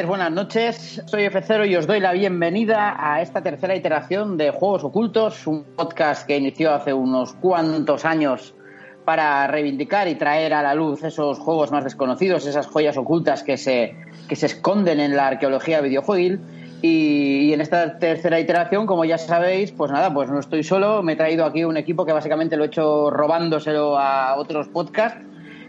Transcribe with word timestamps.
Tardes, 0.00 0.08
buenas 0.08 0.32
noches. 0.32 1.02
Soy 1.04 1.24
F0 1.24 1.68
y 1.68 1.76
os 1.76 1.86
doy 1.86 2.00
la 2.00 2.12
bienvenida 2.12 2.96
a 2.98 3.20
esta 3.20 3.42
tercera 3.42 3.76
iteración 3.76 4.38
de 4.38 4.50
Juegos 4.50 4.82
Ocultos, 4.82 5.46
un 5.46 5.62
podcast 5.76 6.26
que 6.26 6.38
inició 6.38 6.72
hace 6.72 6.94
unos 6.94 7.34
cuantos 7.34 8.06
años 8.06 8.54
para 9.04 9.46
reivindicar 9.46 10.08
y 10.08 10.14
traer 10.14 10.54
a 10.54 10.62
la 10.62 10.74
luz 10.74 11.04
esos 11.04 11.38
juegos 11.38 11.70
más 11.70 11.84
desconocidos, 11.84 12.46
esas 12.46 12.66
joyas 12.66 12.96
ocultas 12.96 13.42
que 13.42 13.58
se, 13.58 13.94
que 14.26 14.36
se 14.36 14.46
esconden 14.46 15.00
en 15.00 15.16
la 15.16 15.26
arqueología 15.26 15.82
videojuegil. 15.82 16.40
Y, 16.80 17.52
en 17.52 17.60
esta 17.60 17.98
tercera 17.98 18.40
iteración, 18.40 18.86
como 18.86 19.04
ya 19.04 19.18
sabéis, 19.18 19.70
pues 19.70 19.92
nada, 19.92 20.14
pues 20.14 20.30
no 20.30 20.40
estoy 20.40 20.62
solo, 20.62 21.02
me 21.02 21.12
he 21.12 21.16
traído 21.16 21.44
aquí 21.44 21.62
un 21.62 21.76
equipo 21.76 22.06
que 22.06 22.14
básicamente 22.14 22.56
lo 22.56 22.64
he 22.64 22.68
hecho 22.68 23.10
robándoselo 23.10 23.98
a 23.98 24.36
otros 24.36 24.68
podcasts. 24.68 25.20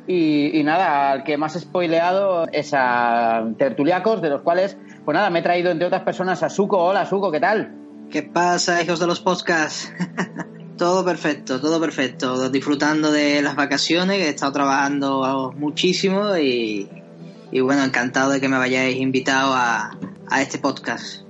Y, 0.08 0.62
nada, 0.64 1.12
al 1.12 1.24
que 1.24 1.38
más 1.38 1.54
spoileado 1.60 2.48
es 2.52 2.72
a 2.74 3.46
Tertuliacos, 3.58 4.22
de 4.22 4.30
los 4.30 4.42
cuales, 4.42 4.76
pues 5.06 5.16
nada, 5.16 5.30
me 5.30 5.40
he 5.40 5.42
traído 5.42 5.72
entre 5.72 5.88
otras 5.88 6.04
personas 6.04 6.44
a 6.44 6.50
Suco. 6.50 6.78
Hola, 6.78 7.06
Suco, 7.06 7.32
¿qué 7.32 7.40
tal? 7.40 7.74
¿Qué 8.10 8.24
pasa, 8.24 8.82
hijos 8.82 9.00
de 9.00 9.08
los 9.08 9.22
podcasts? 9.22 9.94
todo 10.78 11.06
perfecto, 11.06 11.62
todo 11.62 11.80
perfecto. 11.80 12.50
Disfrutando 12.50 13.12
de 13.12 13.42
las 13.42 13.56
vacaciones, 13.56 14.18
he 14.18 14.30
estado 14.30 14.52
trabajando 14.52 15.54
muchísimo 15.56 16.36
y, 16.36 16.90
y 17.52 17.60
bueno, 17.62 17.84
encantado 17.84 18.32
de 18.32 18.42
que 18.42 18.50
me 18.50 18.58
hayáis 18.58 19.00
invitado 19.00 19.54
a, 19.54 19.98
a 20.30 20.42
este 20.42 20.58
podcast. 20.58 21.24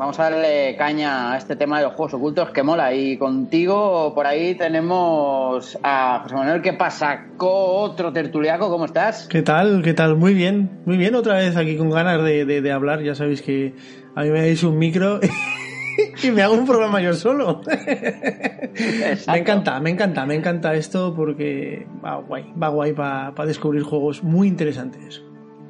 Vamos 0.00 0.18
a 0.18 0.30
darle 0.30 0.76
caña 0.78 1.34
a 1.34 1.36
este 1.36 1.56
tema 1.56 1.76
de 1.76 1.84
los 1.84 1.92
juegos 1.92 2.14
ocultos 2.14 2.48
que 2.52 2.62
mola. 2.62 2.94
Y 2.94 3.18
contigo 3.18 4.14
por 4.14 4.26
ahí 4.26 4.54
tenemos 4.54 5.78
a 5.82 6.20
José 6.22 6.36
Manuel 6.36 6.62
que 6.62 6.72
pasa 6.72 7.26
otro 7.36 8.10
tertuliaco. 8.10 8.70
¿Cómo 8.70 8.86
estás? 8.86 9.28
¿Qué 9.28 9.42
tal? 9.42 9.82
¿Qué 9.82 9.92
tal? 9.92 10.16
Muy 10.16 10.32
bien, 10.32 10.80
muy 10.86 10.96
bien. 10.96 11.14
Otra 11.14 11.34
vez 11.34 11.54
aquí 11.54 11.76
con 11.76 11.90
ganas 11.90 12.24
de, 12.24 12.46
de, 12.46 12.72
hablar. 12.72 13.02
Ya 13.02 13.14
sabéis 13.14 13.42
que 13.42 13.74
a 14.14 14.22
mí 14.22 14.30
me 14.30 14.40
dais 14.40 14.62
un 14.62 14.78
micro 14.78 15.20
y 16.22 16.30
me 16.30 16.40
hago 16.44 16.54
un 16.54 16.64
programa 16.64 17.02
yo 17.02 17.12
solo. 17.12 17.60
me 19.28 19.38
encanta, 19.38 19.80
me 19.80 19.90
encanta, 19.90 20.24
me 20.24 20.34
encanta 20.34 20.72
esto 20.76 21.12
porque 21.14 21.86
va 22.02 22.16
guay, 22.16 22.54
va 22.54 22.68
guay 22.68 22.94
para 22.94 23.44
descubrir 23.44 23.82
juegos 23.82 24.22
muy 24.22 24.48
interesantes 24.48 25.22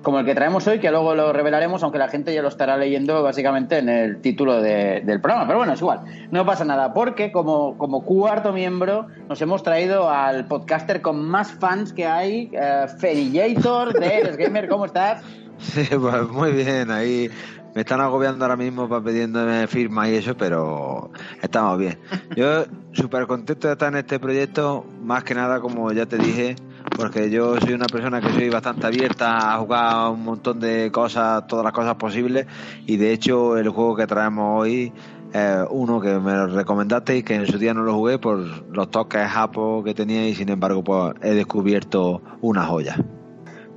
como 0.02 0.20
el 0.20 0.26
que 0.26 0.34
traemos 0.34 0.66
hoy, 0.66 0.78
que 0.78 0.90
luego 0.90 1.14
lo 1.14 1.32
revelaremos, 1.32 1.82
aunque 1.82 1.98
la 1.98 2.08
gente 2.08 2.34
ya 2.34 2.42
lo 2.42 2.48
estará 2.48 2.76
leyendo 2.76 3.22
básicamente 3.22 3.78
en 3.78 3.88
el 3.88 4.20
título 4.20 4.60
del 4.60 5.20
programa. 5.20 5.46
Pero 5.46 5.58
bueno, 5.58 5.72
es 5.74 5.80
igual, 5.80 6.00
no 6.30 6.46
pasa 6.46 6.64
nada, 6.64 6.92
porque 6.94 7.32
como, 7.32 7.76
como 7.76 8.04
cuarto 8.04 8.52
miembro 8.52 9.08
nos 9.28 9.40
hemos 9.42 9.62
traído 9.62 10.10
al 10.10 10.46
podcaster 10.46 11.02
con 11.02 11.24
más 11.24 11.52
fans 11.52 11.92
que 11.92 12.06
hay, 12.06 12.50
uh, 12.54 12.88
Ferillator 12.98 13.92
de 13.92 14.18
Eres 14.18 14.36
Gamer. 14.36 14.68
¿Cómo 14.68 14.86
estás? 14.86 15.22
Sí, 15.58 15.84
pues 15.90 16.28
muy 16.28 16.52
bien, 16.52 16.90
ahí 16.90 17.30
me 17.74 17.82
están 17.82 18.00
agobiando 18.00 18.44
ahora 18.44 18.56
mismo 18.56 18.88
para 18.88 19.04
pidiéndome 19.04 19.66
firma 19.66 20.08
y 20.08 20.16
eso, 20.16 20.36
pero 20.36 21.10
estamos 21.42 21.78
bien. 21.78 21.98
Yo 22.34 22.64
súper 22.92 23.26
contento 23.26 23.68
de 23.68 23.74
estar 23.74 23.92
en 23.92 23.98
este 23.98 24.18
proyecto, 24.18 24.84
más 25.02 25.22
que 25.24 25.34
nada, 25.34 25.60
como 25.60 25.92
ya 25.92 26.06
te 26.06 26.16
dije, 26.16 26.56
porque 26.96 27.30
yo 27.30 27.56
soy 27.60 27.72
una 27.74 27.86
persona 27.86 28.20
que 28.20 28.30
soy 28.30 28.50
bastante 28.50 28.86
abierta 28.86 29.54
a 29.54 29.58
jugar 29.58 30.10
un 30.12 30.24
montón 30.24 30.60
de 30.60 30.90
cosas, 30.90 31.46
todas 31.46 31.64
las 31.64 31.72
cosas 31.72 31.94
posibles, 31.94 32.46
y 32.86 32.96
de 32.96 33.12
hecho 33.12 33.56
el 33.56 33.68
juego 33.68 33.96
que 33.96 34.06
traemos 34.06 34.60
hoy 34.60 34.92
es 35.32 35.56
uno 35.70 36.00
que 36.00 36.18
me 36.18 36.46
recomendaste 36.46 37.18
y 37.18 37.22
que 37.22 37.36
en 37.36 37.46
su 37.46 37.56
día 37.58 37.72
no 37.72 37.82
lo 37.82 37.94
jugué 37.94 38.18
por 38.18 38.38
los 38.38 38.90
toques 38.90 39.28
japo 39.28 39.84
que 39.84 39.94
tenía 39.94 40.26
y 40.26 40.34
sin 40.34 40.48
embargo 40.48 40.82
pues 40.82 41.14
he 41.22 41.34
descubierto 41.34 42.20
una 42.40 42.64
joya. 42.64 42.96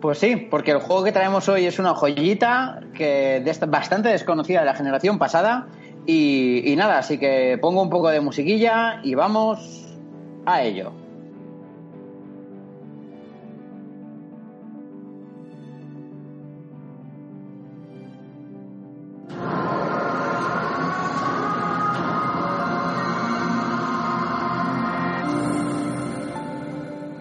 Pues 0.01 0.17
sí, 0.17 0.35
porque 0.35 0.71
el 0.71 0.79
juego 0.79 1.03
que 1.03 1.11
traemos 1.11 1.47
hoy 1.47 1.65
es 1.65 1.79
una 1.79 1.93
joyita 1.93 2.81
que 2.93 3.43
bastante 3.67 4.09
desconocida 4.09 4.61
de 4.61 4.65
la 4.65 4.73
generación 4.73 5.17
pasada 5.17 5.67
y 6.05 6.73
nada, 6.75 6.97
así 6.97 7.17
que 7.17 7.57
pongo 7.61 7.81
un 7.81 7.89
poco 7.89 8.09
de 8.09 8.19
musiquilla 8.19 8.99
y 9.03 9.15
vamos 9.15 9.95
a 10.45 10.63
ello. 10.63 11.02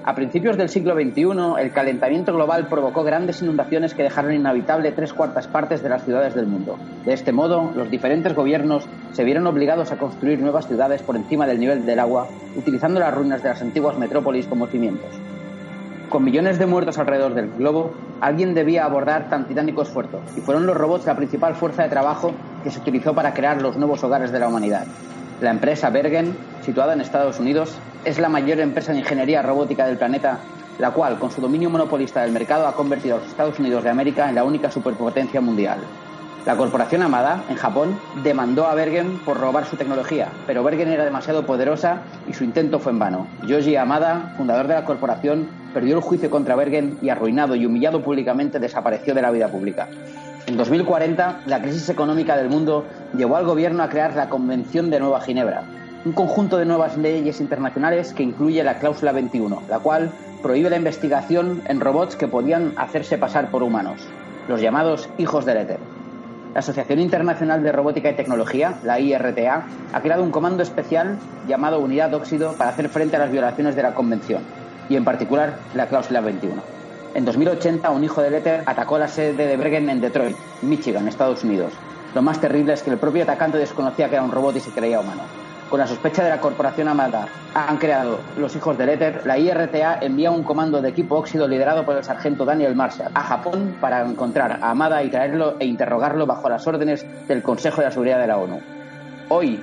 A 0.04 0.16
principios 0.16 0.56
del 0.56 0.68
siglo 0.68 0.94
XXI, 0.94 1.60
el 1.60 1.70
calentamiento 1.70 2.32
global 2.32 2.66
provocó 2.66 3.04
grandes 3.04 3.40
inundaciones 3.40 3.94
que 3.94 4.02
dejaron 4.02 4.34
inhabitable 4.34 4.90
tres 4.90 5.12
cuartas 5.12 5.46
partes 5.46 5.80
de 5.80 5.88
las 5.88 6.04
ciudades 6.04 6.34
del 6.34 6.48
mundo. 6.48 6.76
De 7.04 7.12
este 7.12 7.30
modo, 7.30 7.70
los 7.76 7.88
diferentes 7.88 8.34
gobiernos 8.34 8.84
se 9.12 9.22
vieron 9.22 9.46
obligados 9.46 9.92
a 9.92 9.98
construir 9.98 10.40
nuevas 10.40 10.66
ciudades 10.66 11.02
por 11.02 11.14
encima 11.14 11.46
del 11.46 11.60
nivel 11.60 11.86
del 11.86 12.00
agua, 12.00 12.26
utilizando 12.56 12.98
las 12.98 13.14
ruinas 13.14 13.44
de 13.44 13.50
las 13.50 13.62
antiguas 13.62 13.96
metrópolis 13.96 14.46
como 14.48 14.66
cimientos. 14.66 15.10
Con 16.08 16.24
millones 16.24 16.58
de 16.58 16.66
muertos 16.66 16.98
alrededor 16.98 17.34
del 17.34 17.52
globo, 17.52 17.92
alguien 18.20 18.54
debía 18.54 18.84
abordar 18.84 19.30
tan 19.30 19.46
titánico 19.46 19.82
esfuerzo, 19.82 20.20
y 20.36 20.40
fueron 20.40 20.66
los 20.66 20.76
robots 20.76 21.06
la 21.06 21.16
principal 21.16 21.54
fuerza 21.54 21.84
de 21.84 21.90
trabajo 21.90 22.32
que 22.64 22.72
se 22.72 22.80
utilizó 22.80 23.14
para 23.14 23.34
crear 23.34 23.62
los 23.62 23.76
nuevos 23.76 24.02
hogares 24.02 24.32
de 24.32 24.40
la 24.40 24.48
humanidad. 24.48 24.84
La 25.42 25.50
empresa 25.50 25.90
Bergen, 25.90 26.36
situada 26.64 26.92
en 26.92 27.00
Estados 27.00 27.40
Unidos, 27.40 27.74
es 28.04 28.20
la 28.20 28.28
mayor 28.28 28.60
empresa 28.60 28.92
de 28.92 29.00
ingeniería 29.00 29.42
robótica 29.42 29.84
del 29.86 29.96
planeta, 29.96 30.38
la 30.78 30.92
cual, 30.92 31.18
con 31.18 31.32
su 31.32 31.40
dominio 31.40 31.68
monopolista 31.68 32.22
del 32.22 32.30
mercado, 32.30 32.68
ha 32.68 32.76
convertido 32.76 33.16
a 33.16 33.18
los 33.18 33.26
Estados 33.26 33.58
Unidos 33.58 33.82
de 33.82 33.90
América 33.90 34.28
en 34.28 34.36
la 34.36 34.44
única 34.44 34.70
superpotencia 34.70 35.40
mundial. 35.40 35.80
La 36.46 36.56
corporación 36.56 37.02
Amada, 37.02 37.42
en 37.48 37.56
Japón, 37.56 37.98
demandó 38.22 38.66
a 38.66 38.74
Bergen 38.76 39.18
por 39.24 39.36
robar 39.36 39.66
su 39.66 39.74
tecnología, 39.74 40.28
pero 40.46 40.62
Bergen 40.62 40.88
era 40.88 41.04
demasiado 41.04 41.44
poderosa 41.44 42.02
y 42.28 42.34
su 42.34 42.44
intento 42.44 42.78
fue 42.78 42.92
en 42.92 43.00
vano. 43.00 43.26
Yoji 43.44 43.74
Amada, 43.74 44.34
fundador 44.36 44.68
de 44.68 44.74
la 44.74 44.84
corporación, 44.84 45.48
perdió 45.74 45.96
el 45.96 46.02
juicio 46.02 46.30
contra 46.30 46.54
Bergen 46.54 46.98
y, 47.02 47.08
arruinado 47.08 47.56
y 47.56 47.66
humillado 47.66 48.00
públicamente, 48.00 48.60
desapareció 48.60 49.12
de 49.12 49.22
la 49.22 49.32
vida 49.32 49.48
pública. 49.48 49.88
En 50.46 50.56
2040, 50.56 51.42
la 51.46 51.62
crisis 51.62 51.88
económica 51.88 52.36
del 52.36 52.48
mundo 52.48 52.84
llevó 53.16 53.36
al 53.36 53.46
gobierno 53.46 53.82
a 53.82 53.88
crear 53.88 54.14
la 54.14 54.28
Convención 54.28 54.90
de 54.90 55.00
Nueva 55.00 55.20
Ginebra, 55.20 55.64
un 56.04 56.12
conjunto 56.12 56.58
de 56.58 56.64
nuevas 56.64 56.96
leyes 56.96 57.40
internacionales 57.40 58.12
que 58.12 58.22
incluye 58.22 58.64
la 58.64 58.78
cláusula 58.78 59.12
21, 59.12 59.62
la 59.68 59.78
cual 59.78 60.10
prohíbe 60.42 60.70
la 60.70 60.76
investigación 60.76 61.62
en 61.66 61.80
robots 61.80 62.16
que 62.16 62.28
podían 62.28 62.72
hacerse 62.76 63.18
pasar 63.18 63.50
por 63.50 63.62
humanos, 63.62 64.00
los 64.48 64.60
llamados 64.60 65.08
hijos 65.18 65.44
del 65.44 65.58
éter. 65.58 65.78
La 66.54 66.60
Asociación 66.60 66.98
Internacional 66.98 67.62
de 67.62 67.72
Robótica 67.72 68.10
y 68.10 68.14
Tecnología, 68.14 68.74
la 68.82 69.00
IRTA, 69.00 69.64
ha 69.92 70.00
creado 70.02 70.22
un 70.22 70.30
comando 70.30 70.62
especial 70.62 71.16
llamado 71.48 71.78
Unidad 71.78 72.12
Óxido 72.12 72.54
para 72.54 72.70
hacer 72.70 72.88
frente 72.88 73.16
a 73.16 73.20
las 73.20 73.30
violaciones 73.30 73.76
de 73.76 73.82
la 73.82 73.94
Convención, 73.94 74.42
y 74.88 74.96
en 74.96 75.04
particular 75.04 75.56
la 75.74 75.86
cláusula 75.86 76.20
21. 76.20 76.60
En 77.14 77.24
2080, 77.24 77.90
un 77.90 78.04
hijo 78.04 78.22
de 78.22 78.36
éter 78.36 78.62
atacó 78.66 78.98
la 78.98 79.08
sede 79.08 79.46
de 79.46 79.56
Bergen 79.56 79.88
en 79.88 80.00
Detroit, 80.00 80.36
Michigan, 80.62 81.08
Estados 81.08 81.44
Unidos. 81.44 81.72
Lo 82.14 82.20
más 82.20 82.40
terrible 82.40 82.74
es 82.74 82.82
que 82.82 82.90
el 82.90 82.98
propio 82.98 83.22
atacante 83.22 83.56
desconocía 83.56 84.08
que 84.08 84.16
era 84.16 84.24
un 84.24 84.30
robot 84.30 84.56
y 84.56 84.60
se 84.60 84.70
creía 84.70 85.00
humano. 85.00 85.22
Con 85.70 85.80
la 85.80 85.86
sospecha 85.86 86.22
de 86.22 86.28
la 86.28 86.38
corporación 86.38 86.88
Amada 86.88 87.26
han 87.54 87.78
creado 87.78 88.18
los 88.36 88.54
hijos 88.54 88.76
del 88.76 88.90
éter, 88.90 89.22
la 89.24 89.38
IRTA 89.38 90.00
envía 90.02 90.30
un 90.30 90.42
comando 90.42 90.82
de 90.82 90.90
equipo 90.90 91.16
óxido 91.16 91.48
liderado 91.48 91.86
por 91.86 91.96
el 91.96 92.04
sargento 92.04 92.44
Daniel 92.44 92.76
Marshall 92.76 93.10
a 93.14 93.22
Japón 93.22 93.76
para 93.80 94.02
encontrar 94.02 94.58
a 94.60 94.70
Amada 94.70 95.02
y 95.02 95.08
traerlo 95.08 95.56
e 95.58 95.64
interrogarlo 95.64 96.26
bajo 96.26 96.50
las 96.50 96.66
órdenes 96.66 97.06
del 97.26 97.42
Consejo 97.42 97.80
de 97.80 97.86
la 97.86 97.90
Seguridad 97.90 98.18
de 98.18 98.26
la 98.26 98.36
ONU. 98.36 98.60
Hoy 99.30 99.58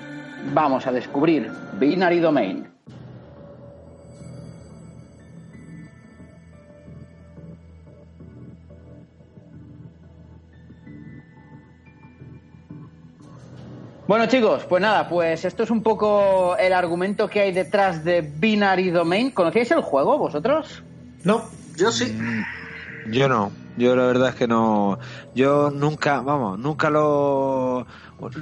vamos 0.51 0.87
a 0.87 0.91
descubrir 0.91 1.51
Binary 1.79 2.19
Domain, 2.19 2.67
Bueno 14.09 14.25
chicos, 14.25 14.65
pues 14.67 14.81
nada, 14.81 15.07
pues 15.07 15.45
esto 15.45 15.61
es 15.61 15.69
un 15.69 15.83
poco 15.83 16.57
el 16.57 16.73
argumento 16.73 17.29
que 17.29 17.41
hay 17.41 17.51
detrás 17.51 18.03
de 18.03 18.21
Binary 18.21 18.89
Domain. 18.89 19.29
¿Conocíais 19.29 19.69
el 19.69 19.81
juego 19.81 20.17
vosotros? 20.17 20.81
No, 21.23 21.43
yo 21.77 21.91
sí. 21.91 22.05
Mm, 22.05 23.11
yo 23.11 23.29
no, 23.29 23.51
yo 23.77 23.95
la 23.95 24.07
verdad 24.07 24.29
es 24.29 24.35
que 24.35 24.47
no. 24.47 24.97
Yo 25.35 25.69
nunca, 25.69 26.21
vamos, 26.21 26.57
nunca 26.57 26.89
lo. 26.89 27.85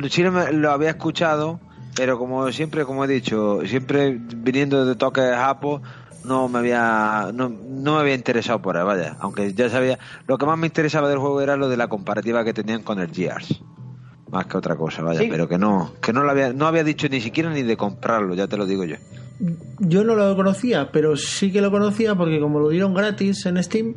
Sí 0.10 0.24
lo 0.24 0.72
había 0.72 0.92
escuchado, 0.92 1.60
pero 1.98 2.18
como 2.18 2.50
siempre, 2.54 2.86
como 2.86 3.04
he 3.04 3.10
dicho, 3.10 3.60
siempre 3.66 4.18
viniendo 4.18 4.86
de 4.86 4.96
toques 4.96 5.36
japo, 5.36 5.82
no 6.24 6.48
me 6.48 6.60
había 6.60 7.32
no, 7.34 7.50
no, 7.50 7.96
me 7.96 8.00
había 8.00 8.16
interesado 8.16 8.62
por 8.62 8.78
él, 8.78 8.86
vaya. 8.86 9.18
Aunque 9.20 9.54
ya 9.54 9.70
sabía. 9.70 10.00
Lo 10.28 10.38
que 10.38 10.46
más 10.46 10.58
me 10.58 10.68
interesaba 10.68 11.10
del 11.10 11.20
juego 11.20 11.42
era 11.42 11.58
lo 11.58 11.68
de 11.68 11.76
la 11.76 11.90
comparativa 11.90 12.46
que 12.46 12.54
tenían 12.54 12.84
con 12.84 13.00
el 13.00 13.14
Gears 13.14 13.62
más 14.30 14.46
que 14.46 14.58
otra 14.58 14.76
cosa, 14.76 15.02
vaya, 15.04 15.22
pero 15.30 15.48
que 15.48 15.58
no, 15.58 15.94
que 16.02 16.14
no 16.14 16.24
lo 16.24 16.32
había, 16.32 16.54
no 16.54 16.68
había 16.68 16.84
dicho 16.84 17.08
ni 17.10 17.22
siquiera 17.22 17.50
ni 17.50 17.64
de 17.64 17.78
comprarlo, 17.78 18.36
ya 18.36 18.48
te 18.48 18.58
lo 18.58 18.66
digo 18.66 18.84
yo. 18.84 18.96
Yo 19.80 20.04
no 20.04 20.16
lo 20.16 20.36
conocía, 20.36 20.90
pero 20.92 21.16
sí 21.16 21.52
que 21.52 21.62
lo 21.62 21.72
conocía 21.72 22.16
porque 22.16 22.40
como 22.40 22.60
lo 22.60 22.70
dieron 22.70 22.94
gratis 22.94 23.46
en 23.46 23.62
Steam, 23.64 23.96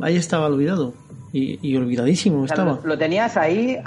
ahí 0.00 0.16
estaba 0.16 0.46
olvidado. 0.46 0.94
y, 1.32 1.76
olvidadísimo 1.76 2.44
estaba. 2.44 2.80
Lo, 2.82 2.98
tenías 2.98 3.36
ahí 3.36 3.78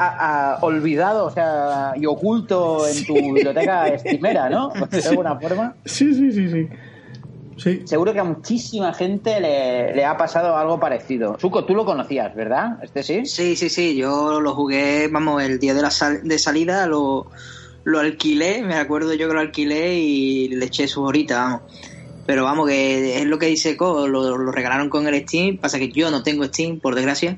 olvidado, 0.61 1.25
o 1.25 1.31
sea, 1.31 1.93
y 1.95 2.05
oculto 2.05 2.87
en 2.87 3.05
tu 3.05 3.13
biblioteca 3.13 3.87
estimera, 3.93 4.49
¿no? 4.49 4.71
De 4.89 5.07
alguna 5.07 5.37
forma. 5.39 5.75
Sí, 5.85 6.13
sí, 6.13 6.31
sí, 6.31 6.49
sí. 6.49 6.69
Sí. 7.57 7.81
Seguro 7.85 8.13
que 8.13 8.19
a 8.19 8.23
muchísima 8.23 8.93
gente 8.93 9.39
le, 9.39 10.05
ha 10.05 10.17
pasado 10.17 10.57
algo 10.57 10.79
parecido. 10.79 11.37
Suco, 11.39 11.65
tú 11.65 11.75
lo 11.75 11.85
conocías, 11.85 12.35
¿verdad? 12.35 12.77
¿Este 12.83 13.03
sí? 13.03 13.25
Sí, 13.25 13.55
sí, 13.55 13.69
sí. 13.69 13.95
Yo 13.95 14.41
lo 14.41 14.53
jugué, 14.55 15.07
vamos, 15.07 15.43
el 15.43 15.59
día 15.59 15.73
de 15.73 15.81
la 15.81 15.91
de 16.23 16.39
salida 16.39 16.85
lo, 16.87 17.27
lo 17.83 17.99
alquilé, 17.99 18.61
me 18.61 18.75
acuerdo 18.75 19.13
yo 19.13 19.27
que 19.27 19.33
lo 19.33 19.39
alquilé 19.39 19.95
y 19.95 20.47
le 20.49 20.65
eché 20.65 20.87
su 20.87 21.03
horita, 21.03 21.43
vamos. 21.43 21.61
Pero 22.25 22.45
vamos, 22.45 22.67
que 22.69 23.19
es 23.19 23.25
lo 23.25 23.37
que 23.37 23.47
dice 23.47 23.75
Co, 23.75 24.07
lo, 24.07 24.51
regalaron 24.51 24.89
con 24.89 25.07
el 25.07 25.27
Steam, 25.27 25.57
pasa 25.57 25.77
que 25.77 25.91
yo 25.91 26.09
no 26.09 26.23
tengo 26.23 26.45
Steam, 26.45 26.79
por 26.79 26.95
desgracia. 26.95 27.37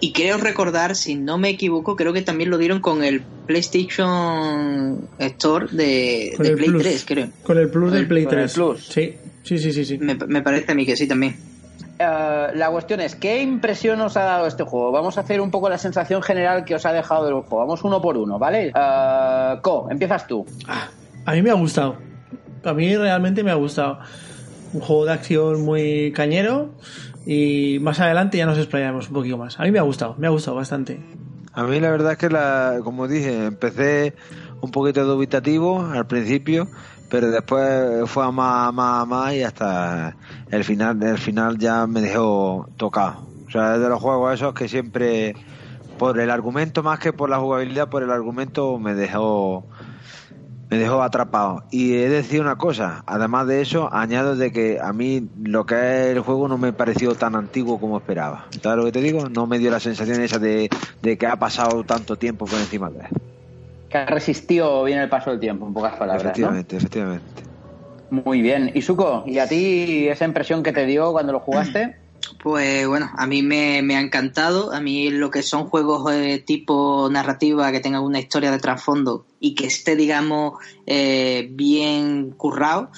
Y 0.00 0.12
creo 0.12 0.38
recordar, 0.38 0.96
si 0.96 1.14
no 1.14 1.38
me 1.38 1.50
equivoco, 1.50 1.96
creo 1.96 2.12
que 2.12 2.22
también 2.22 2.50
lo 2.50 2.58
dieron 2.58 2.80
con 2.80 3.04
el 3.04 3.22
PlayStation 3.46 5.08
Store 5.18 5.66
de, 5.70 6.34
Play 6.36 6.72
3, 6.78 7.04
creo. 7.06 7.28
Con 7.42 7.58
el 7.58 7.68
Plus 7.70 7.92
del 7.92 8.06
Play 8.06 8.26
3. 8.26 8.52
Plus. 8.52 8.86
Sí, 8.86 9.14
sí, 9.42 9.58
sí, 9.58 9.72
sí. 9.72 9.84
sí. 9.84 9.98
Me, 9.98 10.42
parece 10.42 10.72
a 10.72 10.74
mí 10.74 10.86
que 10.86 10.96
sí 10.96 11.06
también. 11.06 11.36
Eh, 11.98 12.46
la 12.54 12.70
cuestión 12.70 13.00
es, 13.00 13.14
¿qué 13.16 13.42
impresión 13.42 14.00
os 14.00 14.16
ha 14.16 14.24
dado 14.24 14.46
este 14.46 14.64
juego? 14.64 14.92
Vamos 14.92 15.18
a 15.18 15.22
hacer 15.22 15.40
un 15.40 15.50
poco 15.50 15.68
la 15.68 15.78
sensación 15.78 16.22
general 16.22 16.64
que 16.64 16.74
os 16.74 16.86
ha 16.86 16.92
dejado 16.92 17.28
el 17.28 17.34
juego. 17.34 17.58
Vamos 17.58 17.84
uno 17.84 18.00
por 18.00 18.16
uno, 18.16 18.38
¿vale? 18.38 18.72
Uh, 18.74 19.60
Co, 19.62 19.88
empiezas 19.90 20.26
tú. 20.26 20.46
Ah, 20.66 20.88
a 21.26 21.32
mí 21.32 21.42
me 21.42 21.50
ha 21.50 21.54
gustado 21.54 21.96
a 22.64 22.74
mí 22.74 22.96
realmente 22.96 23.42
me 23.42 23.50
ha 23.50 23.54
gustado. 23.54 23.98
Un 24.72 24.80
juego 24.80 25.04
de 25.04 25.12
acción 25.12 25.62
muy 25.62 26.12
cañero 26.12 26.70
y 27.26 27.78
más 27.80 28.00
adelante 28.00 28.38
ya 28.38 28.46
nos 28.46 28.58
explayaremos 28.58 29.08
un 29.08 29.14
poquito 29.14 29.36
más. 29.36 29.60
A 29.60 29.64
mí 29.64 29.70
me 29.70 29.78
ha 29.78 29.82
gustado, 29.82 30.14
me 30.18 30.26
ha 30.26 30.30
gustado 30.30 30.56
bastante. 30.56 31.00
A 31.52 31.64
mí 31.64 31.78
la 31.80 31.90
verdad 31.90 32.12
es 32.12 32.18
que, 32.18 32.30
la, 32.30 32.80
como 32.82 33.06
dije, 33.06 33.46
empecé 33.46 34.14
un 34.62 34.70
poquito 34.70 35.04
dubitativo 35.04 35.84
al 35.84 36.06
principio, 36.06 36.68
pero 37.12 37.30
después 37.30 38.08
fue 38.08 38.24
a 38.24 38.30
más, 38.30 38.68
a 38.68 38.72
más, 38.72 39.02
a 39.02 39.04
más 39.04 39.34
y 39.34 39.42
hasta 39.42 40.16
el 40.50 40.64
final, 40.64 41.02
el 41.02 41.18
final 41.18 41.58
ya 41.58 41.86
me 41.86 42.00
dejó 42.00 42.66
tocado. 42.78 43.26
O 43.46 43.50
sea, 43.50 43.74
es 43.74 43.82
de 43.82 43.88
los 43.90 44.00
juegos 44.00 44.32
esos 44.32 44.54
que 44.54 44.66
siempre, 44.66 45.36
por 45.98 46.18
el 46.18 46.30
argumento 46.30 46.82
más 46.82 46.98
que 47.00 47.12
por 47.12 47.28
la 47.28 47.38
jugabilidad, 47.38 47.90
por 47.90 48.02
el 48.02 48.10
argumento 48.10 48.78
me 48.78 48.94
dejó 48.94 49.66
me 50.72 50.78
dejó 50.78 51.02
atrapado. 51.02 51.64
Y 51.70 51.92
he 51.96 52.08
de 52.08 52.40
una 52.40 52.56
cosa, 52.56 53.04
además 53.04 53.46
de 53.46 53.60
eso, 53.60 53.92
añado 53.92 54.34
de 54.34 54.50
que 54.50 54.80
a 54.80 54.94
mí 54.94 55.28
lo 55.44 55.66
que 55.66 55.74
es 55.74 56.16
el 56.16 56.20
juego 56.20 56.48
no 56.48 56.56
me 56.56 56.72
pareció 56.72 57.14
tan 57.14 57.34
antiguo 57.34 57.78
como 57.78 57.98
esperaba. 57.98 58.46
¿Sabes 58.62 58.78
lo 58.78 58.84
que 58.86 58.92
te 58.92 59.02
digo? 59.02 59.28
No 59.28 59.46
me 59.46 59.58
dio 59.58 59.70
la 59.70 59.80
sensación 59.80 60.22
esa 60.22 60.38
de, 60.38 60.70
que 61.02 61.26
ha 61.26 61.36
pasado 61.36 61.84
tanto 61.84 62.16
tiempo 62.16 62.46
por 62.46 62.58
encima 62.58 62.88
de 62.88 63.00
él. 63.00 63.21
Que 63.92 63.98
ha 63.98 64.06
resistido 64.06 64.82
bien 64.84 65.00
el 65.00 65.10
paso 65.10 65.30
del 65.30 65.38
tiempo, 65.38 65.66
en 65.66 65.74
pocas 65.74 65.96
palabras. 65.96 66.24
Efectivamente, 66.24 66.76
efectivamente. 66.78 67.42
Muy 68.08 68.40
bien. 68.40 68.70
¿Y 68.74 68.80
Suko? 68.80 69.22
¿Y 69.26 69.38
a 69.38 69.46
ti 69.46 70.08
esa 70.08 70.24
impresión 70.24 70.62
que 70.62 70.72
te 70.72 70.86
dio 70.86 71.12
cuando 71.12 71.32
lo 71.32 71.40
jugaste? 71.40 71.96
Pues 72.42 72.88
bueno, 72.88 73.08
a 73.16 73.26
mí 73.28 73.40
me, 73.44 73.78
ha 73.94 74.00
encantado. 74.00 74.72
A 74.72 74.80
mí 74.80 75.10
lo 75.10 75.30
que 75.30 75.44
son 75.44 75.66
juegos 75.68 76.10
de 76.10 76.38
tipo 76.40 77.08
narrativa 77.08 77.70
que 77.70 77.78
tengan 77.78 78.02
una 78.02 78.18
historia 78.18 78.50
de 78.50 78.58
trasfondo 78.58 79.26
y 79.38 79.54
que 79.54 79.66
esté, 79.66 79.96
digamos, 79.96 80.54
eh, 80.86 81.48
bien 81.50 82.30
currado, 82.30 82.90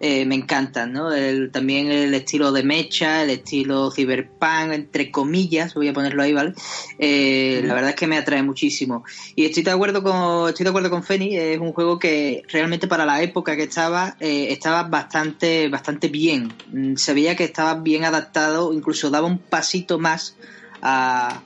eh, 0.00 0.24
me 0.26 0.36
encantan, 0.36 0.92
¿no? 0.92 1.10
también 1.50 1.90
el 1.90 2.14
estilo 2.14 2.52
de 2.52 2.62
mecha, 2.62 3.24
el 3.24 3.30
estilo 3.30 3.90
cyberpunk, 3.90 4.72
entre 4.72 5.10
comillas, 5.10 5.74
voy 5.74 5.88
a 5.88 5.92
ponerlo 5.92 6.22
ahí, 6.22 6.32
¿vale? 6.32 6.52
Eh, 7.00 7.62
la 7.64 7.74
verdad 7.74 7.90
es 7.90 7.96
que 7.96 8.06
me 8.06 8.16
atrae 8.16 8.44
muchísimo. 8.44 9.02
Y 9.34 9.44
estoy 9.44 9.64
de 9.64 9.72
acuerdo 9.72 10.04
con, 10.04 10.48
estoy 10.48 10.62
de 10.62 10.70
acuerdo 10.70 10.88
con 10.88 11.02
Feni, 11.02 11.36
es 11.36 11.58
un 11.58 11.72
juego 11.72 11.98
que 11.98 12.44
realmente 12.48 12.86
para 12.86 13.04
la 13.04 13.20
época 13.20 13.56
que 13.56 13.64
estaba, 13.64 14.16
estaba 14.20 14.84
bastante, 14.84 15.68
bastante 15.68 16.06
bien. 16.06 16.52
Mm, 16.72 16.94
se 16.94 17.12
veía 17.12 17.34
que 17.34 17.44
estaba 17.44 17.74
bien 17.74 18.04
adaptado, 18.04 18.72
incluso 18.72 18.87
daba 19.10 19.26
un 19.26 19.38
pasito 19.38 19.98
más 19.98 20.36
a, 20.82 21.42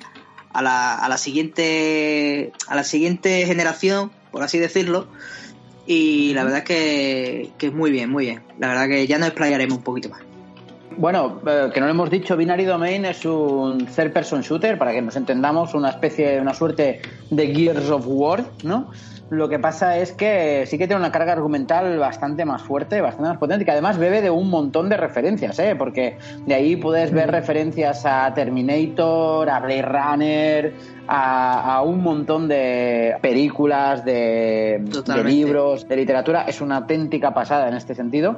a 0.52 0.62
la, 0.62 0.94
a 0.96 1.08
la 1.08 1.18
siguiente 1.18 2.52
a 2.68 2.74
la 2.74 2.84
siguiente 2.84 3.46
generación 3.46 4.10
por 4.32 4.42
así 4.42 4.58
decirlo. 4.58 5.06
Y 5.86 6.32
la 6.34 6.42
verdad 6.42 6.58
es 6.60 6.64
que, 6.64 7.52
es 7.60 7.72
muy 7.72 7.90
bien, 7.90 8.10
muy 8.10 8.24
bien. 8.24 8.42
La 8.58 8.68
verdad 8.68 8.88
que 8.88 9.06
ya 9.06 9.18
nos 9.18 9.28
explayaremos 9.28 9.78
un 9.78 9.84
poquito 9.84 10.08
más. 10.08 10.22
Bueno, 10.96 11.40
eh, 11.46 11.70
que 11.72 11.80
no 11.80 11.86
lo 11.86 11.92
hemos 11.92 12.10
dicho, 12.10 12.36
Binary 12.36 12.64
Domain 12.64 13.04
es 13.04 13.24
un 13.24 13.86
third 13.86 14.12
person 14.12 14.42
shooter, 14.42 14.78
para 14.78 14.92
que 14.92 15.00
nos 15.00 15.16
entendamos, 15.16 15.74
una 15.74 15.90
especie, 15.90 16.40
una 16.40 16.54
suerte 16.54 17.00
de 17.30 17.54
Gears 17.54 17.88
of 17.90 18.04
War, 18.06 18.44
¿no? 18.62 18.90
Lo 19.32 19.48
que 19.48 19.58
pasa 19.58 19.96
es 19.96 20.12
que 20.12 20.64
sí 20.66 20.76
que 20.76 20.86
tiene 20.86 21.00
una 21.00 21.10
carga 21.10 21.32
argumental 21.32 21.98
bastante 21.98 22.44
más 22.44 22.60
fuerte, 22.60 23.00
bastante 23.00 23.30
más 23.30 23.38
potente, 23.38 23.64
que 23.64 23.70
además 23.70 23.96
bebe 23.96 24.20
de 24.20 24.28
un 24.28 24.50
montón 24.50 24.90
de 24.90 24.98
referencias, 24.98 25.58
¿eh? 25.58 25.74
porque 25.74 26.18
de 26.44 26.52
ahí 26.52 26.76
puedes 26.76 27.12
ver 27.12 27.30
referencias 27.30 28.04
a 28.04 28.34
Terminator, 28.34 29.48
a 29.48 29.60
Blade 29.60 29.80
Runner, 29.80 30.74
a, 31.08 31.82
un 31.82 32.02
montón 32.02 32.46
de 32.46 33.16
películas, 33.22 34.04
de, 34.04 34.82
de 34.84 35.24
libros, 35.24 35.88
de 35.88 35.96
literatura. 35.96 36.42
Es 36.42 36.60
una 36.60 36.76
auténtica 36.76 37.32
pasada 37.32 37.68
en 37.68 37.74
este 37.74 37.94
sentido 37.94 38.36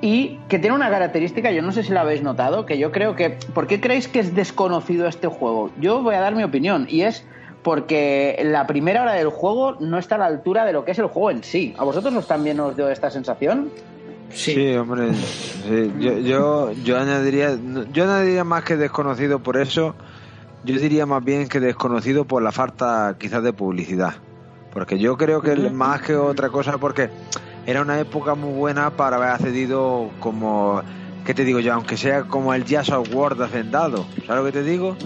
y 0.00 0.38
que 0.48 0.60
tiene 0.60 0.76
una 0.76 0.90
característica, 0.90 1.50
yo 1.50 1.60
no 1.60 1.72
sé 1.72 1.82
si 1.82 1.92
la 1.92 2.02
habéis 2.02 2.22
notado, 2.22 2.66
que 2.66 2.78
yo 2.78 2.92
creo 2.92 3.16
que... 3.16 3.30
¿Por 3.30 3.66
qué 3.66 3.80
creéis 3.80 4.06
que 4.06 4.20
es 4.20 4.32
desconocido 4.32 5.08
este 5.08 5.26
juego? 5.26 5.72
Yo 5.80 6.04
voy 6.04 6.14
a 6.14 6.20
dar 6.20 6.36
mi 6.36 6.44
opinión 6.44 6.86
y 6.88 7.02
es 7.02 7.26
porque 7.62 8.40
la 8.44 8.66
primera 8.66 9.02
hora 9.02 9.12
del 9.14 9.28
juego 9.28 9.76
no 9.80 9.98
está 9.98 10.14
a 10.14 10.18
la 10.18 10.26
altura 10.26 10.64
de 10.64 10.72
lo 10.72 10.84
que 10.84 10.92
es 10.92 10.98
el 10.98 11.06
juego 11.06 11.30
en 11.30 11.44
sí. 11.44 11.74
¿A 11.78 11.84
vosotros 11.84 12.26
también 12.26 12.58
os 12.60 12.76
dio 12.76 12.88
esta 12.88 13.10
sensación? 13.10 13.70
Sí, 14.30 14.74
hombre. 14.76 15.10
Yo, 15.98 16.72
yo, 16.72 16.98
añadiría, 16.98 17.58
yo 17.92 18.04
añadiría 18.04 18.44
más 18.44 18.64
que 18.64 18.76
desconocido 18.76 19.40
por 19.40 19.56
eso. 19.56 19.94
Yo 20.64 20.78
diría 20.78 21.06
más 21.06 21.24
bien 21.24 21.48
que 21.48 21.58
desconocido 21.58 22.24
por 22.24 22.42
la 22.42 22.52
falta 22.52 23.16
quizás 23.18 23.42
de 23.42 23.52
publicidad. 23.52 24.14
Porque 24.72 24.98
yo 24.98 25.16
creo 25.16 25.42
que 25.42 25.56
más 25.70 26.02
que 26.02 26.14
otra 26.14 26.48
cosa, 26.48 26.78
porque 26.78 27.10
era 27.66 27.82
una 27.82 27.98
época 27.98 28.34
muy 28.34 28.52
buena 28.52 28.90
para 28.90 29.16
haber 29.16 29.30
accedido 29.30 30.10
como 30.20 30.82
¿qué 31.24 31.34
te 31.34 31.44
digo 31.44 31.60
yo? 31.60 31.74
Aunque 31.74 31.96
sea 31.96 32.24
como 32.24 32.54
el 32.54 32.64
Jazz 32.64 32.90
of 32.90 33.14
War 33.14 33.36
de 33.36 33.44
Hacendado, 33.44 34.06
¿sabes 34.26 34.42
lo 34.42 34.44
que 34.44 34.52
te 34.52 34.62
digo? 34.62 34.96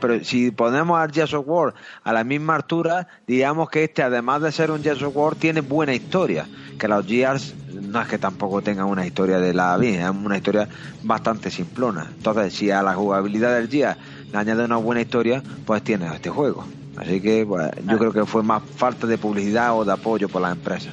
Pero 0.00 0.22
si 0.24 0.50
ponemos 0.50 0.98
al 0.98 1.10
Jazz 1.10 1.34
of 1.34 1.44
War 1.46 1.74
a 2.02 2.12
la 2.12 2.24
misma 2.24 2.56
altura, 2.56 3.08
diríamos 3.26 3.70
que 3.70 3.84
este, 3.84 4.02
además 4.02 4.42
de 4.42 4.52
ser 4.52 4.70
un 4.70 4.82
Jazz 4.82 5.02
of 5.02 5.16
War, 5.16 5.34
tiene 5.34 5.60
buena 5.60 5.94
historia. 5.94 6.46
Que 6.78 6.88
los 6.88 7.06
Gears 7.06 7.54
no 7.72 8.00
es 8.00 8.08
que 8.08 8.18
tampoco 8.18 8.62
tengan 8.62 8.86
una 8.86 9.06
historia 9.06 9.38
de 9.38 9.54
la 9.54 9.76
bien, 9.76 10.00
es 10.02 10.10
una 10.10 10.36
historia 10.36 10.68
bastante 11.02 11.50
simplona. 11.50 12.08
Entonces, 12.16 12.54
si 12.54 12.70
a 12.70 12.82
la 12.82 12.94
jugabilidad 12.94 13.54
del 13.54 13.68
Gears 13.68 13.98
le 14.32 14.38
añade 14.38 14.64
una 14.64 14.76
buena 14.76 15.00
historia, 15.00 15.42
pues 15.66 15.82
tiene 15.82 16.06
este 16.14 16.30
juego. 16.30 16.64
Así 16.96 17.20
que 17.20 17.44
pues, 17.46 17.70
yo 17.88 17.98
creo 17.98 18.12
que 18.12 18.26
fue 18.26 18.42
más 18.42 18.62
falta 18.76 19.06
de 19.06 19.18
publicidad 19.18 19.76
o 19.76 19.84
de 19.84 19.92
apoyo 19.92 20.28
por 20.28 20.42
las 20.42 20.52
empresas. 20.52 20.92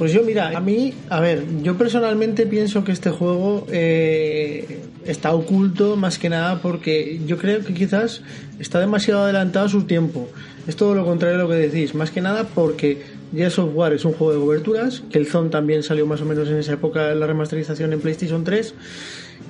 Pues 0.00 0.14
yo, 0.14 0.22
mira, 0.22 0.56
a 0.56 0.60
mí, 0.60 0.94
a 1.10 1.20
ver, 1.20 1.44
yo 1.62 1.76
personalmente 1.76 2.46
pienso 2.46 2.84
que 2.84 2.90
este 2.90 3.10
juego 3.10 3.66
eh, 3.70 4.80
está 5.04 5.34
oculto 5.34 5.94
más 5.96 6.18
que 6.18 6.30
nada 6.30 6.62
porque 6.62 7.20
yo 7.26 7.36
creo 7.36 7.62
que 7.62 7.74
quizás 7.74 8.22
está 8.58 8.80
demasiado 8.80 9.24
adelantado 9.24 9.66
a 9.66 9.68
su 9.68 9.82
tiempo. 9.82 10.26
Es 10.66 10.74
todo 10.74 10.94
lo 10.94 11.04
contrario 11.04 11.36
de 11.36 11.42
lo 11.42 11.50
que 11.50 11.56
decís, 11.56 11.94
más 11.94 12.10
que 12.10 12.22
nada 12.22 12.44
porque 12.44 13.02
ya 13.32 13.50
Software 13.50 13.92
es 13.92 14.06
un 14.06 14.14
juego 14.14 14.32
de 14.32 14.40
coberturas, 14.40 15.02
que 15.12 15.18
el 15.18 15.26
Zone 15.26 15.50
también 15.50 15.82
salió 15.82 16.06
más 16.06 16.22
o 16.22 16.24
menos 16.24 16.48
en 16.48 16.56
esa 16.56 16.72
época 16.72 17.14
la 17.14 17.26
remasterización 17.26 17.92
en 17.92 18.00
PlayStation 18.00 18.42
3. 18.42 18.74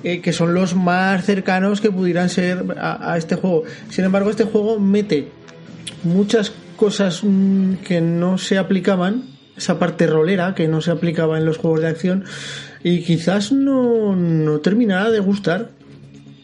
Eh, 0.03 0.19
que 0.19 0.33
son 0.33 0.53
los 0.53 0.75
más 0.75 1.23
cercanos 1.23 1.79
que 1.79 1.91
pudieran 1.91 2.29
ser 2.29 2.65
a, 2.77 3.13
a, 3.13 3.17
este 3.17 3.35
juego. 3.35 3.63
Sin 3.89 4.03
embargo, 4.03 4.29
este 4.29 4.43
juego 4.43 4.81
mete 4.81 5.29
muchas 6.03 6.51
cosas 6.75 7.21
mm, 7.23 7.75
que 7.75 8.01
no 8.01 8.37
se 8.37 8.57
aplicaban 8.57 9.30
esa 9.57 9.79
parte 9.79 10.07
rolera 10.07 10.55
que 10.55 10.67
no 10.67 10.81
se 10.81 10.91
aplicaba 10.91 11.37
en 11.37 11.45
los 11.45 11.57
juegos 11.57 11.81
de 11.81 11.87
acción 11.87 12.25
y 12.83 13.01
quizás 13.01 13.51
no, 13.51 14.15
no 14.15 14.59
terminará 14.59 15.11
de 15.11 15.19
gustar. 15.19 15.71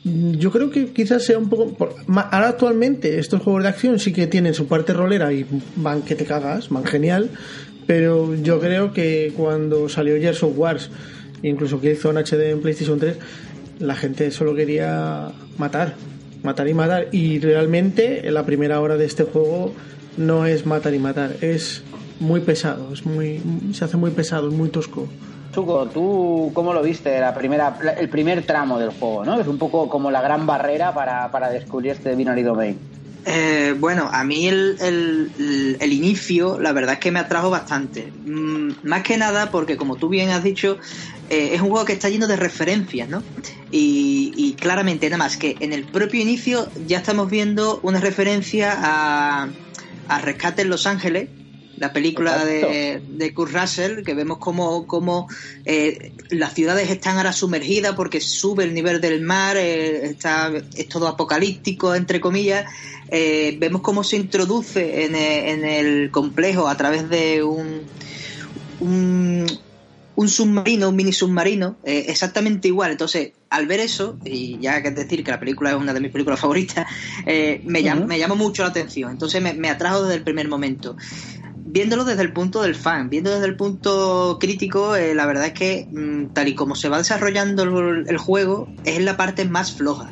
Yo 0.03 0.51
creo 0.51 0.69
que 0.69 0.87
quizás 0.93 1.23
sea 1.23 1.37
un 1.37 1.49
poco... 1.49 1.89
Ahora 2.07 2.49
actualmente 2.49 3.19
estos 3.19 3.41
juegos 3.41 3.63
de 3.63 3.69
acción 3.69 3.99
sí 3.99 4.13
que 4.13 4.27
tienen 4.27 4.53
su 4.53 4.67
parte 4.67 4.93
rolera 4.93 5.33
y 5.33 5.45
van 5.75 6.03
que 6.03 6.15
te 6.15 6.25
cagas, 6.25 6.69
van 6.69 6.85
genial, 6.85 7.29
pero 7.87 8.35
yo 8.35 8.59
creo 8.59 8.93
que 8.93 9.33
cuando 9.35 9.89
salió 9.89 10.15
Gears 10.15 10.43
of 10.43 10.57
Wars, 10.57 10.89
incluso 11.43 11.81
que 11.81 11.93
hizo 11.93 12.09
un 12.09 12.17
HD 12.17 12.51
en 12.51 12.61
PlayStation 12.61 12.99
3, 12.99 13.17
la 13.79 13.95
gente 13.95 14.31
solo 14.31 14.55
quería 14.55 15.31
matar, 15.57 15.95
matar 16.43 16.67
y 16.67 16.73
matar. 16.73 17.07
Y 17.11 17.39
realmente 17.39 18.27
en 18.27 18.33
la 18.33 18.45
primera 18.45 18.79
hora 18.79 18.97
de 18.97 19.05
este 19.05 19.23
juego 19.23 19.73
no 20.17 20.45
es 20.45 20.65
matar 20.65 20.93
y 20.93 20.99
matar, 20.99 21.35
es 21.41 21.83
muy 22.19 22.41
pesado, 22.41 22.93
es 22.93 23.05
muy, 23.05 23.41
se 23.73 23.85
hace 23.85 23.97
muy 23.97 24.11
pesado, 24.11 24.49
es 24.49 24.53
muy 24.53 24.69
tosco. 24.69 25.07
Chuco, 25.53 25.87
¿tú 25.87 26.51
cómo 26.53 26.73
lo 26.73 26.83
viste 26.83 27.19
la 27.19 27.33
primera, 27.33 27.79
el 27.97 28.09
primer 28.09 28.45
tramo 28.45 28.77
del 28.77 28.91
juego? 28.91 29.25
¿no? 29.25 29.39
Es 29.39 29.47
un 29.47 29.57
poco 29.57 29.89
como 29.89 30.11
la 30.11 30.21
gran 30.21 30.45
barrera 30.45 30.93
para, 30.93 31.31
para 31.31 31.49
descubrir 31.49 31.91
este 31.91 32.15
Binary 32.15 32.43
Domain. 32.43 32.77
Eh, 33.29 33.75
bueno, 33.77 34.09
a 34.09 34.23
mí 34.23 34.47
el, 34.47 34.77
el, 35.81 35.91
inicio, 35.93 36.59
la 36.61 36.71
verdad 36.71 36.93
es 36.93 36.99
que 36.99 37.11
me 37.11 37.19
atrajo 37.19 37.49
bastante. 37.49 38.13
Mm, 38.25 38.69
más 38.83 39.03
que 39.03 39.17
nada 39.17 39.51
porque, 39.51 39.75
como 39.75 39.97
tú 39.97 40.07
bien 40.07 40.29
has 40.29 40.43
dicho, 40.43 40.77
eh, 41.29 41.49
es 41.51 41.61
un 41.61 41.69
juego 41.69 41.83
que 41.83 41.91
está 41.91 42.07
lleno 42.07 42.27
de 42.27 42.37
referencias, 42.37 43.09
¿no? 43.09 43.23
Y, 43.69 44.55
claramente, 44.57 45.09
nada 45.09 45.17
más 45.17 45.35
que 45.35 45.57
en 45.59 45.73
el 45.73 45.83
propio 45.83 46.21
inicio 46.21 46.69
ya 46.87 46.99
estamos 46.99 47.29
viendo 47.29 47.81
una 47.83 47.99
referencia 47.99 48.73
a, 48.77 49.49
a 50.07 50.21
Rescate 50.21 50.61
en 50.61 50.69
Los 50.69 50.87
Ángeles, 50.87 51.27
la 51.77 51.93
película 51.93 52.43
de, 52.43 53.01
de, 53.07 53.33
Kurt 53.33 53.53
Russell, 53.53 54.03
que 54.03 54.13
vemos 54.13 54.39
como, 54.39 54.87
como 54.87 55.27
eh, 55.63 56.11
las 56.29 56.53
ciudades 56.53 56.89
están 56.89 57.17
ahora 57.17 57.33
sumergidas 57.33 57.93
porque 57.95 58.19
sube 58.19 58.63
el 58.63 58.73
nivel 58.73 58.99
del 58.99 59.21
mar, 59.21 59.57
eh, 59.57 60.05
está, 60.05 60.51
es 60.75 60.87
todo 60.87 61.07
apocalíptico, 61.07 61.93
entre 61.93 62.19
comillas. 62.19 62.65
Eh, 63.09 63.55
vemos 63.59 63.81
cómo 63.81 64.03
se 64.03 64.17
introduce 64.17 65.05
en, 65.05 65.15
en, 65.15 65.63
el 65.63 66.11
complejo 66.11 66.67
a 66.67 66.75
través 66.75 67.09
de 67.09 67.43
un, 67.43 67.83
un, 68.79 69.45
un 70.15 70.29
submarino, 70.29 70.89
un 70.89 70.95
mini 70.95 71.13
submarino, 71.13 71.77
exactamente 71.83 72.67
igual. 72.67 72.91
Entonces, 72.91 73.33
al 73.49 73.67
ver 73.67 73.79
eso, 73.79 74.17
y 74.25 74.57
ya 74.59 74.81
que 74.81 74.89
es 74.89 74.95
decir 74.95 75.23
que 75.23 75.31
la 75.31 75.39
película 75.39 75.69
es 75.69 75.77
una 75.77 75.93
de 75.93 76.01
mis 76.01 76.11
películas 76.11 76.39
favoritas, 76.39 76.85
me, 77.25 77.83
llama, 77.83 78.07
me 78.07 78.19
llamó 78.19 78.35
mucho 78.35 78.63
la 78.63 78.69
atención. 78.69 79.11
Entonces 79.11 79.41
me, 79.41 79.53
me 79.53 79.69
atrajo 79.69 80.03
desde 80.03 80.15
el 80.15 80.23
primer 80.23 80.49
momento 80.49 80.97
viéndolo 81.77 82.05
desde 82.05 82.23
el 82.23 82.33
punto 82.33 82.63
del 82.63 82.73
fan, 82.73 83.07
viendo 83.07 83.29
desde 83.29 83.45
el 83.45 83.55
punto 83.55 84.39
crítico, 84.41 84.95
eh, 84.95 85.13
la 85.13 85.27
verdad 85.27 85.45
es 85.45 85.53
que 85.53 85.87
mm, 85.91 86.33
tal 86.33 86.47
y 86.47 86.55
como 86.55 86.73
se 86.73 86.89
va 86.89 86.97
desarrollando 86.97 87.61
el, 87.61 88.17
juego, 88.17 88.67
es 88.83 88.99
la 88.99 89.15
parte 89.15 89.45
más 89.45 89.73
floja. 89.73 90.11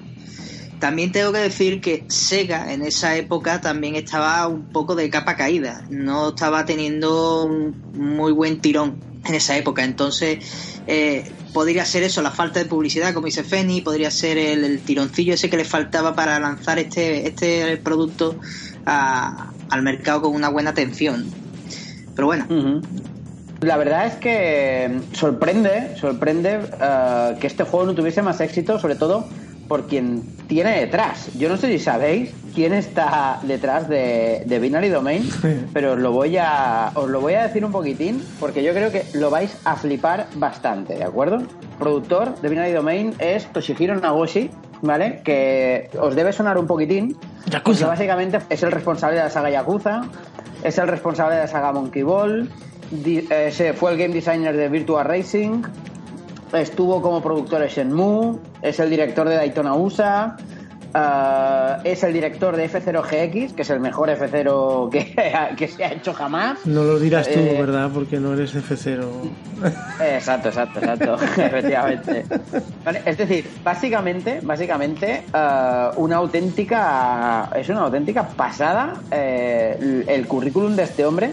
También 0.79 1.11
tengo 1.11 1.31
que 1.31 1.39
decir 1.39 1.81
que 1.81 2.05
Sega 2.07 2.71
en 2.71 2.83
esa 2.83 3.17
época 3.17 3.61
también 3.61 3.95
estaba 3.95 4.47
un 4.47 4.65
poco 4.65 4.93
de 4.93 5.09
capa 5.09 5.35
caída, 5.35 5.87
no 5.89 6.29
estaba 6.29 6.65
teniendo 6.65 7.45
un 7.45 7.81
muy 7.93 8.31
buen 8.31 8.61
tirón 8.61 8.99
en 9.25 9.33
esa 9.33 9.57
época, 9.57 9.83
entonces 9.83 10.37
eh, 10.85 11.23
podría 11.51 11.83
ser 11.83 12.03
eso, 12.03 12.21
la 12.21 12.29
falta 12.29 12.59
de 12.59 12.65
publicidad, 12.65 13.11
como 13.15 13.25
dice 13.25 13.43
Feni, 13.43 13.81
podría 13.81 14.11
ser 14.11 14.37
el, 14.37 14.81
tironcillo 14.81 15.33
ese 15.33 15.49
que 15.49 15.57
le 15.57 15.65
faltaba 15.65 16.13
para 16.13 16.39
lanzar 16.39 16.77
este, 16.77 17.27
este 17.27 17.77
producto 17.77 18.39
al 18.85 19.81
mercado 19.81 20.21
con 20.21 20.35
una 20.35 20.49
buena 20.49 20.69
atención 20.69 21.44
pero 22.15 22.27
bueno. 22.27 22.45
La 23.61 23.77
verdad 23.77 24.05
es 24.05 24.15
que 24.15 24.99
sorprende, 25.13 25.95
sorprende 25.95 26.59
uh, 26.59 27.39
que 27.39 27.47
este 27.47 27.63
juego 27.63 27.85
no 27.85 27.95
tuviese 27.95 28.21
más 28.21 28.41
éxito, 28.41 28.79
sobre 28.79 28.95
todo 28.95 29.25
por 29.67 29.87
quien 29.87 30.23
tiene 30.47 30.79
detrás. 30.79 31.29
Yo 31.37 31.49
no 31.49 31.57
sé 31.57 31.67
si 31.69 31.79
sabéis 31.79 32.31
quién 32.53 32.73
está 32.73 33.39
detrás 33.43 33.89
de, 33.89 34.43
de 34.45 34.59
Binary 34.59 34.89
Domain, 34.89 35.27
pero 35.73 35.93
os 35.93 35.99
lo 35.99 36.11
voy 36.11 36.37
a 36.37 36.91
os 36.93 37.09
lo 37.09 37.19
voy 37.21 37.33
a 37.33 37.47
decir 37.47 37.65
un 37.65 37.71
poquitín 37.71 38.23
porque 38.39 38.63
yo 38.63 38.73
creo 38.73 38.91
que 38.91 39.03
lo 39.13 39.29
vais 39.29 39.57
a 39.65 39.75
flipar 39.75 40.27
bastante, 40.35 40.95
¿de 40.95 41.03
acuerdo? 41.03 41.43
Productor 41.79 42.39
de 42.41 42.49
Binary 42.49 42.73
Domain 42.73 43.13
es 43.19 43.51
Toshihiro 43.51 43.95
Nagoshi, 43.95 44.51
¿vale? 44.81 45.21
Que 45.23 45.89
os 45.99 46.15
debe 46.15 46.31
sonar 46.31 46.57
un 46.57 46.67
poquitín. 46.67 47.17
Yakuza. 47.47 47.87
básicamente 47.87 48.39
es 48.49 48.63
el 48.63 48.71
responsable 48.71 49.17
de 49.17 49.23
la 49.23 49.29
saga 49.29 49.49
Yakuza, 49.49 50.03
es 50.65 50.79
el 50.79 50.87
responsable 50.87 51.35
de 51.35 51.41
la 51.41 51.47
saga 51.47 51.71
Monkey 51.71 52.01
Ball, 52.01 52.49
eh, 53.05 53.73
fue 53.77 53.91
el 53.91 53.97
game 53.99 54.15
designer 54.15 54.57
de 54.57 54.67
Virtua 54.67 55.03
Racing, 55.03 55.61
estuvo 56.53 57.03
como 57.03 57.21
productor 57.21 57.61
de 57.61 57.69
Shenmue, 57.69 58.39
es 58.63 58.79
el 58.79 58.89
director 58.89 59.29
de 59.29 59.35
Daytona 59.35 59.75
USA, 59.75 60.35
eh, 60.95 61.77
es 61.83 62.03
el 62.03 62.13
director 62.13 62.55
de 62.55 62.69
F0GX, 62.69 63.53
que 63.53 63.63
es 63.63 63.69
el 63.69 63.81
mejor 63.81 64.09
F0 64.09 64.89
que, 65.57 65.67
se 65.67 65.83
ha 65.83 65.91
hecho 65.91 66.13
jamás. 66.13 66.65
No 66.65 66.83
lo 66.83 66.97
dirás 66.99 67.27
tú, 67.27 67.39
eh, 67.39 67.57
¿verdad? 67.59 67.89
Porque 67.93 68.17
no 68.19 68.33
eres 68.33 68.55
F0. 68.55 69.05
Exacto, 69.99 70.49
exacto, 70.49 70.79
exacto, 70.79 71.15
efectivamente. 71.37 72.25
es 73.05 73.17
decir, 73.17 73.49
básicamente, 73.61 74.39
básicamente, 74.41 75.23
eh, 75.33 75.89
una 75.97 76.15
auténtica, 76.15 77.49
es 77.55 77.67
una 77.67 77.81
auténtica 77.81 78.27
pasada 78.29 78.93
el, 79.11 80.25
currículum 80.27 80.75
de 80.75 80.83
este 80.83 81.05
hombre. 81.05 81.31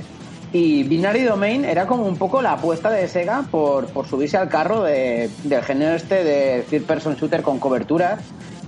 Y 0.55 0.83
Binary 0.83 1.23
Domain 1.23 1.65
era 1.65 1.87
como 1.87 2.05
un 2.05 2.19
poco 2.19 2.43
la 2.43 2.53
apuesta 2.53 2.91
de 2.91 3.09
Sega 3.09 3.45
por, 3.51 3.87
por 3.87 4.07
subirse 4.07 4.37
al 4.37 4.51
carro 4.51 4.83
de, 4.83 5.31
del 5.45 5.63
género 5.63 5.95
este 5.95 6.25
de 6.25 6.63
third 6.69 6.83
person 6.83 7.15
shooter 7.15 7.41
con 7.41 7.59
coberturas 7.59 8.21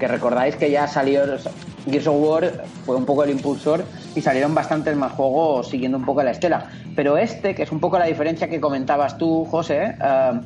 que 0.04 0.08
recordáis 0.08 0.54
que 0.56 0.70
ya 0.70 0.86
salió 0.86 1.22
Gears 1.90 2.06
of 2.06 2.16
War 2.18 2.64
fue 2.84 2.94
un 2.94 3.06
poco 3.06 3.24
el 3.24 3.30
impulsor 3.30 3.84
y 4.14 4.20
salieron 4.20 4.54
bastantes 4.54 4.94
más 4.96 5.12
juegos 5.12 5.70
siguiendo 5.70 5.96
un 5.96 6.04
poco 6.04 6.22
la 6.22 6.32
estela. 6.32 6.66
Pero 6.94 7.16
este, 7.16 7.54
que 7.54 7.62
es 7.62 7.72
un 7.72 7.80
poco 7.80 7.98
la 7.98 8.04
diferencia 8.04 8.50
que 8.50 8.60
comentabas 8.60 9.16
tú, 9.16 9.46
José, 9.46 9.96
eh, 9.98 10.40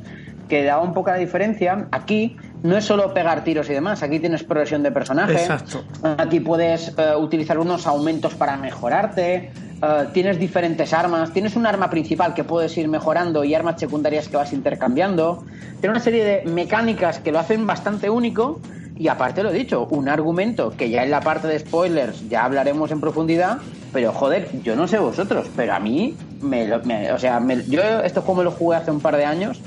que 0.49 0.63
daba 0.63 0.83
un 0.83 0.95
poco 0.95 1.11
la 1.11 1.17
diferencia, 1.17 1.89
aquí 1.91 2.37
no 2.63 2.77
es 2.77 2.85
solo 2.85 3.13
pegar 3.13 3.43
tiros 3.43 3.69
y 3.69 3.73
demás, 3.73 4.05
aquí 4.05 4.21
tienes 4.21 4.45
progresión 4.45 4.85
de 4.85 4.93
personaje, 4.93 5.33
Exacto. 5.33 5.83
aquí 6.17 6.39
puedes 6.39 6.95
eh, 6.97 7.17
utilizar 7.17 7.59
unos 7.59 7.89
aumentos 7.89 8.37
para 8.37 8.57
mejorarte, 8.57 9.51
eh, 9.83 10.09
tienes 10.13 10.39
diferentes 10.39 10.93
armas, 10.93 11.33
tienes 11.33 11.57
un 11.57 11.67
arma 11.67 11.91
principal 11.91 12.33
que 12.33 12.45
puedes 12.45 12.79
ir 12.79 12.87
mejorando 12.87 13.43
y 13.43 13.57
armas 13.57 13.81
secundarias 13.81 14.29
que 14.29 14.37
vas 14.37 14.53
intercambiando, 14.53 15.43
tiene 15.81 15.91
una 15.91 16.01
serie 16.01 16.25
de 16.25 16.49
mecánicas 16.49 17.19
que 17.19 17.33
lo 17.33 17.41
hacen 17.41 17.67
bastante 17.67 18.09
único 18.09 18.61
y 18.99 19.09
aparte 19.09 19.43
lo 19.43 19.51
he 19.51 19.55
dicho, 19.55 19.87
un 19.91 20.09
argumento 20.09 20.73
que 20.77 20.91
ya 20.91 21.05
en 21.05 21.11
la 21.11 21.21
parte 21.21 21.47
de 21.47 21.59
spoilers 21.61 22.29
ya 22.29 22.45
hablaremos 22.45 22.91
en 22.91 23.01
profundidad, 23.01 23.59
pero 23.93 24.13
joder, 24.13 24.49
yo 24.63 24.75
no 24.75 24.89
sé 24.89 24.99
vosotros, 24.99 25.47
pero 25.55 25.75
a 25.75 25.79
mí, 25.79 26.17
me, 26.41 26.73
o 27.13 27.19
sea, 27.19 27.41
yo 27.69 27.83
esto 28.03 28.25
como 28.25 28.43
lo 28.43 28.51
jugué 28.51 28.77
hace 28.77 28.91
un 28.91 29.01
par 29.01 29.17
de 29.17 29.25
años 29.25 29.61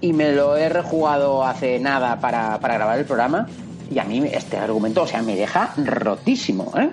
y 0.00 0.12
me 0.12 0.32
lo 0.32 0.56
he 0.56 0.68
rejugado 0.68 1.44
hace 1.44 1.78
nada 1.78 2.18
para, 2.18 2.58
para 2.58 2.74
grabar 2.74 2.98
el 2.98 3.04
programa 3.04 3.46
y 3.88 4.00
a 4.00 4.04
mí 4.04 4.20
este 4.32 4.56
argumento, 4.56 5.02
o 5.02 5.06
sea, 5.06 5.22
me 5.22 5.36
deja 5.36 5.72
rotísimo, 5.76 6.72
¿eh? 6.76 6.90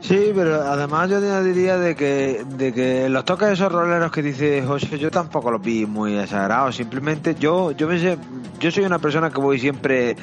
Sí, 0.00 0.30
pero 0.34 0.62
además 0.62 1.10
yo 1.10 1.42
diría 1.42 1.78
de 1.78 1.96
que, 1.96 2.44
de 2.56 2.72
que 2.72 3.08
los 3.08 3.24
toques 3.24 3.48
de 3.48 3.54
esos 3.54 3.72
roleros 3.72 4.12
que 4.12 4.22
dice 4.22 4.62
José, 4.64 4.98
yo 4.98 5.10
tampoco 5.10 5.50
los 5.50 5.60
vi 5.60 5.84
muy 5.84 6.16
exagerados. 6.16 6.76
Simplemente 6.76 7.34
yo, 7.34 7.72
yo 7.72 7.88
me 7.88 7.98
sé, 7.98 8.16
yo 8.60 8.70
soy 8.70 8.84
una 8.84 9.00
persona 9.00 9.30
que 9.30 9.40
voy 9.40 9.58
siempre 9.58 10.14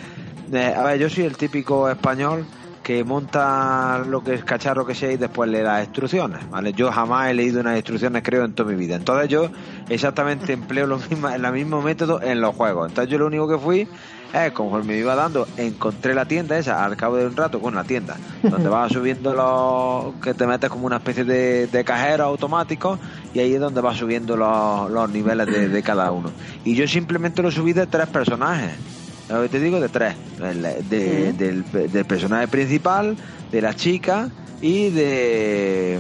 a 0.55 0.83
ver, 0.83 0.99
yo 0.99 1.09
soy 1.09 1.25
el 1.25 1.37
típico 1.37 1.89
español 1.89 2.45
que 2.83 3.03
monta 3.03 4.03
lo 4.05 4.23
que 4.23 4.33
es 4.33 4.43
cacharro 4.43 4.85
que 4.85 4.93
sea 4.93 5.11
y 5.11 5.17
después 5.17 5.49
le 5.49 5.61
da 5.61 5.81
instrucciones, 5.81 6.47
¿vale? 6.49 6.73
Yo 6.73 6.91
jamás 6.91 7.29
he 7.29 7.33
leído 7.33 7.61
unas 7.61 7.77
instrucciones, 7.77 8.21
creo, 8.23 8.43
en 8.43 8.53
toda 8.53 8.69
mi 8.69 8.75
vida. 8.75 8.95
Entonces 8.95 9.29
yo 9.29 9.49
exactamente 9.89 10.53
empleo 10.53 10.85
lo 10.85 10.97
mismo, 10.97 11.29
el 11.29 11.51
mismo 11.53 11.81
método 11.81 12.21
en 12.21 12.41
los 12.41 12.53
juegos. 12.55 12.89
Entonces 12.89 13.09
yo 13.09 13.17
lo 13.17 13.27
único 13.27 13.47
que 13.47 13.57
fui 13.57 13.87
es, 14.33 14.51
conforme 14.51 14.93
me 14.93 14.99
iba 14.99 15.15
dando, 15.15 15.47
encontré 15.57 16.13
la 16.13 16.25
tienda 16.25 16.57
esa 16.57 16.83
al 16.83 16.97
cabo 16.97 17.15
de 17.15 17.25
un 17.25 17.37
rato, 17.37 17.61
con 17.61 17.73
la 17.73 17.85
tienda, 17.85 18.17
donde 18.41 18.67
vas 18.69 18.91
subiendo 18.91 19.33
los, 19.33 20.15
que 20.21 20.33
te 20.33 20.45
metes 20.45 20.69
como 20.69 20.85
una 20.85 20.97
especie 20.97 21.23
de, 21.23 21.67
de 21.67 21.83
cajero 21.85 22.25
automático 22.25 22.99
y 23.33 23.39
ahí 23.39 23.53
es 23.53 23.61
donde 23.61 23.79
vas 23.79 23.97
subiendo 23.97 24.35
los, 24.35 24.91
los 24.91 25.09
niveles 25.09 25.47
de, 25.47 25.69
de 25.69 25.83
cada 25.83 26.11
uno. 26.11 26.31
Y 26.65 26.75
yo 26.75 26.85
simplemente 26.87 27.41
lo 27.41 27.49
subí 27.49 27.71
de 27.71 27.87
tres 27.87 28.07
personajes 28.07 28.73
lo 29.29 29.41
que 29.43 29.49
te 29.49 29.59
digo 29.59 29.79
de 29.79 29.89
tres. 29.89 30.15
Del, 30.37 31.65
personaje 32.05 32.47
principal 32.47 33.17
de 33.51 33.61
la 33.61 33.73
chica 33.73 34.29
y 34.61 34.89
de 34.89 35.99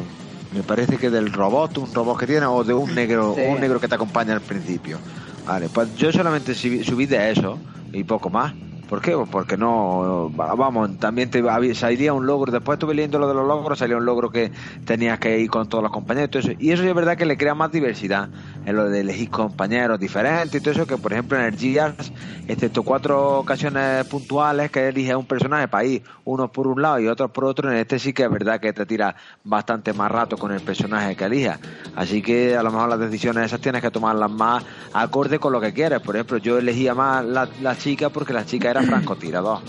me 0.51 0.63
parece 0.63 0.97
que 0.97 1.09
del 1.09 1.31
robot 1.31 1.77
un 1.79 1.93
robot 1.93 2.19
que 2.19 2.27
tiene 2.27 2.45
o 2.45 2.63
de 2.63 2.73
un 2.73 2.93
negro 2.93 3.33
un 3.33 3.59
negro 3.59 3.79
que 3.79 3.87
te 3.87 3.95
acompaña 3.95 4.33
al 4.33 4.41
principio. 4.41 4.99
Vale 5.45 5.69
pues 5.69 5.93
yo 5.95 6.11
solamente 6.11 6.55
subí 6.55 7.05
de 7.05 7.31
eso 7.31 7.59
y 7.91 8.03
poco 8.03 8.29
más 8.29 8.53
¿Por 8.89 9.01
qué? 9.01 9.15
Pues 9.15 9.29
porque 9.29 9.57
no, 9.57 10.29
vamos, 10.35 10.97
también 10.99 11.29
te 11.29 11.41
saliría 11.73 12.13
un 12.13 12.25
logro, 12.25 12.51
después 12.51 12.75
estuve 12.75 12.93
leyendo 12.93 13.17
lo 13.17 13.27
de 13.27 13.33
los 13.33 13.47
logros, 13.47 13.79
salía 13.79 13.97
un 13.97 14.05
logro 14.05 14.29
que 14.29 14.51
tenías 14.85 15.19
que 15.19 15.39
ir 15.39 15.49
con 15.49 15.67
todos 15.67 15.83
los 15.83 15.91
compañeros 15.91 16.49
y, 16.59 16.71
eso, 16.71 16.83
es 16.83 16.93
verdad 16.93 17.17
que 17.17 17.25
le 17.25 17.37
crea 17.37 17.55
más 17.55 17.71
diversidad 17.71 18.29
en 18.65 18.75
lo 18.75 18.89
de 18.89 18.99
elegir 19.01 19.29
compañeros 19.29 19.99
diferentes 19.99 20.55
y 20.55 20.61
todo 20.61 20.71
eso, 20.71 20.85
que 20.85 20.97
por 20.97 21.13
ejemplo 21.13 21.39
en 21.39 21.45
el 21.45 21.57
Gears, 21.57 22.11
excepto 22.47 22.83
cuatro 22.83 23.39
ocasiones 23.39 24.05
puntuales 24.05 24.69
que 24.69 24.89
eliges 24.89 25.15
un 25.15 25.25
personaje 25.25 25.67
para 25.67 25.85
ir 25.85 26.03
uno 26.25 26.51
por 26.51 26.67
un 26.67 26.81
lado 26.81 26.99
y 26.99 27.07
otro 27.07 27.31
por 27.31 27.45
otro, 27.45 27.71
en 27.71 27.77
este 27.77 27.99
sí 27.99 28.13
que 28.13 28.23
es 28.23 28.29
verdad 28.29 28.59
que 28.59 28.73
te 28.73 28.85
tira 28.85 29.15
bastante 29.43 29.93
más 29.93 30.11
rato 30.11 30.37
con 30.37 30.51
el 30.51 30.61
personaje 30.61 31.15
que 31.15 31.25
elijas. 31.25 31.59
Así 31.95 32.21
que 32.21 32.55
a 32.55 32.63
lo 32.63 32.71
mejor 32.71 32.89
las 32.89 32.99
decisiones 32.99 33.45
esas 33.45 33.61
tienes 33.61 33.81
que 33.81 33.91
tomarlas 33.91 34.29
más 34.29 34.63
acorde 34.93 35.39
con 35.39 35.53
lo 35.53 35.61
que 35.61 35.73
quieres. 35.73 35.99
Por 36.01 36.15
ejemplo, 36.15 36.37
yo 36.37 36.57
elegía 36.57 36.93
más 36.93 37.23
la, 37.25 37.47
la 37.61 37.77
chica 37.77 38.09
porque 38.09 38.33
la 38.33 38.45
chica 38.45 38.72
era 38.73 38.83
francotirador. 38.83 39.59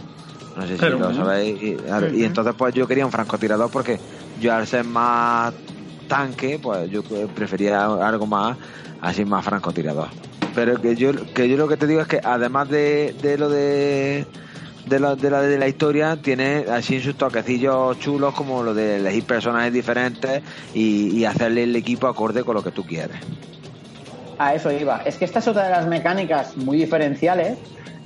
No 0.56 0.66
sé 0.66 0.78
si 0.78 0.84
lo 0.84 1.14
sabéis. 1.14 1.62
Y, 1.62 2.24
entonces 2.24 2.54
pues 2.56 2.74
yo 2.74 2.86
quería 2.86 3.04
un 3.04 3.12
francotirador 3.12 3.70
porque 3.70 3.98
yo 4.40 4.54
al 4.54 4.66
ser 4.66 4.84
más 4.84 5.52
tanque, 6.08 6.58
pues 6.62 6.90
yo 6.90 7.02
prefería 7.34 7.84
algo 7.84 8.26
más 8.26 8.56
así 9.00 9.24
más 9.24 9.44
francotirador. 9.44 10.08
Pero 10.54 10.80
que 10.80 10.94
yo, 10.94 11.12
que 11.34 11.48
yo 11.48 11.56
lo 11.56 11.68
que 11.68 11.76
te 11.76 11.86
digo 11.86 12.00
es 12.00 12.08
que 12.08 12.20
además 12.22 12.68
de, 12.68 13.14
de 13.20 13.38
lo 13.38 13.48
de 13.48 14.26
de 14.86 15.00
la, 15.00 15.16
de 15.16 15.30
la 15.30 15.40
de 15.40 15.58
la 15.58 15.66
historia 15.66 16.16
tiene 16.16 16.66
así 16.70 17.00
sus 17.00 17.16
toquecillos 17.16 17.98
chulos 17.98 18.34
como 18.34 18.62
lo 18.62 18.74
de 18.74 18.96
elegir 18.96 19.24
personajes 19.24 19.72
diferentes 19.72 20.42
y, 20.74 21.08
y 21.16 21.24
hacerle 21.24 21.64
el 21.64 21.74
equipo 21.74 22.06
acorde 22.06 22.44
con 22.44 22.54
lo 22.54 22.62
que 22.62 22.70
tú 22.70 22.84
quieres. 22.84 23.16
A 24.38 24.54
eso 24.54 24.70
iba. 24.70 25.02
Es 25.04 25.16
que 25.16 25.24
esta 25.24 25.38
es 25.38 25.48
otra 25.48 25.64
de 25.64 25.70
las 25.70 25.86
mecánicas 25.86 26.56
muy 26.56 26.76
diferenciales, 26.76 27.56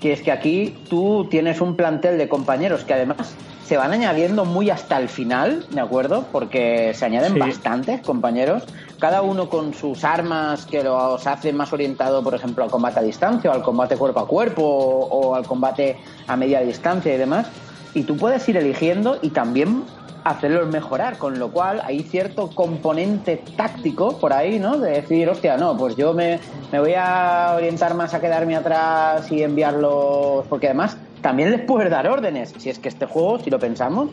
que 0.01 0.13
es 0.13 0.23
que 0.23 0.31
aquí 0.33 0.77
tú 0.89 1.27
tienes 1.31 1.61
un 1.61 1.75
plantel 1.77 2.19
de 2.19 2.29
compañeros 2.29 2.85
que 2.85 2.95
además 2.95 3.35
se 3.65 3.77
van 3.77 3.93
añadiendo 3.93 4.45
muy 4.47 4.71
hasta 4.71 4.97
el 4.99 5.09
final, 5.09 5.67
¿de 5.71 5.81
acuerdo? 5.81 6.25
Porque 6.33 6.95
se 6.95 7.05
añaden 7.05 7.35
Sí. 7.35 7.39
bastantes 7.41 8.01
compañeros, 8.01 8.63
cada 8.99 9.21
uno 9.23 9.51
con 9.51 9.75
sus 9.75 10.05
armas 10.05 10.65
que 10.65 10.83
los 10.83 11.27
hace 11.27 11.53
más 11.53 11.73
orientado, 11.73 12.23
por 12.23 12.35
ejemplo, 12.35 12.65
al 12.65 12.71
combate 12.71 13.01
a 13.01 13.03
distancia 13.03 13.51
o 13.51 13.55
al 13.55 13.63
combate 13.63 13.97
cuerpo 13.97 14.21
a 14.21 14.27
cuerpo 14.27 14.63
o, 14.63 15.05
o 15.29 15.35
al 15.35 15.45
combate 15.45 15.99
a 16.27 16.37
media 16.37 16.61
distancia 16.61 17.15
y 17.15 17.19
demás. 17.19 17.47
Y 17.93 18.05
tú 18.05 18.17
puedes 18.17 18.49
ir 18.49 18.57
eligiendo 18.57 19.19
y 19.21 19.31
también 19.31 19.83
hacerlos 20.31 20.69
mejorar, 20.69 21.19
con 21.19 21.39
lo 21.39 21.51
cual 21.51 21.81
hay 21.85 22.01
cierto 22.01 22.51
componente 22.51 23.43
táctico 23.57 24.19
por 24.19 24.33
ahí, 24.33 24.59
¿no? 24.59 24.79
De 24.79 24.91
decir, 24.93 25.29
hostia, 25.29 25.57
no, 25.57 25.77
pues 25.77 25.97
yo 25.97 26.15
me, 26.15 26.41
me 26.73 26.81
voy 26.81 26.95
a 26.97 27.55
orientar 27.57 27.95
más 27.95 28.15
a 28.15 28.21
quedarme 28.21 28.57
atrás 28.57 29.31
y 29.31 29.43
enviarlos, 29.43 30.47
porque 30.49 30.67
además 30.67 30.97
también 31.21 31.51
les 31.51 31.61
puedes 31.63 31.91
dar 31.91 32.09
órdenes, 32.09 32.55
si 32.59 32.71
es 32.71 32.79
que 32.79 32.89
este 32.89 33.07
juego, 33.07 33.39
si 33.39 33.51
lo 33.51 33.59
pensamos, 33.59 34.11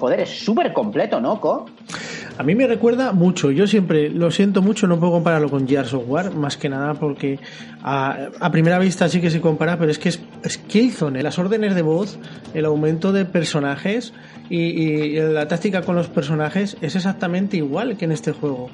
joder, 0.00 0.20
es 0.20 0.30
súper 0.30 0.72
completo, 0.72 1.20
¿no? 1.20 1.38
A 2.38 2.42
mí 2.42 2.54
me 2.54 2.66
recuerda 2.66 3.12
mucho, 3.12 3.50
yo 3.50 3.66
siempre 3.66 4.08
lo 4.08 4.30
siento 4.30 4.62
mucho, 4.62 4.86
no 4.86 4.98
puedo 4.98 5.12
compararlo 5.12 5.50
con 5.50 5.68
Gears 5.68 5.92
of 5.92 6.04
War, 6.06 6.34
más 6.34 6.56
que 6.56 6.70
nada 6.70 6.94
porque 6.94 7.38
a, 7.82 8.30
primera 8.50 8.78
vista 8.78 9.10
sí 9.10 9.20
que 9.20 9.30
se 9.30 9.42
compara, 9.42 9.78
pero 9.78 9.90
es 9.90 9.98
que 9.98 10.08
es, 10.08 10.20
es 10.42 10.56
Killzone, 10.56 11.22
las 11.22 11.38
órdenes 11.38 11.74
de 11.74 11.82
voz, 11.82 12.18
el 12.54 12.64
aumento 12.64 13.12
de 13.12 13.26
personajes 13.26 14.14
y, 14.48 15.16
la 15.20 15.46
táctica 15.48 15.82
con 15.82 15.96
los 15.96 16.08
personajes 16.08 16.78
es 16.80 16.96
exactamente 16.96 17.58
igual 17.58 17.98
que 17.98 18.06
en 18.06 18.12
este 18.12 18.32
juego. 18.32 18.70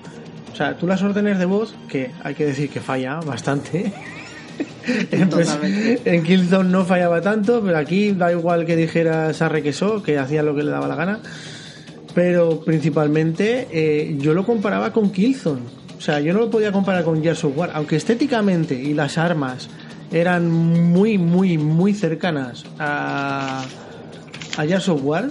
O 0.52 0.56
sea, 0.56 0.78
tú 0.78 0.86
las 0.86 1.02
órdenes 1.02 1.38
de 1.40 1.44
voz, 1.44 1.74
que 1.88 2.12
hay 2.22 2.34
que 2.34 2.46
decir 2.46 2.70
que 2.70 2.80
falla 2.80 3.18
bastante, 3.20 3.92
Totalmente. 5.30 6.00
en 6.04 6.22
Killzone 6.22 6.70
no 6.70 6.84
fallaba 6.84 7.20
tanto, 7.20 7.60
pero 7.64 7.76
aquí 7.78 8.12
da 8.12 8.30
igual 8.32 8.64
que 8.66 8.76
dijera 8.76 9.32
Sarre 9.34 9.62
Queso, 9.62 10.02
que 10.02 10.18
hacía 10.18 10.42
lo 10.42 10.54
que 10.54 10.62
le 10.62 10.70
daba 10.70 10.86
la 10.88 10.94
gana. 10.94 11.20
Pero 12.14 12.60
principalmente 12.60 13.68
eh, 13.72 14.16
yo 14.18 14.32
lo 14.32 14.44
comparaba 14.44 14.92
con 14.92 15.10
Killzone. 15.10 15.62
O 15.98 16.00
sea, 16.00 16.20
yo 16.20 16.32
no 16.32 16.40
lo 16.40 16.50
podía 16.50 16.72
comparar 16.72 17.04
con 17.04 17.22
Gears 17.22 17.44
of 17.44 17.56
War, 17.56 17.70
aunque 17.74 17.96
estéticamente 17.96 18.74
y 18.74 18.94
las 18.94 19.18
armas 19.18 19.68
eran 20.12 20.50
muy, 20.50 21.18
muy, 21.18 21.58
muy 21.58 21.92
cercanas 21.94 22.64
a, 22.78 23.64
a 24.56 24.62
Gears 24.66 24.88
of 24.88 25.00
War. 25.04 25.30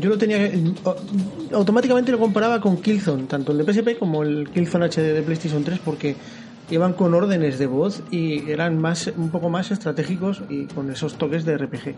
Yo 0.00 0.08
lo 0.10 0.18
tenía 0.18 0.38
que- 0.38 0.60
automáticamente 1.52 2.10
lo 2.12 2.18
comparaba 2.18 2.60
con 2.60 2.78
Killzone, 2.78 3.24
tanto 3.24 3.52
el 3.52 3.58
de 3.58 3.72
PSP 3.72 3.98
como 3.98 4.22
el 4.22 4.48
Killzone 4.52 4.86
HD 4.86 5.12
de 5.14 5.22
PlayStation 5.22 5.62
3, 5.62 5.78
porque 5.84 6.16
iban 6.70 6.92
con 6.94 7.14
órdenes 7.14 7.58
de 7.58 7.66
voz 7.66 8.02
y 8.10 8.50
eran 8.50 8.80
más 8.80 9.06
un 9.16 9.30
poco 9.30 9.48
más 9.48 9.70
estratégicos 9.70 10.42
y 10.48 10.64
con 10.66 10.90
esos 10.90 11.16
toques 11.16 11.44
de 11.44 11.58
RPG. 11.58 11.94